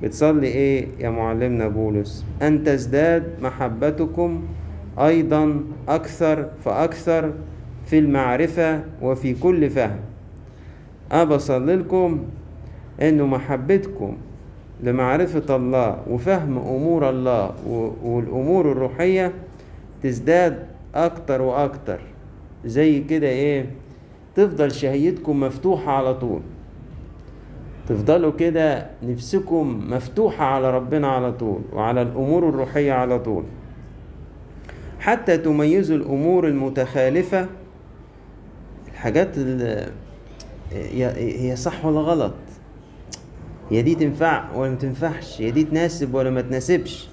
[0.04, 4.44] بتصلي إيه يا معلمنا بولس؟ أن تزداد محبتكم
[5.00, 7.32] أيضا أكثر فأكثر
[7.86, 10.00] في المعرفة وفي كل فهم.
[11.12, 12.24] أنا بصلي لكم
[13.02, 14.18] إنه محبتكم
[14.84, 17.52] لمعرفة الله وفهم أمور الله
[18.04, 19.32] والأمور الروحية
[20.04, 22.00] تزداد أكتر وأكتر.
[22.66, 23.66] زي كده إيه؟
[24.36, 26.42] تفضل شهيتكم مفتوحة على طول.
[27.90, 33.44] تفضلوا كده نفسكم مفتوحة على ربنا على طول وعلى الأمور الروحية على طول.
[35.00, 37.48] حتى تميزوا الأمور المتخالفة
[38.92, 39.38] الحاجات
[40.72, 42.34] هي صح ولا غلط؟
[43.70, 47.10] هي دي تنفع ولا ما تنفعش؟ هي دي تناسب ولا ما تناسبش؟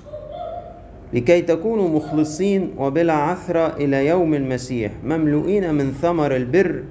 [1.12, 6.82] لكي تكونوا مخلصين وبلا عثرة إلى يوم المسيح مملوئين من ثمر البر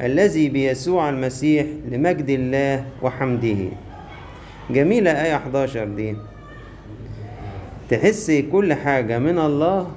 [0.00, 3.60] الذي بيسوع المسيح لمجد الله وحمده.
[4.70, 6.16] جميلة آية 11 دي.
[7.90, 9.90] تحس كل حاجة من الله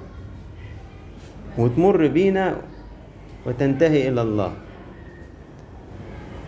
[1.58, 2.56] وتمر بينا
[3.46, 4.52] وتنتهي إلى الله.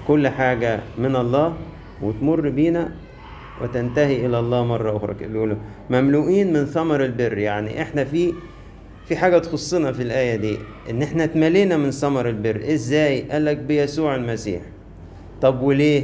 [0.07, 1.53] كل حاجة من الله
[2.01, 2.91] وتمر بينا
[3.61, 5.13] وتنتهي إلى الله مرة أخرى.
[5.13, 5.57] بيقولوا
[5.89, 8.33] مملوئين من ثمر البر يعني إحنا في
[9.07, 10.57] في حاجة تخصنا في الآية دي
[10.89, 12.61] إن إحنا اتملينا من ثمر البر.
[12.73, 14.61] إزاي؟ قال لك بيسوع المسيح.
[15.41, 16.03] طب وليه؟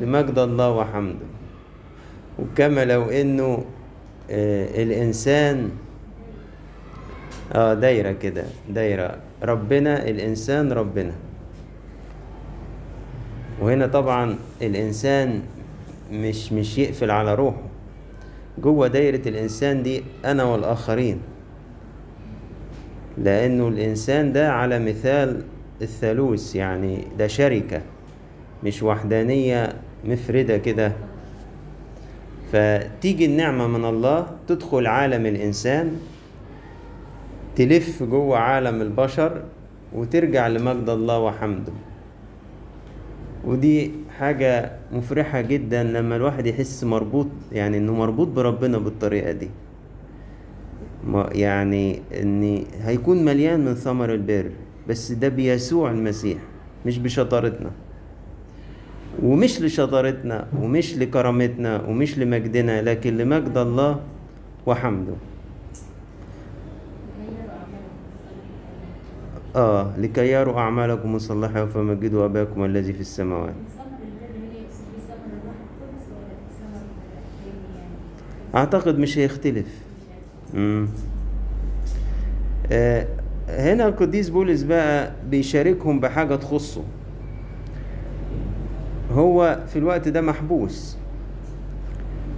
[0.00, 1.26] لمجد الله وحمده.
[2.38, 3.64] وكما لو إنه
[4.30, 5.70] آه الإنسان
[7.52, 9.18] آه دايرة كده دايرة.
[9.42, 11.12] ربنا الإنسان ربنا.
[13.60, 15.42] وهنا طبعا الإنسان
[16.12, 17.62] مش مش يقفل على روحه.
[18.58, 21.20] جوه دايرة الإنسان دي أنا والآخرين.
[23.18, 25.42] لأنه الإنسان ده على مثال
[25.82, 27.82] الثالوث يعني ده شركة
[28.64, 29.72] مش وحدانية
[30.04, 30.92] مفردة كده.
[32.52, 35.96] فتيجي النعمة من الله تدخل عالم الإنسان
[37.56, 39.42] تلف جوه عالم البشر
[39.92, 41.72] وترجع لمجد الله وحمده.
[43.44, 49.48] ودي حاجة مفرحة جدا لما الواحد يحس مربوط يعني إنه مربوط بربنا بالطريقة دي.
[51.14, 54.50] يعني ان هيكون مليان من ثمر البر
[54.88, 56.38] بس ده بيسوع المسيح
[56.86, 57.70] مش بشطارتنا.
[59.22, 64.00] ومش لشطارتنا ومش لكرامتنا ومش لمجدنا لكن لمجد الله
[64.66, 65.12] وحمده.
[69.56, 73.54] آه لكي يروا أعمالكم الصالحه فمجدوا أباكم الذي في السماوات؟
[78.54, 79.85] أعتقد مش هيختلف.
[82.72, 83.06] آه
[83.48, 86.82] هنا القديس بولس بقى بيشاركهم بحاجة تخصه.
[89.12, 90.96] هو في الوقت ده محبوس.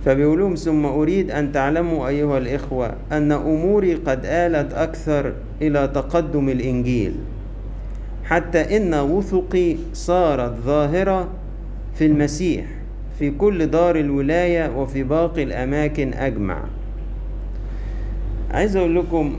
[0.04, 6.48] فبيقول لهم ثم أريد أن تعلموا أيها الإخوة أن أموري قد آلت أكثر إلى تقدم
[6.48, 7.14] الإنجيل
[8.24, 11.28] حتى إن وثقي صارت ظاهرة
[11.94, 12.66] في المسيح
[13.18, 16.64] في كل دار الولاية وفي باقي الأماكن أجمع.
[18.50, 19.36] عايز أقول لكم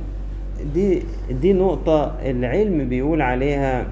[0.73, 1.01] دي
[1.41, 3.85] دي نقطة العلم بيقول عليها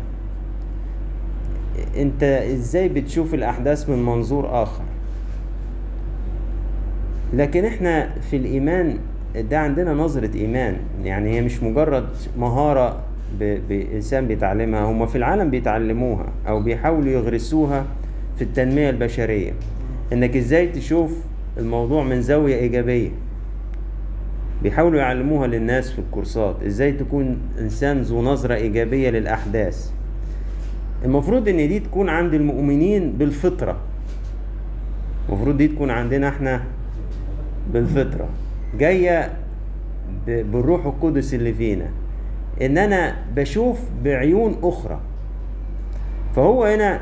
[1.98, 4.84] أنت إزاي بتشوف الأحداث من منظور آخر.
[7.34, 8.98] لكن إحنا في الإيمان
[9.36, 10.78] ده عندنا نظرة إيمان.
[11.04, 12.08] يعني هي مش مجرد
[12.40, 13.00] مهارة
[13.40, 17.86] بإنسان بيتعلمها هم في العالم بيتعلموها أو بيحاولوا يغرسوها
[18.36, 19.54] في التنمية البشرية.
[20.14, 21.12] إنك إزاي تشوف
[21.58, 23.10] الموضوع من زاوية إيجابية.
[24.64, 26.64] بيحاولوا يعلموها للناس في الكورسات.
[26.64, 29.92] إزاي تكون إنسان ذو نظرة إيجابية للأحداث.
[31.06, 33.78] المفروض إن دي تكون عند المؤمنين بالفطرة.
[35.30, 36.64] المفروض دي تكون عندنا إحنا
[37.74, 38.30] بالفطرة.
[38.78, 39.34] جاية
[40.28, 41.90] بالروح القدس اللي فينا.
[42.62, 45.00] إن أنا بشوف بعيون أخرى.
[46.36, 47.02] فهو هنا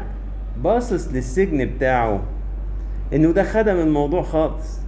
[0.63, 2.21] باصص للسجن بتاعه.
[3.13, 4.84] إنه ده خدم الموضوع خالص.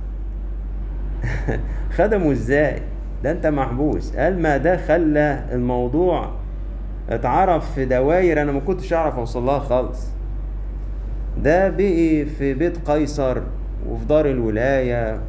[1.98, 2.82] خدمه إزاي؟
[3.24, 4.16] ده أنت محبوس.
[4.16, 6.32] قال ما ده خلى الموضوع
[7.10, 10.08] اتعرف في دواير أنا ما كنتش أعرف أوصل لها خالص.
[11.44, 13.38] ده بقي في بيت قيصر
[13.90, 15.20] وفي دار الولاية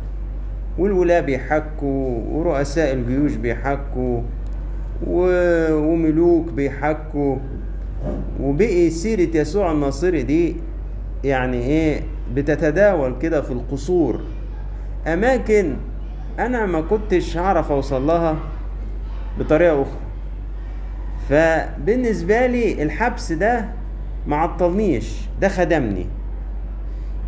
[0.78, 4.20] والولاة بيحكوا ورؤساء الجيوش بيحكوا
[5.06, 7.36] وملوك بيحكوا.
[8.40, 10.56] وبقي سيرة يسوع الناصري دي
[11.24, 12.00] يعني إيه
[12.34, 14.20] بتتداول كده في القصور.
[15.12, 15.76] أماكن
[16.38, 18.36] أنا ما كنتش هعرف أوصل لها
[19.38, 20.00] بطريقة أخرى.
[21.28, 23.64] فبالنسبة لي الحبس ده
[24.26, 26.06] معطلنيش ده خدمني.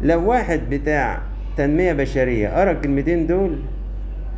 [0.03, 1.23] لو واحد بتاع
[1.57, 3.59] تنمية بشرية قرأ الكلمتين دول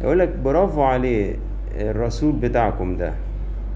[0.02, 1.36] يقولك برافو عليه
[1.76, 3.12] الرسول بتاعكم ده.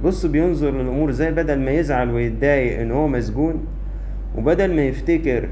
[0.04, 3.66] بص بينظر للأمور زي بدل ما يزعل ويتضايق إن هو مسجون
[4.36, 5.48] وبدل ما يفتكر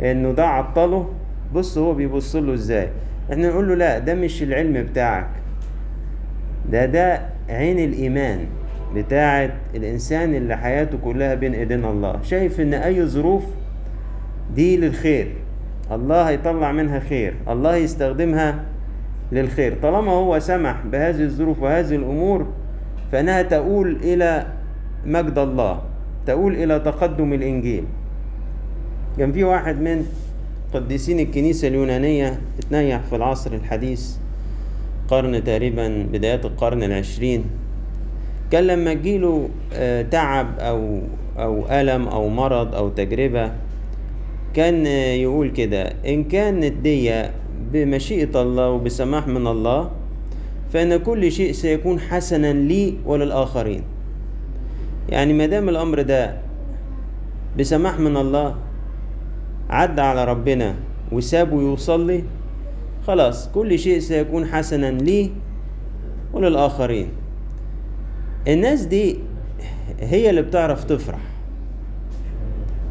[0.00, 1.08] إنه ده عطله
[1.54, 2.88] بص هو بيبص له إزاي.
[3.32, 5.26] إحنا نقول له لا ده مش العلم بتاعك.
[6.72, 8.38] ده ده عين الإيمان
[8.94, 12.22] بتاعت الإنسان اللي حياته كلها بين إيدين الله.
[12.22, 13.44] شايف إن أي ظروف
[14.54, 15.28] دي للخير.
[15.92, 17.34] الله هيطلع منها خير.
[17.48, 18.64] الله يستخدمها
[19.32, 19.76] للخير.
[19.82, 22.46] طالما هو سمح بهذه الظروف وهذه الأمور
[23.12, 24.46] فإنها تؤول إلى
[25.06, 25.82] مجد الله
[26.26, 27.84] تؤول إلى تقدم الإنجيل.
[29.18, 30.06] كان في واحد من
[30.74, 34.16] قديسين الكنيسة اليونانية اتنيح في العصر الحديث
[35.08, 37.44] قرن تقريبا بدايات القرن العشرين.
[38.50, 41.00] كان لما تجيله آه، تعب أو
[41.38, 43.52] أو ألم أو مرض أو تجربة
[44.54, 47.22] كان آه، يقول كده إن كانت دي
[47.72, 49.90] بمشيئة الله وبسماح من الله
[50.72, 53.82] فإن كل شيء سيكون حسنا لي وللآخرين.
[55.08, 56.36] يعني ما دام الأمر ده
[57.58, 58.54] بسماح من الله
[59.74, 60.74] عدى على ربنا
[61.12, 62.24] وسابه يوصل لي
[63.06, 65.30] خلاص كل شيء سيكون حسنا لي
[66.32, 67.08] وللآخرين.
[68.48, 69.18] الناس دي
[70.00, 71.20] هي اللي بتعرف تفرح.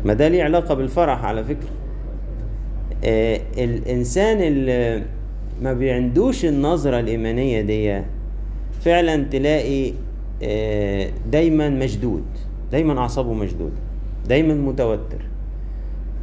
[0.06, 1.70] ما ده ليه علاقة بالفرح على فكرة.
[3.04, 5.04] آه الإنسان اللي
[5.62, 8.02] ما بيعندوش النظرة الإيمانية دي
[8.82, 9.94] فعلا تلاقي
[10.44, 12.24] آه دايما مشدود
[12.72, 13.76] دايما أعصابه مشدودة
[14.28, 15.33] دايما متوتر.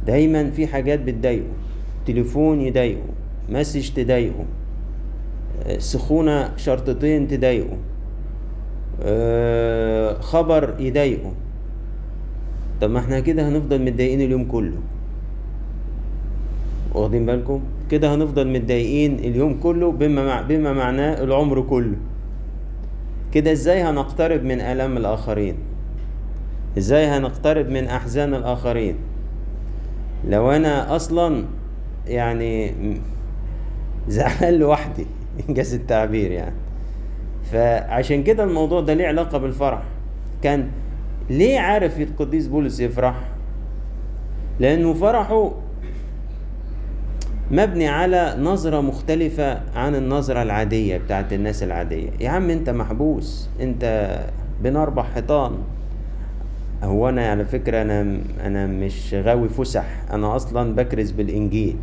[0.07, 1.47] دايما في حاجات بتضايقه.
[2.07, 3.01] تليفون يضايقه
[3.49, 4.45] مسج تضايقه
[5.65, 7.77] آه، سخونة شرطتين تضايقه
[9.03, 11.31] آه، خبر يضايقه.
[12.81, 14.77] طب ما إحنا كده هنفضل متضايقين اليوم كله.
[16.93, 21.95] واخدين بالكم؟ كده هنفضل متضايقين اليوم كله بما مع بما معناه العمر كله.
[23.31, 25.55] كده إزاي هنقترب من آلام الآخرين؟
[26.77, 28.95] إزاي هنقترب من أحزان الآخرين؟
[30.27, 31.45] لو أنا أصلا
[32.07, 32.73] يعني
[34.07, 35.05] زعلان لوحدي
[35.49, 36.55] إنجاز التعبير يعني.
[37.51, 39.81] فعشان كده الموضوع ده ليه علاقة بالفرح.
[40.41, 40.67] كان
[41.29, 43.15] ليه عارف القديس بولس يفرح؟
[44.59, 45.51] لأنه فرحه
[47.51, 52.09] مبني على نظرة مختلفة عن النظرة العادية بتاعت الناس العادية.
[52.19, 54.15] يا عم أنت محبوس أنت
[54.63, 55.57] بين أربع حيطان
[56.83, 61.75] هو أنا على فكرة أنا أنا مش غاوي فسح أنا أصلا بكرز بالإنجيل.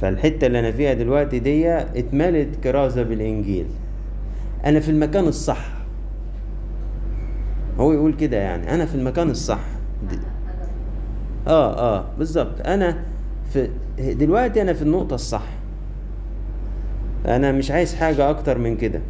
[0.00, 3.66] فالحتة اللي أنا فيها دلوقتي دي اتملت كرازة بالإنجيل.
[4.66, 5.70] أنا في المكان الصح.
[7.78, 9.60] هو يقول كده يعني أنا في المكان الصح.
[11.46, 12.66] آه آه بالظبط.
[12.66, 13.04] أنا
[13.52, 15.44] في دلوقتي أنا في النقطة الصح.
[17.26, 19.00] أنا مش عايز حاجة أكتر من كده.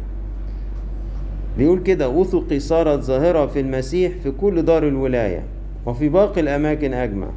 [1.61, 5.43] بيقول كده وثقي صارت ظاهرة في المسيح في كل دار الولاية
[5.85, 7.27] وفي باقي الأماكن أجمع.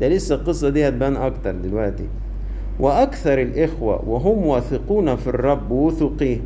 [0.00, 2.04] ده لسه القصة دي هتبان أكتر دلوقتي.
[2.80, 6.38] وأكثر الإخوة وهم واثقون في الرب وثقيه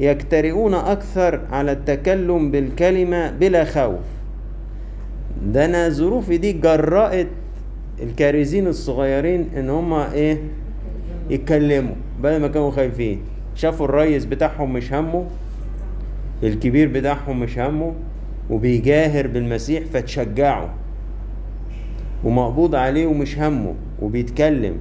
[0.00, 4.04] يجترئون أكثر على التكلم بالكلمة بلا خوف.
[5.46, 7.28] ده أنا ظروفي دي جرأت
[8.02, 10.38] الكارزين الصغيرين إن هما إيه؟
[11.30, 11.94] يتكلموا.
[12.22, 13.20] بدل ما كانوا خايفين.
[13.54, 15.24] شافوا الريس بتاعهم مش همه.
[16.42, 17.94] الكبير بتاعهم مش همه
[18.50, 20.68] وبيجاهر بالمسيح فتشجعوا
[22.24, 24.76] ومقبوض عليه ومش همه وبيتكلم.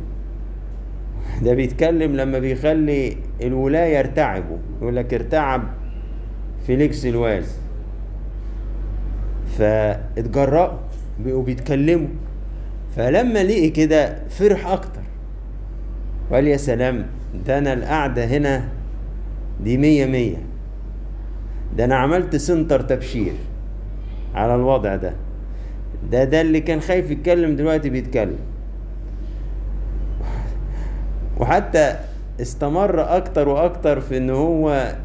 [1.41, 4.57] ده بيتكلم لما بيخلي الولاية يرتعبوا.
[4.81, 5.63] يقول لك ارتعب
[6.67, 7.57] فيليكس الواز.
[9.57, 10.77] فاتجرأوا
[11.19, 12.07] بقوا بيتكلموا.
[12.95, 15.01] فلما لقي كده فرح أكتر.
[16.31, 17.05] وقال يا سلام
[17.47, 18.67] ده أنا القعدة هنا
[19.63, 20.37] دي مية مية.
[21.77, 23.33] ده أنا عملت سنتر تبشير
[24.35, 25.13] على الوضع ده.
[26.11, 28.39] ده ده اللي كان خايف يتكلم دلوقتي بيتكلم.
[31.39, 31.95] وحتى
[32.41, 34.95] استمر أكتر وأكتر في إن هو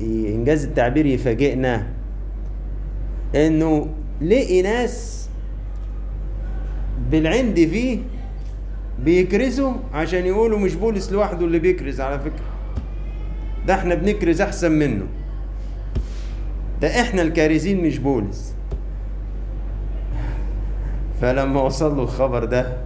[0.00, 1.86] إنجاز التعبير يفاجئنا.
[3.34, 3.86] إنه
[4.22, 5.28] لقي ناس
[7.10, 7.98] بالعند فيه
[9.04, 12.44] بيكرزوا عشان يقولوا مش بولس لوحده اللي بيكرز على فكرة.
[13.66, 15.06] ده إحنا بنكرز أحسن منه.
[16.82, 18.54] ده إحنا الكارزين مش بولس.
[21.20, 22.76] فلما وصل له الخبر ده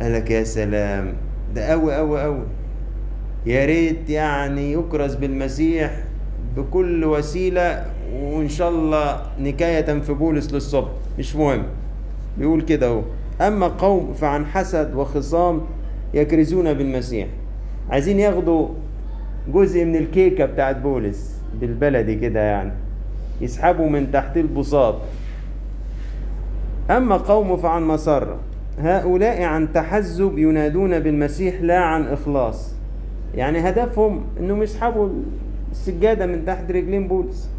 [0.00, 1.12] قال لك يا سلام
[1.54, 2.42] ده قوي قوي قوي.
[3.46, 6.04] يا ريت يعني يكرز بالمسيح
[6.56, 7.84] بكل وسيلة
[8.22, 10.88] وإن شاء الله نكاية في بولس للصبح.
[11.18, 11.62] مش مهم.
[12.38, 13.02] بيقول كده أهو.
[13.40, 15.60] أما قوم فعن حسد وخصام
[16.14, 17.28] يكرزون بالمسيح.
[17.90, 18.68] عايزين ياخدوا
[19.48, 21.37] جزء من الكيكة بتاعت بولس.
[21.60, 22.72] بالبلدي كده يعني.
[23.40, 24.94] يسحبوا من تحت البساط.
[26.90, 28.36] أما قوم فعن مسرة
[28.78, 32.72] هؤلاء عن تحزب ينادون بالمسيح لا عن إخلاص.
[33.34, 35.08] يعني هدفهم أنهم يسحبوا
[35.70, 37.50] السجادة من تحت رجلين بولس.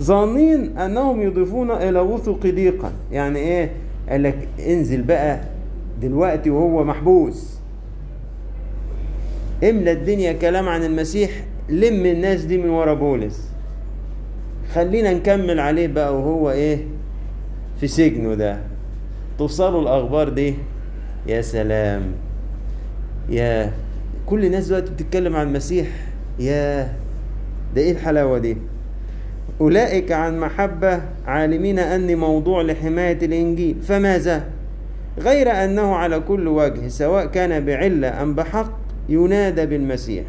[0.00, 2.92] ظانين أنهم يضيفون إلى وثق ضيقا.
[3.12, 3.70] يعني إيه؟
[4.08, 5.40] قال لك انزل بقى
[6.02, 7.58] دلوقتي وهو محبوس.
[9.64, 11.30] املى الدنيا كلام عن المسيح
[11.68, 13.48] لم الناس دي من ورا بولس.
[14.74, 16.78] خلينا نكمل عليه بقى وهو إيه؟
[17.80, 18.58] في سجنه ده.
[19.38, 20.54] توصلوا الأخبار دي؟
[21.26, 22.02] يا سلام.
[23.28, 23.72] يا
[24.26, 25.86] كل الناس دلوقتي بتتكلم عن المسيح.
[26.38, 26.92] يا
[27.74, 28.56] ده إيه الحلاوة دي؟
[29.60, 33.76] أولئك عن محبة عالمين أني موضوع لحماية الإنجيل.
[33.82, 34.44] فماذا؟
[35.18, 40.24] غير أنه على كل وجه سواء كان بعلة أم بحق ينادى بالمسيح.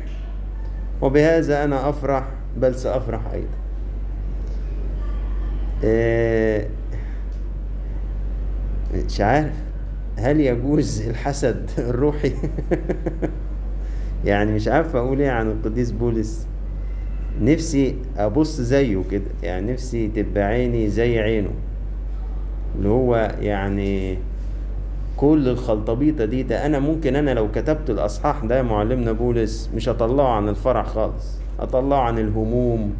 [1.02, 2.28] وبهذا أنا أفرح
[2.58, 3.58] بل سأفرح أيضا.
[5.84, 6.70] إيه
[9.06, 9.54] مش عارف.
[10.18, 12.34] هل يجوز الحسد الروحي؟
[14.26, 16.48] يعني مش عارف أقول إيه عن القديس بولس.
[17.42, 21.50] نفسي أبص زيه كده يعني نفسي تبقى عيني زي عينه
[22.76, 24.18] اللي هو يعني
[25.20, 30.28] كل الخلطبيطة دي ده أنا ممكن أنا لو كتبت الأصحاح ده معلمنا بولس مش هطلعه
[30.28, 32.94] عن الفرح خالص هطلعه عن الهموم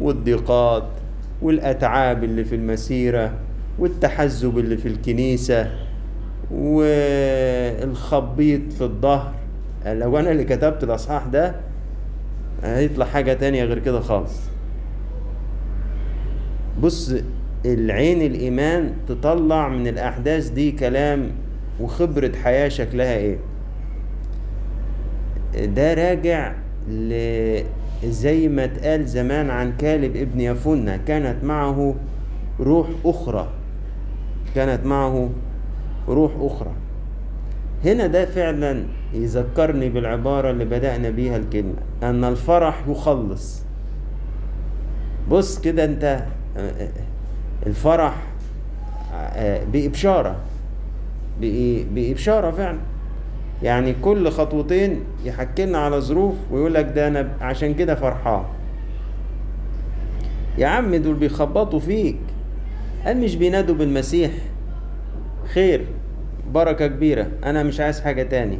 [0.00, 0.84] والضيقات
[1.42, 3.32] والأتعاب اللي في المسيرة
[3.78, 5.70] والتحزب اللي في الكنيسة
[7.86, 9.32] والخبيط في الظهر.
[9.86, 11.54] لو أنا اللي كتبت الأصحاح ده
[12.62, 14.40] هيطلع حاجة تانية غير كده خالص.
[16.82, 17.14] بص
[17.64, 21.30] العين الإيمان تطلع من الأحداث دي كلام
[21.80, 23.36] وخبرة حياة شكلها إيه؟
[25.66, 26.52] ده راجع
[26.90, 27.62] ل
[28.04, 31.94] زي ما اتقال زمان عن كالب ابن يفنة كانت معه
[32.60, 33.48] روح أخرى.
[34.54, 35.30] كانت معه
[36.08, 36.72] روح أخرى.
[37.84, 43.62] هنا ده فعلا يذكرني بالعبارة اللي بدأنا بيها الكلمة أن الفرح يخلص.
[45.30, 46.22] بص كده أنت
[47.66, 48.22] الفرح
[49.72, 50.36] بإبشارة.
[51.40, 52.78] بإبشارة فعلا.
[53.62, 58.44] يعني كل خطوتين يحكي لنا على ظروف ويقول لك ده أنا عشان كده فرحان.
[60.58, 62.16] يا عم دول بيخبطوا فيك.
[63.06, 64.30] قال مش بينادوا بالمسيح.
[65.54, 65.86] خير
[66.52, 67.26] بركة كبيرة.
[67.44, 68.58] أنا مش عايز حاجة تاني.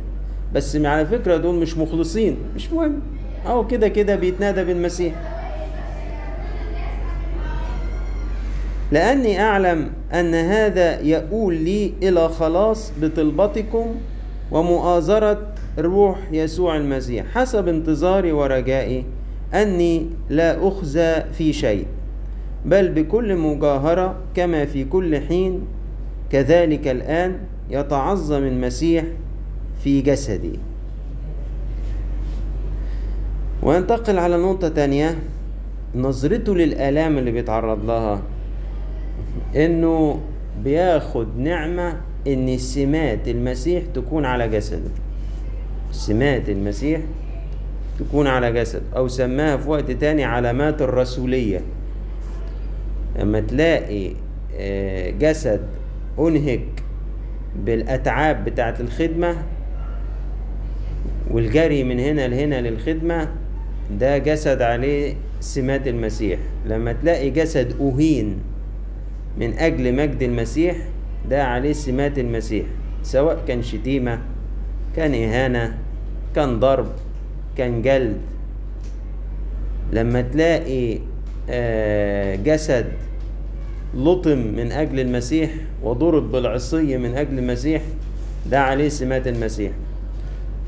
[0.55, 2.37] بس على فكرة دول مش مخلصين.
[2.55, 3.01] مش مهم.
[3.47, 5.15] أو كده كده بيتنادى بالمسيح.
[8.93, 13.87] لأني أعلم أن هذا يؤول لي إلى خلاص بطلبتكم
[14.51, 15.39] ومؤازرة
[15.79, 17.27] روح يسوع المسيح.
[17.35, 19.05] حسب انتظاري ورجائي
[19.55, 21.87] أني لا أخزى في شيء
[22.65, 25.61] بل بكل مجاهرة كما في كل حين
[26.31, 27.39] كذلك الآن
[27.71, 29.05] يتعظم المسيح
[29.85, 30.59] في جسدي.
[33.63, 35.19] وينتقل على نقطة تانية.
[35.95, 38.23] نظرته للآلام اللي بيتعرض لها.
[39.57, 40.21] إنه
[40.65, 41.97] بياخد نعمة
[42.27, 44.91] إن سمات المسيح تكون على جسده
[45.93, 47.01] سمات المسيح
[47.99, 51.61] تكون على جسد أو سماها في وقت تاني علامات الرسولية.
[53.19, 54.11] لما تلاقي
[55.19, 55.61] جسد
[56.19, 56.65] أنهك
[57.65, 59.37] بالأتعاب بتاعة الخدمة
[61.31, 63.29] والجري من هنا لهنا للخدمة
[64.01, 66.39] ده جسد عليه سمات المسيح.
[66.67, 68.37] لما تلاقي جسد أهين
[69.39, 70.77] من أجل مجد المسيح
[71.31, 72.67] ده عليه سمات المسيح
[73.03, 74.19] سواء كان شتيمة
[74.97, 75.79] كان إهانة
[76.35, 76.87] كان ضرب
[77.59, 78.17] كان جلد.
[79.93, 80.99] لما تلاقي
[82.45, 82.87] جسد
[83.95, 85.51] لطم من أجل المسيح
[85.83, 87.83] وضرب بالعصي من أجل المسيح
[88.51, 89.73] ده عليه سمات المسيح.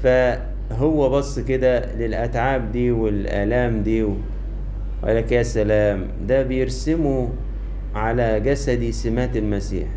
[0.02, 7.28] فهو بص كده للأتعاب دي والآلام دي وقال لك يا سلام ده بيرسموا
[7.98, 9.88] على جسدي سمات المسيح.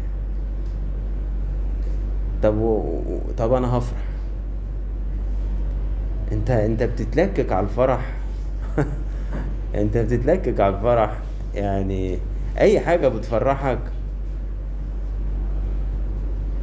[2.44, 3.02] طب و...
[3.38, 4.00] طب أنا هفرح.
[6.32, 8.14] أنت أنت بتتلكك على الفرح.
[9.82, 11.18] أنت بتتلكك على الفرح.
[11.56, 12.18] يعني
[12.58, 13.80] أي حاجة بتفرحك.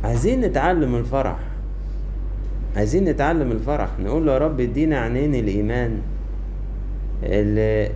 [0.04, 1.38] عايزين نتعلم الفرح.
[2.76, 3.88] عايزين نتعلم الفرح.
[4.00, 5.98] نقول له يا رب ادينا عينين الإيمان.
[7.22, 7.90] اللي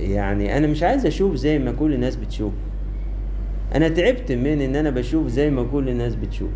[0.00, 2.52] يعني أنا مش عايز أشوف زي ما كل الناس بتشوف.
[3.74, 6.48] أنا تعبت من إن أنا بشوف زي ما كل الناس بتشوف.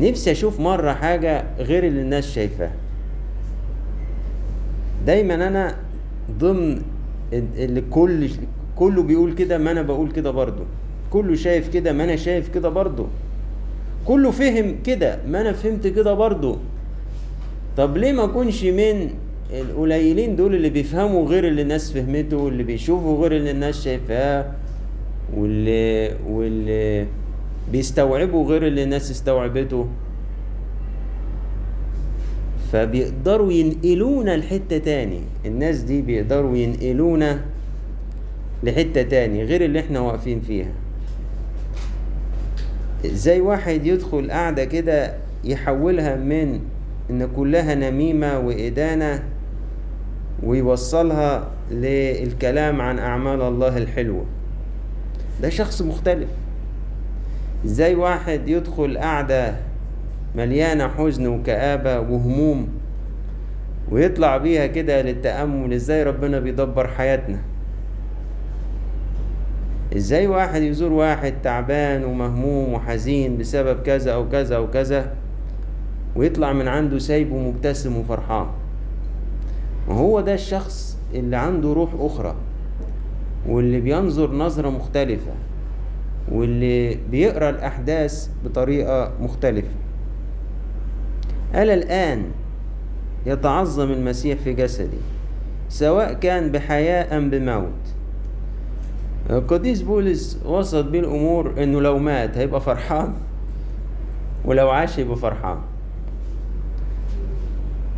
[0.00, 2.72] نفسي أشوف مرة حاجة غير اللي الناس شايفاها.
[5.06, 5.76] دايما أنا
[6.38, 6.82] ضمن
[7.32, 8.28] اللي كل
[8.76, 10.62] كله بيقول كده ما أنا بقول كده برضو
[11.10, 13.06] كله شايف كده ما أنا شايف كده برضو
[14.04, 16.58] كله فهم كده ما أنا فهمت كده برضو
[17.76, 19.10] طب ليه ما أكونش من
[19.52, 24.46] القليلين دول اللي بيفهموا غير اللي الناس فهمته واللي بيشوفوا غير اللي الناس شايفاه
[25.36, 27.06] واللي واللي
[27.72, 29.86] بيستوعبوا غير اللي الناس استوعبته.
[32.72, 35.20] فبيقدروا ينقلونا لحتة تاني.
[35.46, 37.40] الناس دي بيقدروا ينقلونا
[38.62, 40.72] لحتة تاني غير اللي إحنا واقفين فيها.
[43.04, 45.14] زي واحد يدخل قاعدة كده
[45.44, 46.60] يحولها من
[47.10, 49.22] إن كلها نميمة وإدانة
[50.42, 54.24] ويوصلها للكلام عن أعمال الله الحلوة.
[55.42, 56.28] ده شخص مختلف.
[57.64, 59.54] زي واحد يدخل قاعدة
[60.36, 62.68] مليانة حزن وكآبة وهموم
[63.90, 67.38] ويطلع بيها كده للتأمل؟ إزاي ربنا بيدبر حياتنا؟
[69.96, 75.12] إزاي واحد يزور واحد تعبان ومهموم وحزين بسبب كذا أو كذا أو كذا
[76.16, 78.46] ويطلع من عنده سايب ومبتسم وفرحان؟
[79.88, 82.34] وهو ده الشخص اللي عنده روح أخرى
[83.48, 85.32] واللي بينظر نظرة مختلفة
[86.32, 89.74] واللي بيقرأ الأحداث بطريقة مختلفة.
[91.54, 92.24] ألا الآن
[93.26, 94.98] يتعظم المسيح في جسدي
[95.68, 97.72] سواء كان بحياة أم بموت.
[99.30, 103.12] القديس بولس وصل بيه الأمور إنه لو مات هيبقى فرحان
[104.44, 105.58] ولو عاش يبقى فرحان.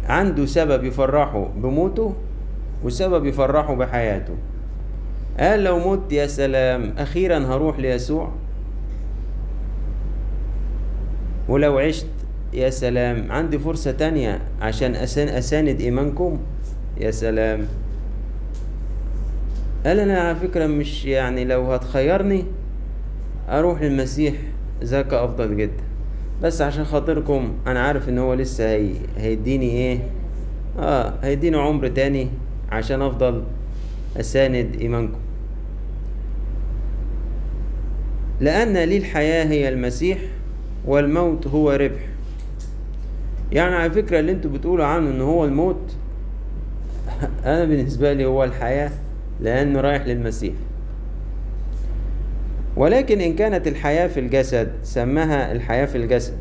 [0.09, 2.15] عنده سبب يفرحه بموته
[2.85, 4.35] وسبب يفرحه بحياته.
[5.41, 8.33] قال لو مت يا سلام أخيرا هروح ليسوع.
[11.49, 12.07] ولو عشت
[12.53, 16.39] يا سلام عندي فرصة تانية عشان أسان أساند إيمانكم.
[17.01, 17.67] يا سلام.
[19.87, 22.45] قال أنا على فكرة مش يعني لو هتخيرني
[23.49, 24.35] أروح للمسيح
[24.85, 25.85] ذاك أفضل جدا.
[26.43, 29.99] بس عشان خاطركم أنا عارف إن هو لسه هي هيديني إيه؟
[30.79, 32.29] آه هيديني عمر تاني
[32.73, 33.43] عشان أفضل
[34.17, 35.19] أساند إيمانكم.
[38.41, 40.19] لأن لي الحياة هي المسيح
[40.87, 42.01] والموت هو ربح.
[43.53, 45.97] يعني على فكرة اللي أنتوا بتقولوا عنه إن هو الموت
[47.45, 48.91] أنا بالنسبة لي هو الحياة
[49.41, 50.55] لأنه رايح للمسيح.
[52.77, 56.35] ولكن إن كانت الحياة في الجسد سماها الحياة في الجسد.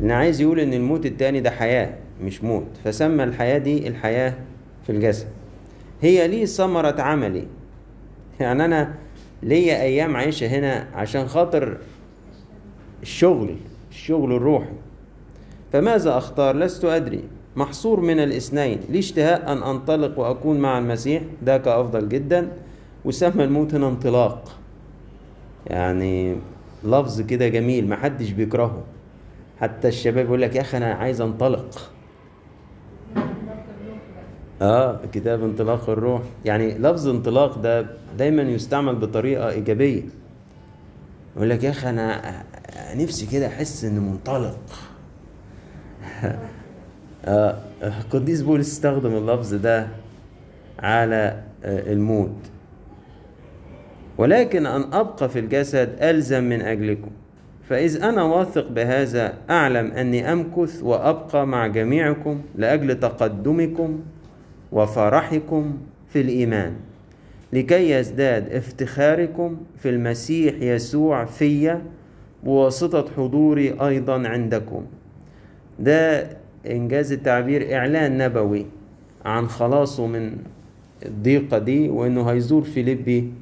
[0.00, 4.34] لأن عايز يقول إن الموت التاني ده حياة مش موت فسمى الحياة دي الحياة
[4.86, 5.26] في الجسد.
[6.02, 7.46] هي لي ثمرة عملي.
[8.40, 8.94] يعني أنا
[9.42, 11.78] ليا أيام عايشة هنا عشان خاطر
[13.02, 13.56] الشغل
[13.90, 14.72] الشغل الروحي.
[15.72, 17.24] فماذا أختار؟ لست أدري.
[17.56, 18.80] محصور من الاثنين.
[18.88, 22.48] لي اشتهاء أن أنطلق وأكون مع المسيح ذاك أفضل جدا.
[23.04, 24.59] وسمى الموت هنا انطلاق.
[25.66, 26.36] يعني
[26.84, 28.82] لفظ كده جميل محدش بيكرهه.
[29.60, 31.90] حتى الشباب يقول لك يا أخي أنا عايز أنطلق.
[34.62, 36.22] آه كتاب انطلاق الروح.
[36.44, 37.86] يعني لفظ انطلاق ده
[38.18, 40.02] دايما يستعمل بطريقة إيجابية.
[41.36, 42.20] يقول لك يا أخي أنا
[42.94, 44.58] نفسي كده أحس إني منطلق.
[47.24, 47.58] آه
[48.10, 49.88] قديس بولس استخدم اللفظ ده
[50.78, 52.36] على آه الموت.
[54.20, 57.10] ولكن أن أبقى في الجسد ألزم من أجلكم.
[57.68, 64.00] فإذ أنا واثق بهذا أعلم أني أمكث وأبقى مع جميعكم لأجل تقدمكم
[64.72, 65.78] وفرحكم
[66.08, 66.72] في الإيمان.
[67.52, 71.78] لكي يزداد افتخاركم في المسيح يسوع في
[72.44, 74.86] بواسطة حضوري أيضا عندكم.
[75.78, 76.26] ده
[76.66, 78.66] إنجاز التعبير إعلان نبوي
[79.24, 80.36] عن خلاصه من
[81.06, 83.32] الضيقة دي وإنه هيزور فيليبي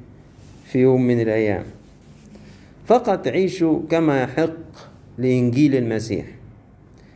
[0.71, 1.63] في يوم من الأيام.
[2.85, 4.49] فقط عيشوا كما يحق
[5.17, 6.25] لإنجيل المسيح.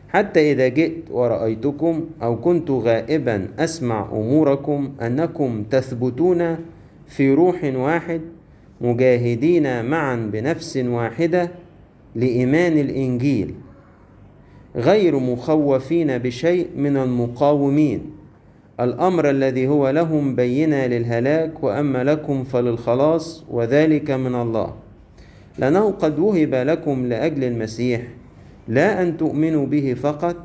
[0.10, 6.58] حتى إذا جئت ورأيتكم أو كنت غائبا أسمع أموركم أنكم تثبتون
[7.08, 8.22] في روح واحد
[8.82, 11.52] مجاهدين معا بنفس واحدة
[12.16, 13.54] لإيمان الإنجيل.
[14.76, 18.23] غير مخوفين بشيء من المقاومين.
[18.80, 24.74] الأمر الذي هو لهم بينة للهلاك وأما لكم فللخلاص وذلك من الله.
[25.60, 28.02] لأنه قد وهب لكم لأجل المسيح
[28.68, 30.36] لا أن تؤمنوا به فقط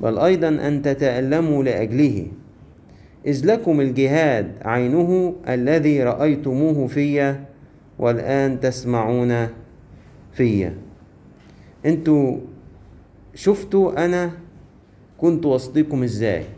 [0.00, 2.26] بل أيضا أن تتألموا لأجله.
[3.26, 7.44] إذ لكم الجهاد عينه الذي رأيتموه فيا
[7.98, 9.48] والآن تسمعون
[10.32, 10.74] فيا.
[11.86, 12.36] أنتوا
[13.34, 14.30] شفتوا أنا
[15.18, 16.55] كنت وسطكم إزاي؟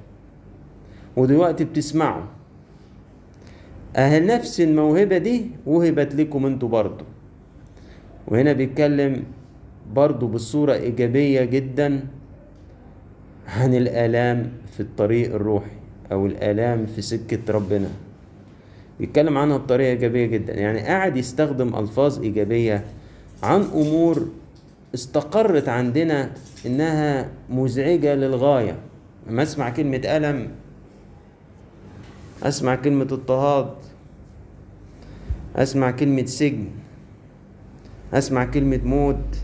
[1.18, 2.24] ودلوقتي بتسمعوا.
[3.96, 7.04] أهل نفس الموهبة دي وهبت لكم أنتوا برضو.
[8.28, 9.24] وهنا بيتكلم
[9.94, 12.00] برضو بصورة إيجابية جدا
[13.48, 15.76] عن الآلام في الطريق الروحي
[16.12, 17.88] أو الآلام في سكة ربنا.
[19.00, 20.54] بيتكلم عنها بطريقة إيجابية جدا.
[20.54, 22.84] يعني قاعد يستخدم ألفاظ إيجابية
[23.42, 24.28] عن أمور
[24.94, 26.30] استقرت عندنا
[26.66, 28.76] إنها مزعجة للغاية.
[29.28, 30.48] لما أسمع كلمة ألم
[32.42, 33.70] أسمع كلمة اضطهاد
[35.56, 36.64] أسمع كلمة سجن.
[38.14, 39.36] أسمع كلمة موت.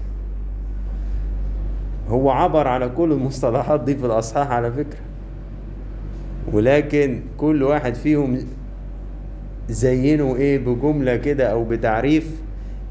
[2.09, 5.01] هو عبر على كل المصطلحات دي في الأصحاح على فكرة.
[6.53, 8.39] ولكن كل واحد فيهم
[9.69, 12.43] زينه إيه؟ بجملة كده أو بتعريف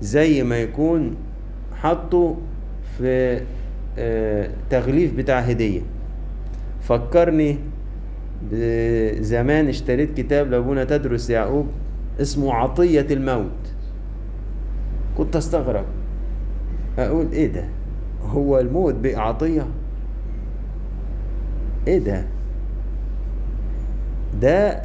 [0.02, 1.16] زي ما يكون
[1.76, 2.38] حطه
[2.98, 3.42] في
[3.98, 5.82] آه، تغليف بتاع هدية.
[6.82, 7.58] فكرني
[9.22, 11.68] زمان اشتريت كتاب لأبونا تدرس يعقوب
[12.22, 13.52] اسمه عطية الموت.
[15.18, 15.86] كنت أستغرب.
[17.00, 17.64] أقول إيه ده؟
[18.26, 19.68] هو الموت بقى عطية
[21.88, 22.26] إيه ده؟
[24.42, 24.82] ده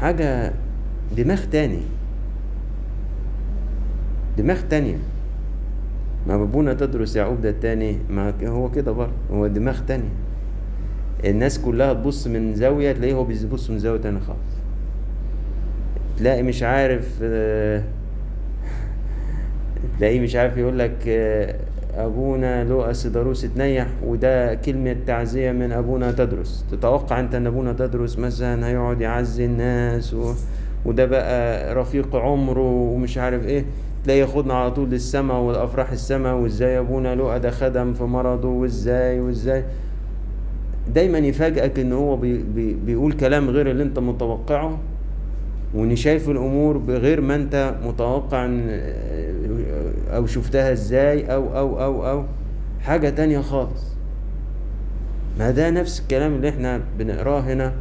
[0.00, 0.52] حاجة
[1.16, 1.82] دماغ تاني.
[4.38, 4.98] دماغ تانية.
[6.26, 10.25] ما أبونا تدرس يعقوب ده التاني ما هو كده برضه هو دماغ تانية.
[11.24, 14.56] الناس كلها تبص من زاوية تلاقيه هو بيبص من زاوية تانية خالص.
[16.18, 17.82] تلاقي مش عارف آه،
[19.98, 21.54] تلاقيه مش عارف يقول لك آه،
[21.96, 26.64] أبونا لوقا سيداروس اتنيح وده كلمة تعزية من أبونا تدرس.
[26.70, 30.32] تتوقع أنت إن أبونا تدرس مثلا هيقعد يعزي الناس و...
[30.84, 33.64] وده بقى رفيق عمره ومش عارف إيه.
[34.04, 39.20] تلاقيه ياخدنا على طول للسما والأفراح السما وإزاي أبونا لوقا ده خدم في مرضه وإزاي
[39.20, 39.64] وإزاي.
[40.94, 44.78] دايما يفاجئك ان هو بي بي بيقول كلام غير اللي أنت متوقعه
[45.74, 48.48] وان شايف الأمور بغير ما أنت متوقع
[50.10, 52.24] أو شفتها إزاي أو أو أو أو.
[52.80, 53.84] حاجة تانية خالص.
[55.38, 57.72] ما ده نفس الكلام اللي إحنا بنقراه هنا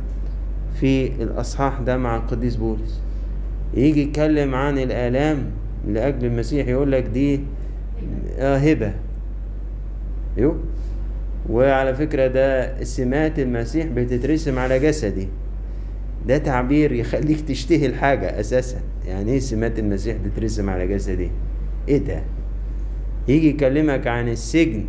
[0.79, 3.01] في الأصحاح ده مع القديس بولس.
[3.73, 5.37] يجي يتكلم عن الآلام
[5.87, 7.39] لأجل المسيح يقول لك دي
[8.37, 8.93] آه هبة.
[10.37, 10.55] يو
[11.49, 15.27] وعلى فكرة ده سمات المسيح بتترسم على جسدي.
[16.27, 18.77] ده تعبير يخليك تشتهي الحاجة أساسا.
[19.07, 21.31] يعني إيه سمات المسيح تترسم على جسدي؟
[21.87, 22.21] إيه ده؟
[23.27, 24.85] يجي يكلمك عن السجن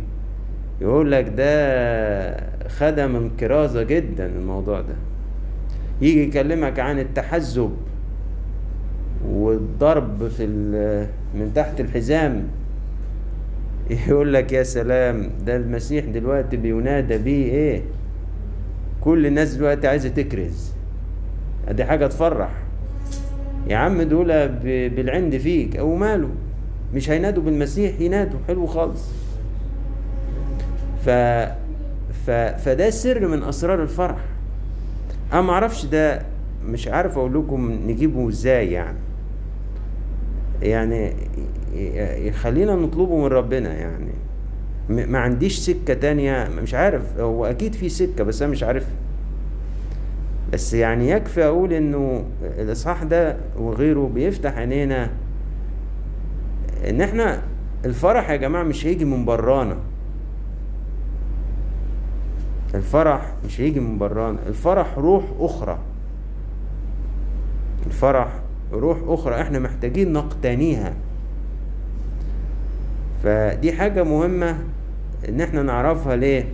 [0.81, 4.95] يقول لك ده خدم انكرازة جدا الموضوع ده.
[6.01, 7.71] يجي يكلمك عن التحزب
[9.29, 10.47] والضرب في
[11.35, 12.43] من تحت الحزام.
[13.89, 17.81] يقول لك يا سلام ده المسيح دلوقتي بينادى بيه إيه؟
[19.01, 20.71] كل الناس دلوقتي عايزة تكرز.
[21.71, 22.49] دي حاجة تفرح.
[23.67, 24.47] يا عم دول
[24.89, 26.29] بالعند فيك أو ماله.
[26.93, 28.39] مش هينادوا بالمسيح ينادوا.
[28.47, 29.09] حلو خالص.
[31.05, 31.09] ف...
[32.25, 32.31] ف...
[32.31, 34.17] فده سر من أسرار الفرح.
[35.33, 36.21] أنا ما أعرفش ده
[36.65, 38.97] مش عارف أقول لكم نجيبه إزاي يعني.
[40.61, 41.13] يعني
[42.27, 44.11] يخلينا نطلبه من ربنا يعني.
[44.89, 48.95] ما عنديش سكة تانية مش عارف هو أكيد في سكة بس أنا مش عارفها
[50.53, 55.09] بس يعني يكفي أقول إنه الإصحاح ده وغيره بيفتح عينينا
[56.89, 57.41] إن إحنا
[57.85, 59.77] الفرح يا جماعة مش هيجي من برانا.
[62.75, 64.37] الفرح مش هيجي من برانا.
[64.47, 65.79] الفرح روح أخرى.
[67.85, 68.27] الفرح
[68.73, 70.93] روح أخرى إحنا محتاجين نقتنيها.
[73.23, 74.57] فدي حاجة مهمة
[75.29, 76.45] إن إحنا نعرفها ليه؟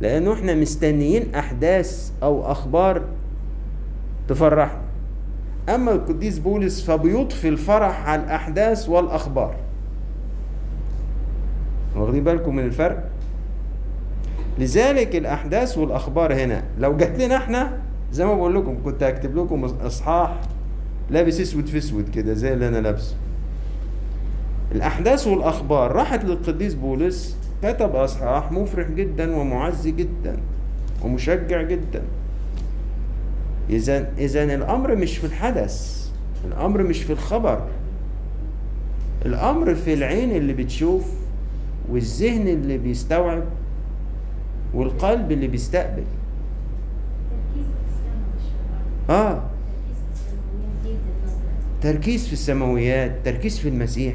[0.00, 3.02] لأنه إحنا مستنيين أحداث أو أخبار
[4.28, 4.80] تفرحنا
[5.68, 9.54] أما القديس بولس فبيضفي الفرح على الأحداث والأخبار
[11.96, 13.04] واخدين بالكم من الفرق؟
[14.58, 17.78] لذلك الأحداث والأخبار هنا لو جات لنا إحنا
[18.12, 20.40] زي ما بقول لكم كنت هكتب لكم إصحاح
[21.10, 23.14] لابس أسود في أسود كده زي اللي أنا لابسه
[24.74, 25.92] الأحداث والأخبار.
[25.92, 30.36] راحت للقديس بولس كتب أصحاح مفرح جدا ومعزي جدا
[31.02, 32.02] ومشجع جدا.
[33.70, 36.08] اذا اذا الأمر مش في الحدث
[36.44, 37.62] الأمر مش في الخبر.
[39.26, 41.04] الأمر في العين اللي بتشوف
[41.90, 43.42] والذهن اللي بيستوعب
[44.74, 46.04] والقلب اللي بيستقبل.
[49.10, 49.42] آه.
[51.82, 54.14] تركيز في السماويات تركيز في المسيح.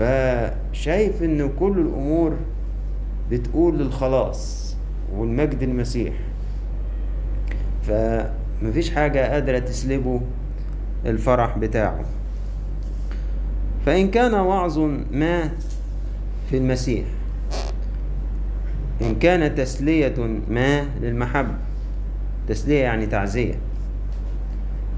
[0.00, 2.36] فشايف إن كل الأمور
[3.30, 4.76] بتقول للخلاص
[5.16, 6.14] والمجد المسيح.
[7.82, 10.20] فمفيش حاجة قادرة تسلبه
[11.06, 12.04] الفرح بتاعه.
[13.86, 14.78] فإن كان وعظ
[15.12, 15.50] ما
[16.50, 17.04] في المسيح
[19.02, 21.54] إن كان تسلية ما للمحبة
[22.48, 23.54] تسلية يعني تعزية.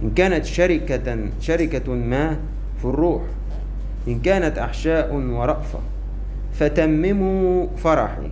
[0.02, 2.36] إن كانت شركة شركة ما
[2.78, 3.22] في الروح
[4.08, 5.78] إن كانت أحشاء ورأفة
[6.52, 8.30] فتمموا فرحي.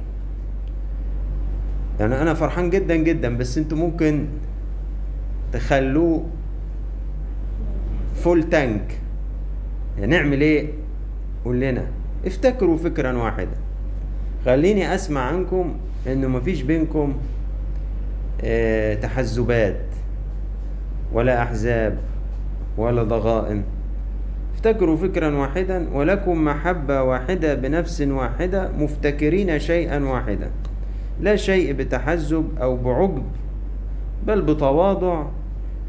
[2.01, 4.27] يعني أنا فرحان جدا جدا بس أنتوا ممكن
[5.53, 6.27] تخلوه
[8.15, 9.01] فول تانك
[9.99, 10.71] يعني نعمل إيه؟
[11.45, 11.85] قول لنا.
[12.27, 13.57] افتكروا فكرا واحدا
[14.45, 15.75] خليني أسمع عنكم
[16.07, 17.15] إنه مفيش بينكم
[18.45, 19.81] آه تحزبات
[21.13, 21.99] ولا أحزاب
[22.79, 23.63] ولا ضغائن.
[24.61, 30.51] افتكروا فكرا واحدا ولكم محبة واحدة بنفس واحدة مفتكرين شيئا واحدا.
[31.21, 33.23] لا شيء بتحزب أو بعجب
[34.27, 35.25] بل بتواضع.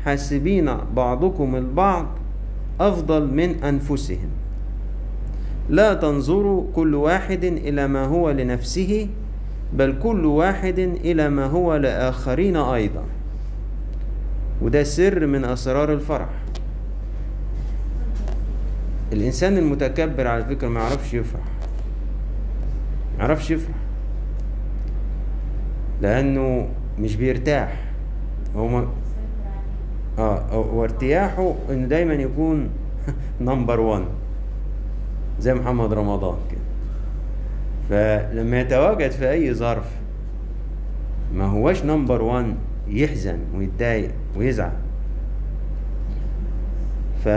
[0.06, 2.08] حاسبين بعضكم البعض
[2.80, 4.30] أفضل من أنفسهم.
[5.70, 9.08] لا تنظروا كل واحد إلى ما هو لنفسه
[9.74, 13.04] بل كل واحد إلى ما هو لآخرين أيضا.
[14.62, 16.41] وده سر من أسرار الفرح.
[19.14, 21.42] الإنسان المتكبر على فكرة ما يعرفش يفرح.
[23.18, 23.76] ما يعرفش يفرح.
[26.02, 26.68] لأنه
[27.00, 27.84] مش بيرتاح.
[28.56, 28.88] هو ما
[30.20, 32.70] آه وارتياحه إنه دايما يكون
[33.42, 34.04] نمبر 1
[35.40, 36.62] زي محمد رمضان كده.
[37.90, 39.92] فلما يتواجد في أي ظرف
[41.34, 42.56] ما هوش نمبر 1
[42.88, 44.72] يحزن ويتضايق ويزعل.
[47.24, 47.28] ف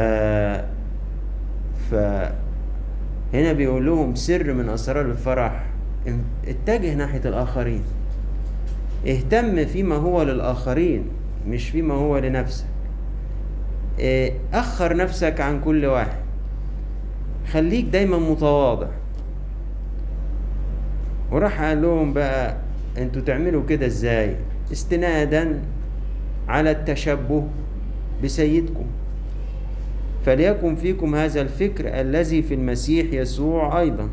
[1.90, 1.94] ف
[3.34, 5.64] هنا بيقول لهم سر من أسرار الفرح.
[6.46, 7.82] اتجه ناحية الآخرين.
[9.08, 11.04] اهتم فيما هو للآخرين
[11.48, 12.66] مش فيما هو لنفسك.
[14.52, 16.18] أخر نفسك عن كل واحد.
[17.52, 18.88] خليك دايما متواضع.
[21.32, 22.56] وراح قال لهم بقى
[22.98, 24.36] أنتوا تعملوا كده إزاي؟
[24.72, 25.60] استنادا
[26.48, 27.46] على التشبه
[28.24, 28.86] بسيدكم.
[30.26, 34.08] فليكن فيكم هذا الفكر الذي في المسيح يسوع أيضا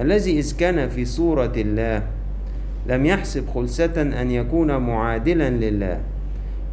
[0.00, 2.02] الذي إذ كان في صورة الله
[2.86, 6.00] لم يحسب خلسة أن يكون معادلا لله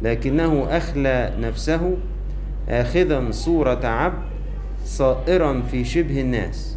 [0.02, 1.96] لكنه أخلى نفسه
[2.68, 4.22] آخذا صورة عبد
[4.84, 6.76] صائرا في شبه الناس.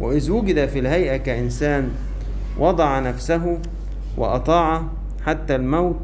[0.00, 1.90] وإذ وجد في الهيئة كإنسان
[2.58, 3.58] وضع نفسه
[4.16, 4.82] وأطاع
[5.26, 6.00] حتى الموت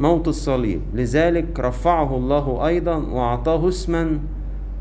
[0.00, 0.80] موت الصليب.
[0.94, 4.18] لذلك رفعه الله أيضا وأعطاه اسما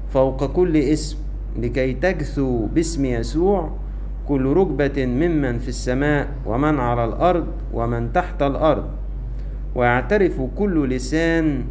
[0.10, 1.18] فوق كل اسم
[1.60, 3.70] لكي تجثو باسم يسوع
[4.28, 8.86] كل ركبة ممن في السماء ومن على الأرض ومن تحت الأرض.
[9.76, 11.64] ويعترف كل لسان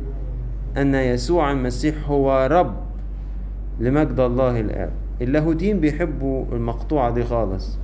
[0.77, 2.75] أن يسوع المسيح هو رب
[3.81, 4.91] لمجد الله الآب.
[5.21, 7.79] اللاهوتيين بيحبوا المقطوعة دي خالص.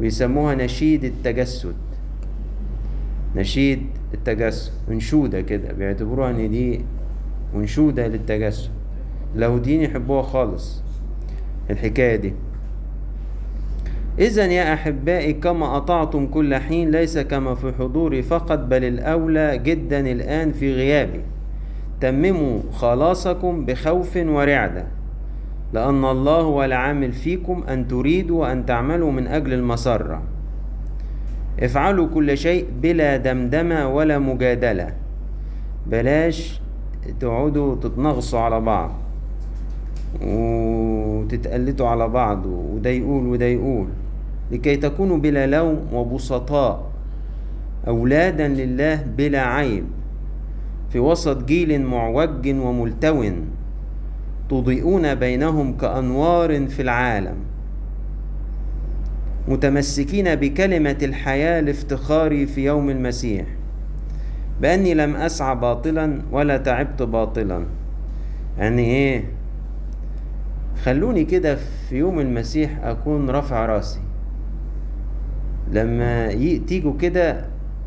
[0.00, 1.74] ويسموها نشيد التجسد.
[3.36, 3.82] نشيد
[4.14, 5.72] التجسد انشودة كده.
[5.72, 6.80] بيعتبروها ان دي
[7.54, 8.70] انشودة للتجسد
[9.34, 10.82] اللاهوتيين يحبوها خالص.
[11.70, 12.32] الحكاية دي.
[14.18, 20.00] إذا يا أحبائي كما أطعتم كل حين ليس كما في حضوري فقط بل الأولى جدا
[20.12, 21.20] الآن في غيابي.
[22.00, 24.84] تمموا خلاصكم بخوف ورعدة.
[25.72, 30.22] لأن الله هو العامل فيكم أن تريدوا وأن تعملوا من أجل المسرة.
[31.62, 34.88] افعلوا كل شيء بلا دمدمة ولا مجادلة.
[35.86, 36.60] بلاش
[37.20, 38.90] تقعدوا تتنغصوا على بعض
[40.22, 43.86] وتتقلتوا على بعض وده يقول وده يقول
[44.50, 46.90] لكي تكونوا بلا لوم وبسطاء.
[47.88, 49.84] أولادا لله بلا عيب.
[50.90, 53.24] في وسط جيل معوج وملتو
[54.48, 57.36] تضيئون بينهم كأنوار في العالم.
[59.48, 63.46] متمسكين بكلمة الحياة لافتخاري في يوم المسيح.
[64.60, 67.66] بأني لم أسعى باطلا ولا تعبت باطلا.
[68.58, 69.24] يعني إيه؟
[70.84, 71.56] خلوني كده
[71.88, 74.00] في يوم المسيح أكون رافع رأسي.
[75.70, 76.28] لما
[76.66, 77.44] تيجوا كده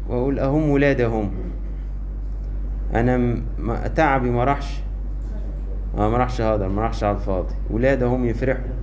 [0.09, 1.31] وأقول أهم ولادهم
[2.93, 3.41] أنا
[3.95, 4.79] تعبي ما راحش.
[5.97, 7.53] آه ما راحش هقدر ما راحش على الفاضي.
[7.69, 8.75] ولادهم يفرحوا.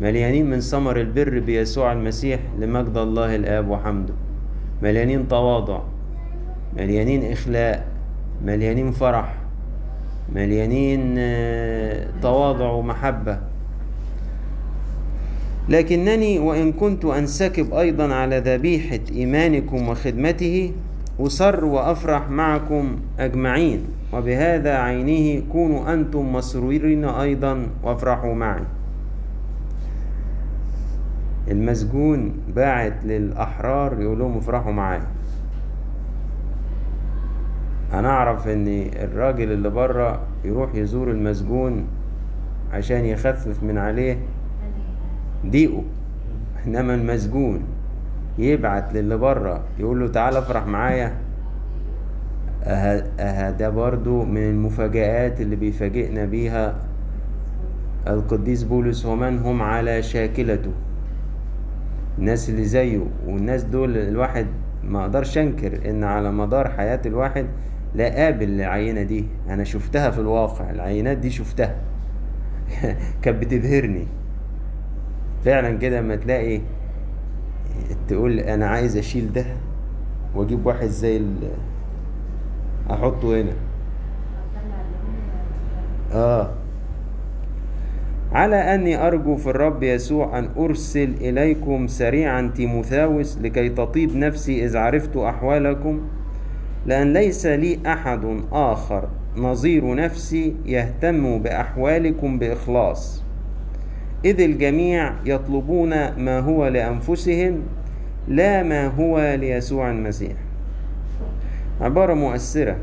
[0.00, 4.14] مليانين من ثمر البر بيسوع المسيح لمجد الله الآب وحمده.
[4.82, 5.80] مليانين تواضع.
[6.76, 7.86] مليانين إخلاء.
[8.44, 9.34] مليانين فرح.
[10.34, 13.38] مليانين آه، تواضع ومحبة.
[15.68, 20.72] لكنني وإن كنت أنسكب أيضا على ذبيحة إيمانكم وخدمته
[21.20, 23.84] أسر وأفرح معكم أجمعين.
[24.12, 28.62] وبهذا عينه كونوا أنتم مسرورين أيضا وافرحوا معي.
[31.48, 35.06] المسجون باعت للأحرار يقول لهم افرحوا معايا.
[37.92, 41.86] أنا أعرف إن الراجل اللي بره يروح يزور المسجون
[42.72, 44.18] عشان يخفف من عليه
[45.46, 45.82] ضيقه.
[46.66, 47.60] إنما المسجون
[48.38, 51.12] يبعت للي بره يقول له تعالى افرح معايا.
[52.64, 56.74] أه أه ده برضو من المفاجآت اللي بيفاجئنا بيها.
[58.06, 60.72] القديس بولس ومن هم على شاكلته؟
[62.18, 64.46] الناس اللي زيه والناس دول الواحد
[64.84, 67.46] ما أقدرش انكر ان على مدار حياة الواحد
[67.94, 69.24] لا قابل العينة دي.
[69.48, 71.76] أنا شفتها في الواقع العينات دي شفتها.
[73.22, 74.06] كانت بتبهرني.
[75.44, 76.60] فعلا كده لما تلاقي
[78.08, 79.44] تقول أنا عايز أشيل ده
[80.34, 81.34] وأجيب واحد زي ال
[82.90, 83.52] أحطه هنا.
[86.12, 86.50] آه.
[88.34, 94.76] على أني أرجو في الرب يسوع أن أرسل إليكم سريعا تيموثاوس لكي تطيب نفسي إذ
[94.76, 96.00] عرفت أحوالكم
[96.86, 103.22] لأن ليس لي أحد آخر نظير نفسي يهتم بأحوالكم بإخلاص.
[104.24, 107.60] إذ الجميع يطلبون ما هو لأنفسهم
[108.28, 110.36] لا ما هو ليسوع المسيح.
[111.80, 112.76] عبارة مؤثرة.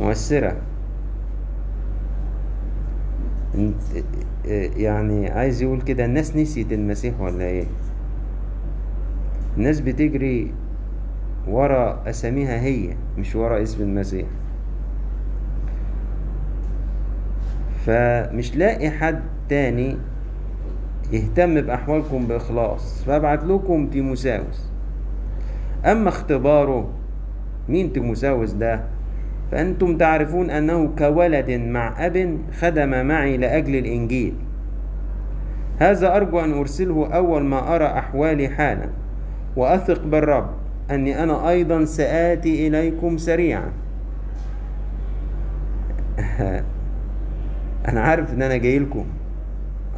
[0.00, 0.56] مؤثرة.
[4.76, 7.64] يعني عايز يقول كده الناس نسيت المسيح ولا إيه؟
[9.56, 10.52] الناس بتجري
[11.48, 14.26] ورا أساميها هي مش ورا اسم المسيح.
[17.86, 19.96] فمش لاقي حد تاني
[21.12, 23.04] يهتم بأحوالكم بإخلاص.
[23.04, 24.70] فأبعت لكم تيموساوس.
[25.84, 26.90] أما اختباره
[27.68, 28.84] مين تيموساوس ده؟
[29.52, 34.34] فأنتم تعرفون أنه كولد مع أب خدم معي لأجل الإنجيل.
[35.78, 38.88] هذا أرجو أن أرسله أول ما أرى أحوالي حالا
[39.56, 40.50] وأثق بالرب
[40.90, 43.72] أني أنا أيضا سآتي إليكم سريعا.
[47.88, 49.04] أنا عارف إن أنا جاي لكم.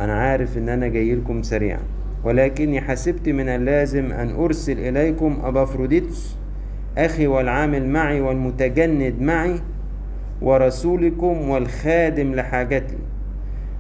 [0.00, 1.80] أنا عارف إن أنا جاي لكم سريعا.
[2.24, 6.36] ولكني حسبت من اللازم أن أرسل إليكم أبافروديتس
[6.98, 9.60] أخي والعامل معي والمتجند معي
[10.42, 12.98] ورسولكم والخادم لحاجتي.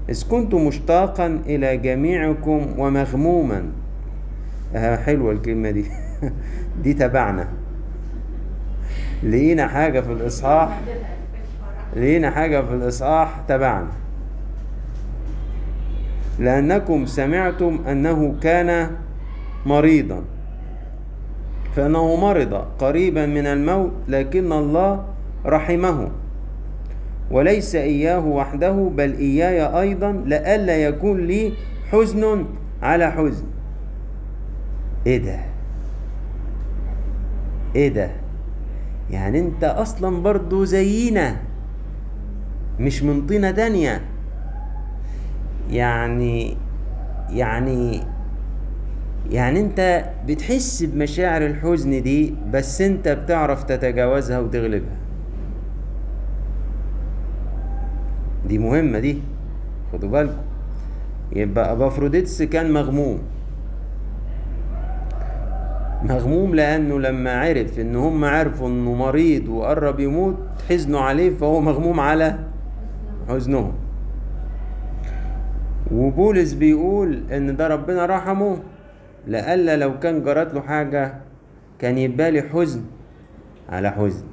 [0.08, 3.62] إذ كنت مشتاقا إلى جميعكم ومغموما.
[4.74, 5.84] آه حلوة الكلمة دي.
[6.82, 7.48] دي تبعنا.
[9.22, 10.80] لقينا حاجة في الإصحاح.
[11.96, 13.88] لقينا حاجة في الإصحاح تبعنا.
[16.38, 18.90] لأنكم سمعتم أنه كان
[19.66, 20.22] مريضا.
[21.76, 25.04] فإنه مرض قريبا من الموت لكن الله
[25.46, 26.10] رحمه.
[27.30, 31.52] وليس إياه وحده بل إياي أيضا لئلا يكون لي
[31.92, 32.46] حزن
[32.82, 33.44] على حزن.
[35.06, 35.38] إيه ده؟
[37.76, 38.10] إيه ده؟
[39.10, 41.36] يعني أنت أصلا برضو زينا
[42.80, 44.00] مش من طينة تانية.
[45.70, 46.56] يعني
[47.30, 48.00] يعني
[49.30, 54.96] يعني انت بتحس بمشاعر الحزن دي بس انت بتعرف تتجاوزها وتغلبها.
[58.48, 59.18] دي مهمة دي
[59.92, 60.42] خدوا بالكم.
[61.32, 63.18] يبقى أبافروديتس كان مغموم.
[66.02, 70.36] مغموم لأنه لما عرف إن هم عرفوا إنه مريض وقرب يموت
[70.68, 72.38] حزنوا عليه فهو مغموم على
[73.28, 73.72] حزنهم.
[75.92, 78.58] وبولس بيقول إن ده ربنا رحمه.
[79.26, 81.14] لألا لو كان جرت له حاجة
[81.78, 82.84] كان يبقى لي حزن
[83.68, 84.24] على حزن.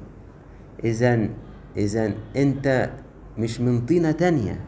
[0.84, 1.28] إذا
[1.76, 2.90] إذا أنت
[3.38, 4.60] مش من طينة تانية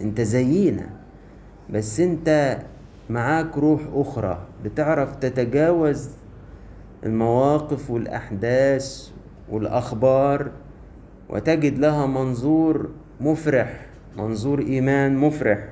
[0.00, 0.86] أنت زينا.
[1.70, 2.58] بس أنت
[3.10, 6.10] معاك روح أخرى بتعرف تتجاوز
[7.06, 9.10] المواقف والأحداث
[9.50, 10.50] والأخبار
[11.28, 12.90] وتجد لها منظور
[13.20, 13.86] مفرح
[14.16, 15.68] منظور إيمان مفرح.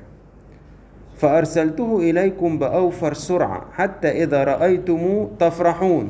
[1.17, 6.09] فأرسلته إليكم بأوفر سرعة حتى إذا رأيتموه تفرحون.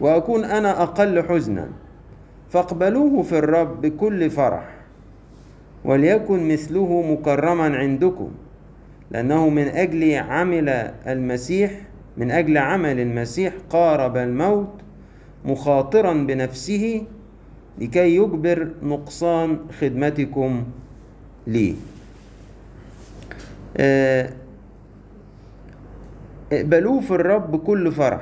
[0.00, 1.68] وأكون أنا أقل حزنا.
[2.50, 4.64] فاقبلوه في الرب بكل فرح
[5.84, 8.30] وليكن مثله مكرما عندكم
[9.10, 10.68] لأنه من أجل عمل
[11.06, 11.80] المسيح
[12.16, 14.68] من أجل عمل المسيح قارب الموت
[15.44, 17.02] مخاطرا بنفسه
[17.78, 20.64] لكي يجبر نقصان خدمتكم
[21.46, 21.70] لي.
[21.70, 21.91] آه،
[26.52, 28.20] اقبلوه في الرب بكل فرح.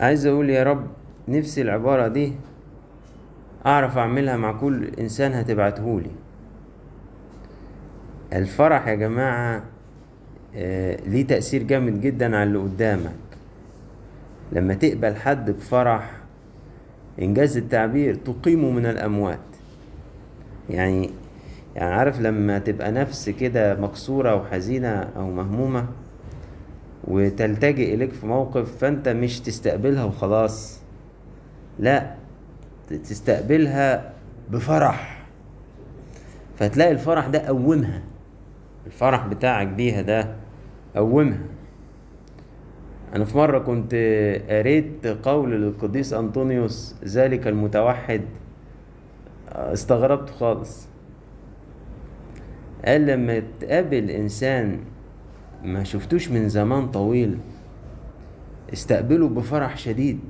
[0.00, 0.86] عايز أقول يا رب
[1.28, 2.32] نفسي العبارة دي
[3.66, 6.10] أعرف أعملها مع كل إنسان هتبعتهولي
[8.32, 9.62] الفرح يا جماعة
[10.56, 13.10] آه، ليه تأثير جامد جدا على اللي قدامك.
[14.52, 16.10] لما تقبل حد بفرح
[17.22, 19.38] إنجاز التعبير تقيمه من الأموات.
[20.70, 21.10] يعني
[21.76, 25.86] يعني عارف لما تبقى نفس كده مكسورة وحزينة أو مهمومة
[27.04, 30.80] وتلتجئ إليك في موقف فأنت مش تستقبلها وخلاص
[31.78, 32.14] لا
[32.88, 34.12] تستقبلها
[34.50, 35.26] بفرح.
[36.56, 38.02] فتلاقي الفرح ده قومها.
[38.86, 40.36] الفرح بتاعك بيها ده
[40.96, 41.38] قومها.
[43.14, 43.94] أنا في مرة كنت
[44.48, 48.22] قريت قول للقديس أنطونيوس ذلك المتوحد
[49.48, 50.89] استغربت خالص.
[52.84, 54.78] قال لما تقابل إنسان
[55.64, 57.38] ما شفتوش من زمان طويل
[58.72, 60.20] استقبله بفرح شديد.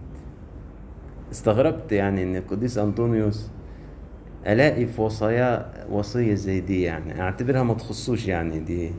[1.33, 3.49] استغربت يعني إن القديس أنطونيوس
[4.47, 8.91] ألاقي في وصايا وصية زي دي يعني أعتبرها ما تخصوش يعني دي.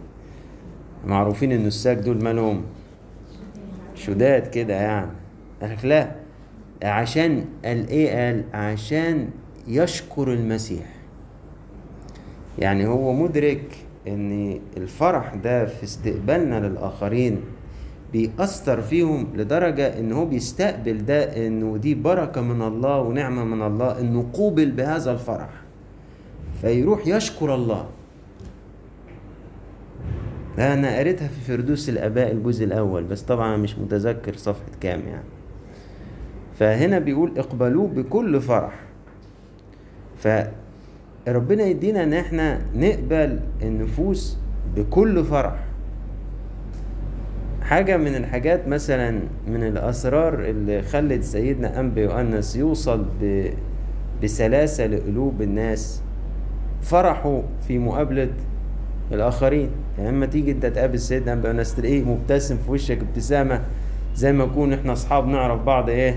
[1.05, 2.63] معروفين إن الساك دول مالهم
[3.95, 5.11] شداد كده يعني.
[5.61, 6.11] قال لك لا
[6.83, 9.29] عشان قال إيه قال عشان
[9.67, 11.00] يشكر المسيح.
[12.59, 17.41] يعني هو مدرك إن الفرح ده في استقبالنا للآخرين
[18.13, 23.99] بيأثر فيهم لدرجة إن هو بيستقبل ده إنه دي بركة من الله ونعمة من الله
[23.99, 25.49] إنه قوبل بهذا الفرح.
[26.61, 27.87] فيروح يشكر الله.
[30.59, 35.23] أنا قريتها في فردوس الآباء الجزء الأول بس طبعا مش متذكر صفحة كام يعني.
[36.59, 38.79] فهنا بيقول اقبلوه بكل فرح.
[41.25, 44.37] فربنا يدينا ان إحنا نقبل النفوس
[44.75, 45.55] بكل فرح.
[47.61, 53.05] حاجة من الحاجات مثلا من الأسرار اللي خلت سيدنا أنبي يؤنس يوصل.
[54.23, 56.01] بسلاسة لقلوب الناس.
[56.81, 58.29] فرحوا في مقابلة
[59.11, 59.69] الآخرين.
[59.97, 63.61] يعني لما تيجي أنت تقابل سيدنا أنبي يؤنس تلاقيه مبتسم في وشك ابتسامة
[64.15, 66.15] زي ما نكون إحنا أصحاب نعرف بعض إيه؟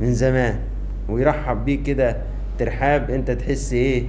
[0.00, 0.58] من زمان.
[1.08, 2.16] ويرحب بيك كده
[2.64, 4.02] ترحاب أنت تحس إيه؟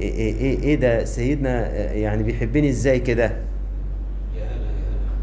[0.00, 3.32] إيه, إيه, إيه ده؟ سيدنا يعني بيحبني إزاي كده؟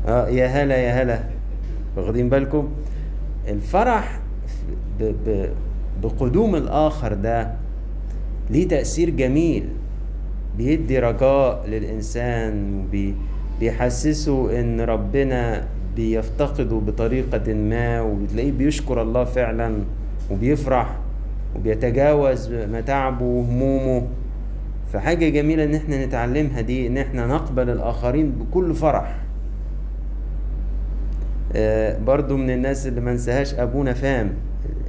[0.08, 1.20] آه يا هلا يا هلا.
[1.98, 2.70] واخدين بالكم؟
[3.48, 4.20] الفرح
[5.00, 5.50] ب ب
[6.04, 7.52] بقدوم الآخر ده
[8.50, 9.66] ليه تأثير جميل.
[10.58, 12.86] بيدي رجاء للإنسان
[13.60, 19.76] بيحسسه إن ربنا بيفتقده بطريقة ما وبتلاقيه بيشكر الله فعلا
[20.32, 20.98] وبيفرح.
[21.56, 24.08] وبيتجاوز متاعبه وهمومه.
[24.94, 29.16] فحاجة جميلة إن إحنا نتعلمها دي إن إحنا نقبل الآخرين بكل فرح.
[31.56, 34.32] آه، برضو من الناس اللي ما انساهاش أبونا فام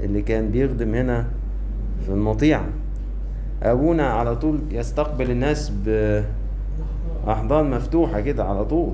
[0.04, 1.26] اللي كان بيخدم هنا
[2.06, 2.60] في المطيع.
[3.62, 5.72] أبونا على طول يستقبل الناس
[7.26, 8.92] باحضان مفتوحة كده على طول.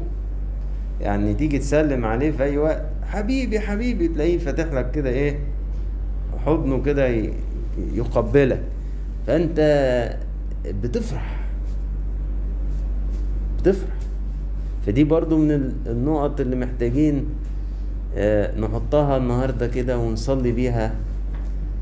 [1.01, 5.39] يعني تيجي تسلم عليه في أي وقت حبيبي حبيبي تلاقيه فاتح لك كده إيه
[6.47, 7.07] حضنه كده
[7.95, 8.63] يقبلك.
[9.27, 9.61] فأنت
[10.83, 11.41] بتفرح.
[13.59, 13.91] بتفرح.
[14.87, 17.25] فدي برضو من ال- النقط اللي محتاجين
[18.19, 20.95] آه، نحطها النهاردة كده ونصلي بيها.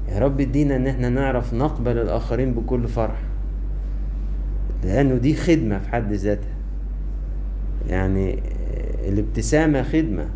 [0.08, 3.20] يا رب ادينا إن إحنا نعرف نقبل الآخرين بكل فرح.
[4.84, 6.54] لأنه دي خدمة في حد ذاتها.
[7.88, 10.26] يعني آه، الابتسامة خدمة.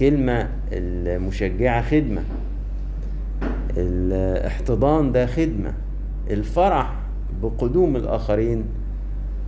[0.00, 2.22] كلمة المشجعة خدمة.
[3.76, 5.72] الاحتضان ده خدمة
[6.30, 6.94] الفرح
[7.42, 8.64] بقدوم الآخرين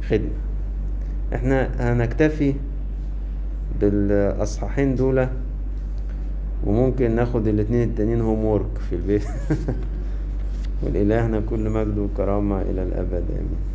[0.08, 0.40] خدمة.
[1.34, 2.54] إحنا هنكتفي
[3.80, 5.28] بالأصحاحين دول
[6.66, 9.24] وممكن ناخد الاتنين التانيين هوم وورك في البيت.
[10.82, 13.69] والإلهنا كل مجد وكرامة إلى الأبد آمين.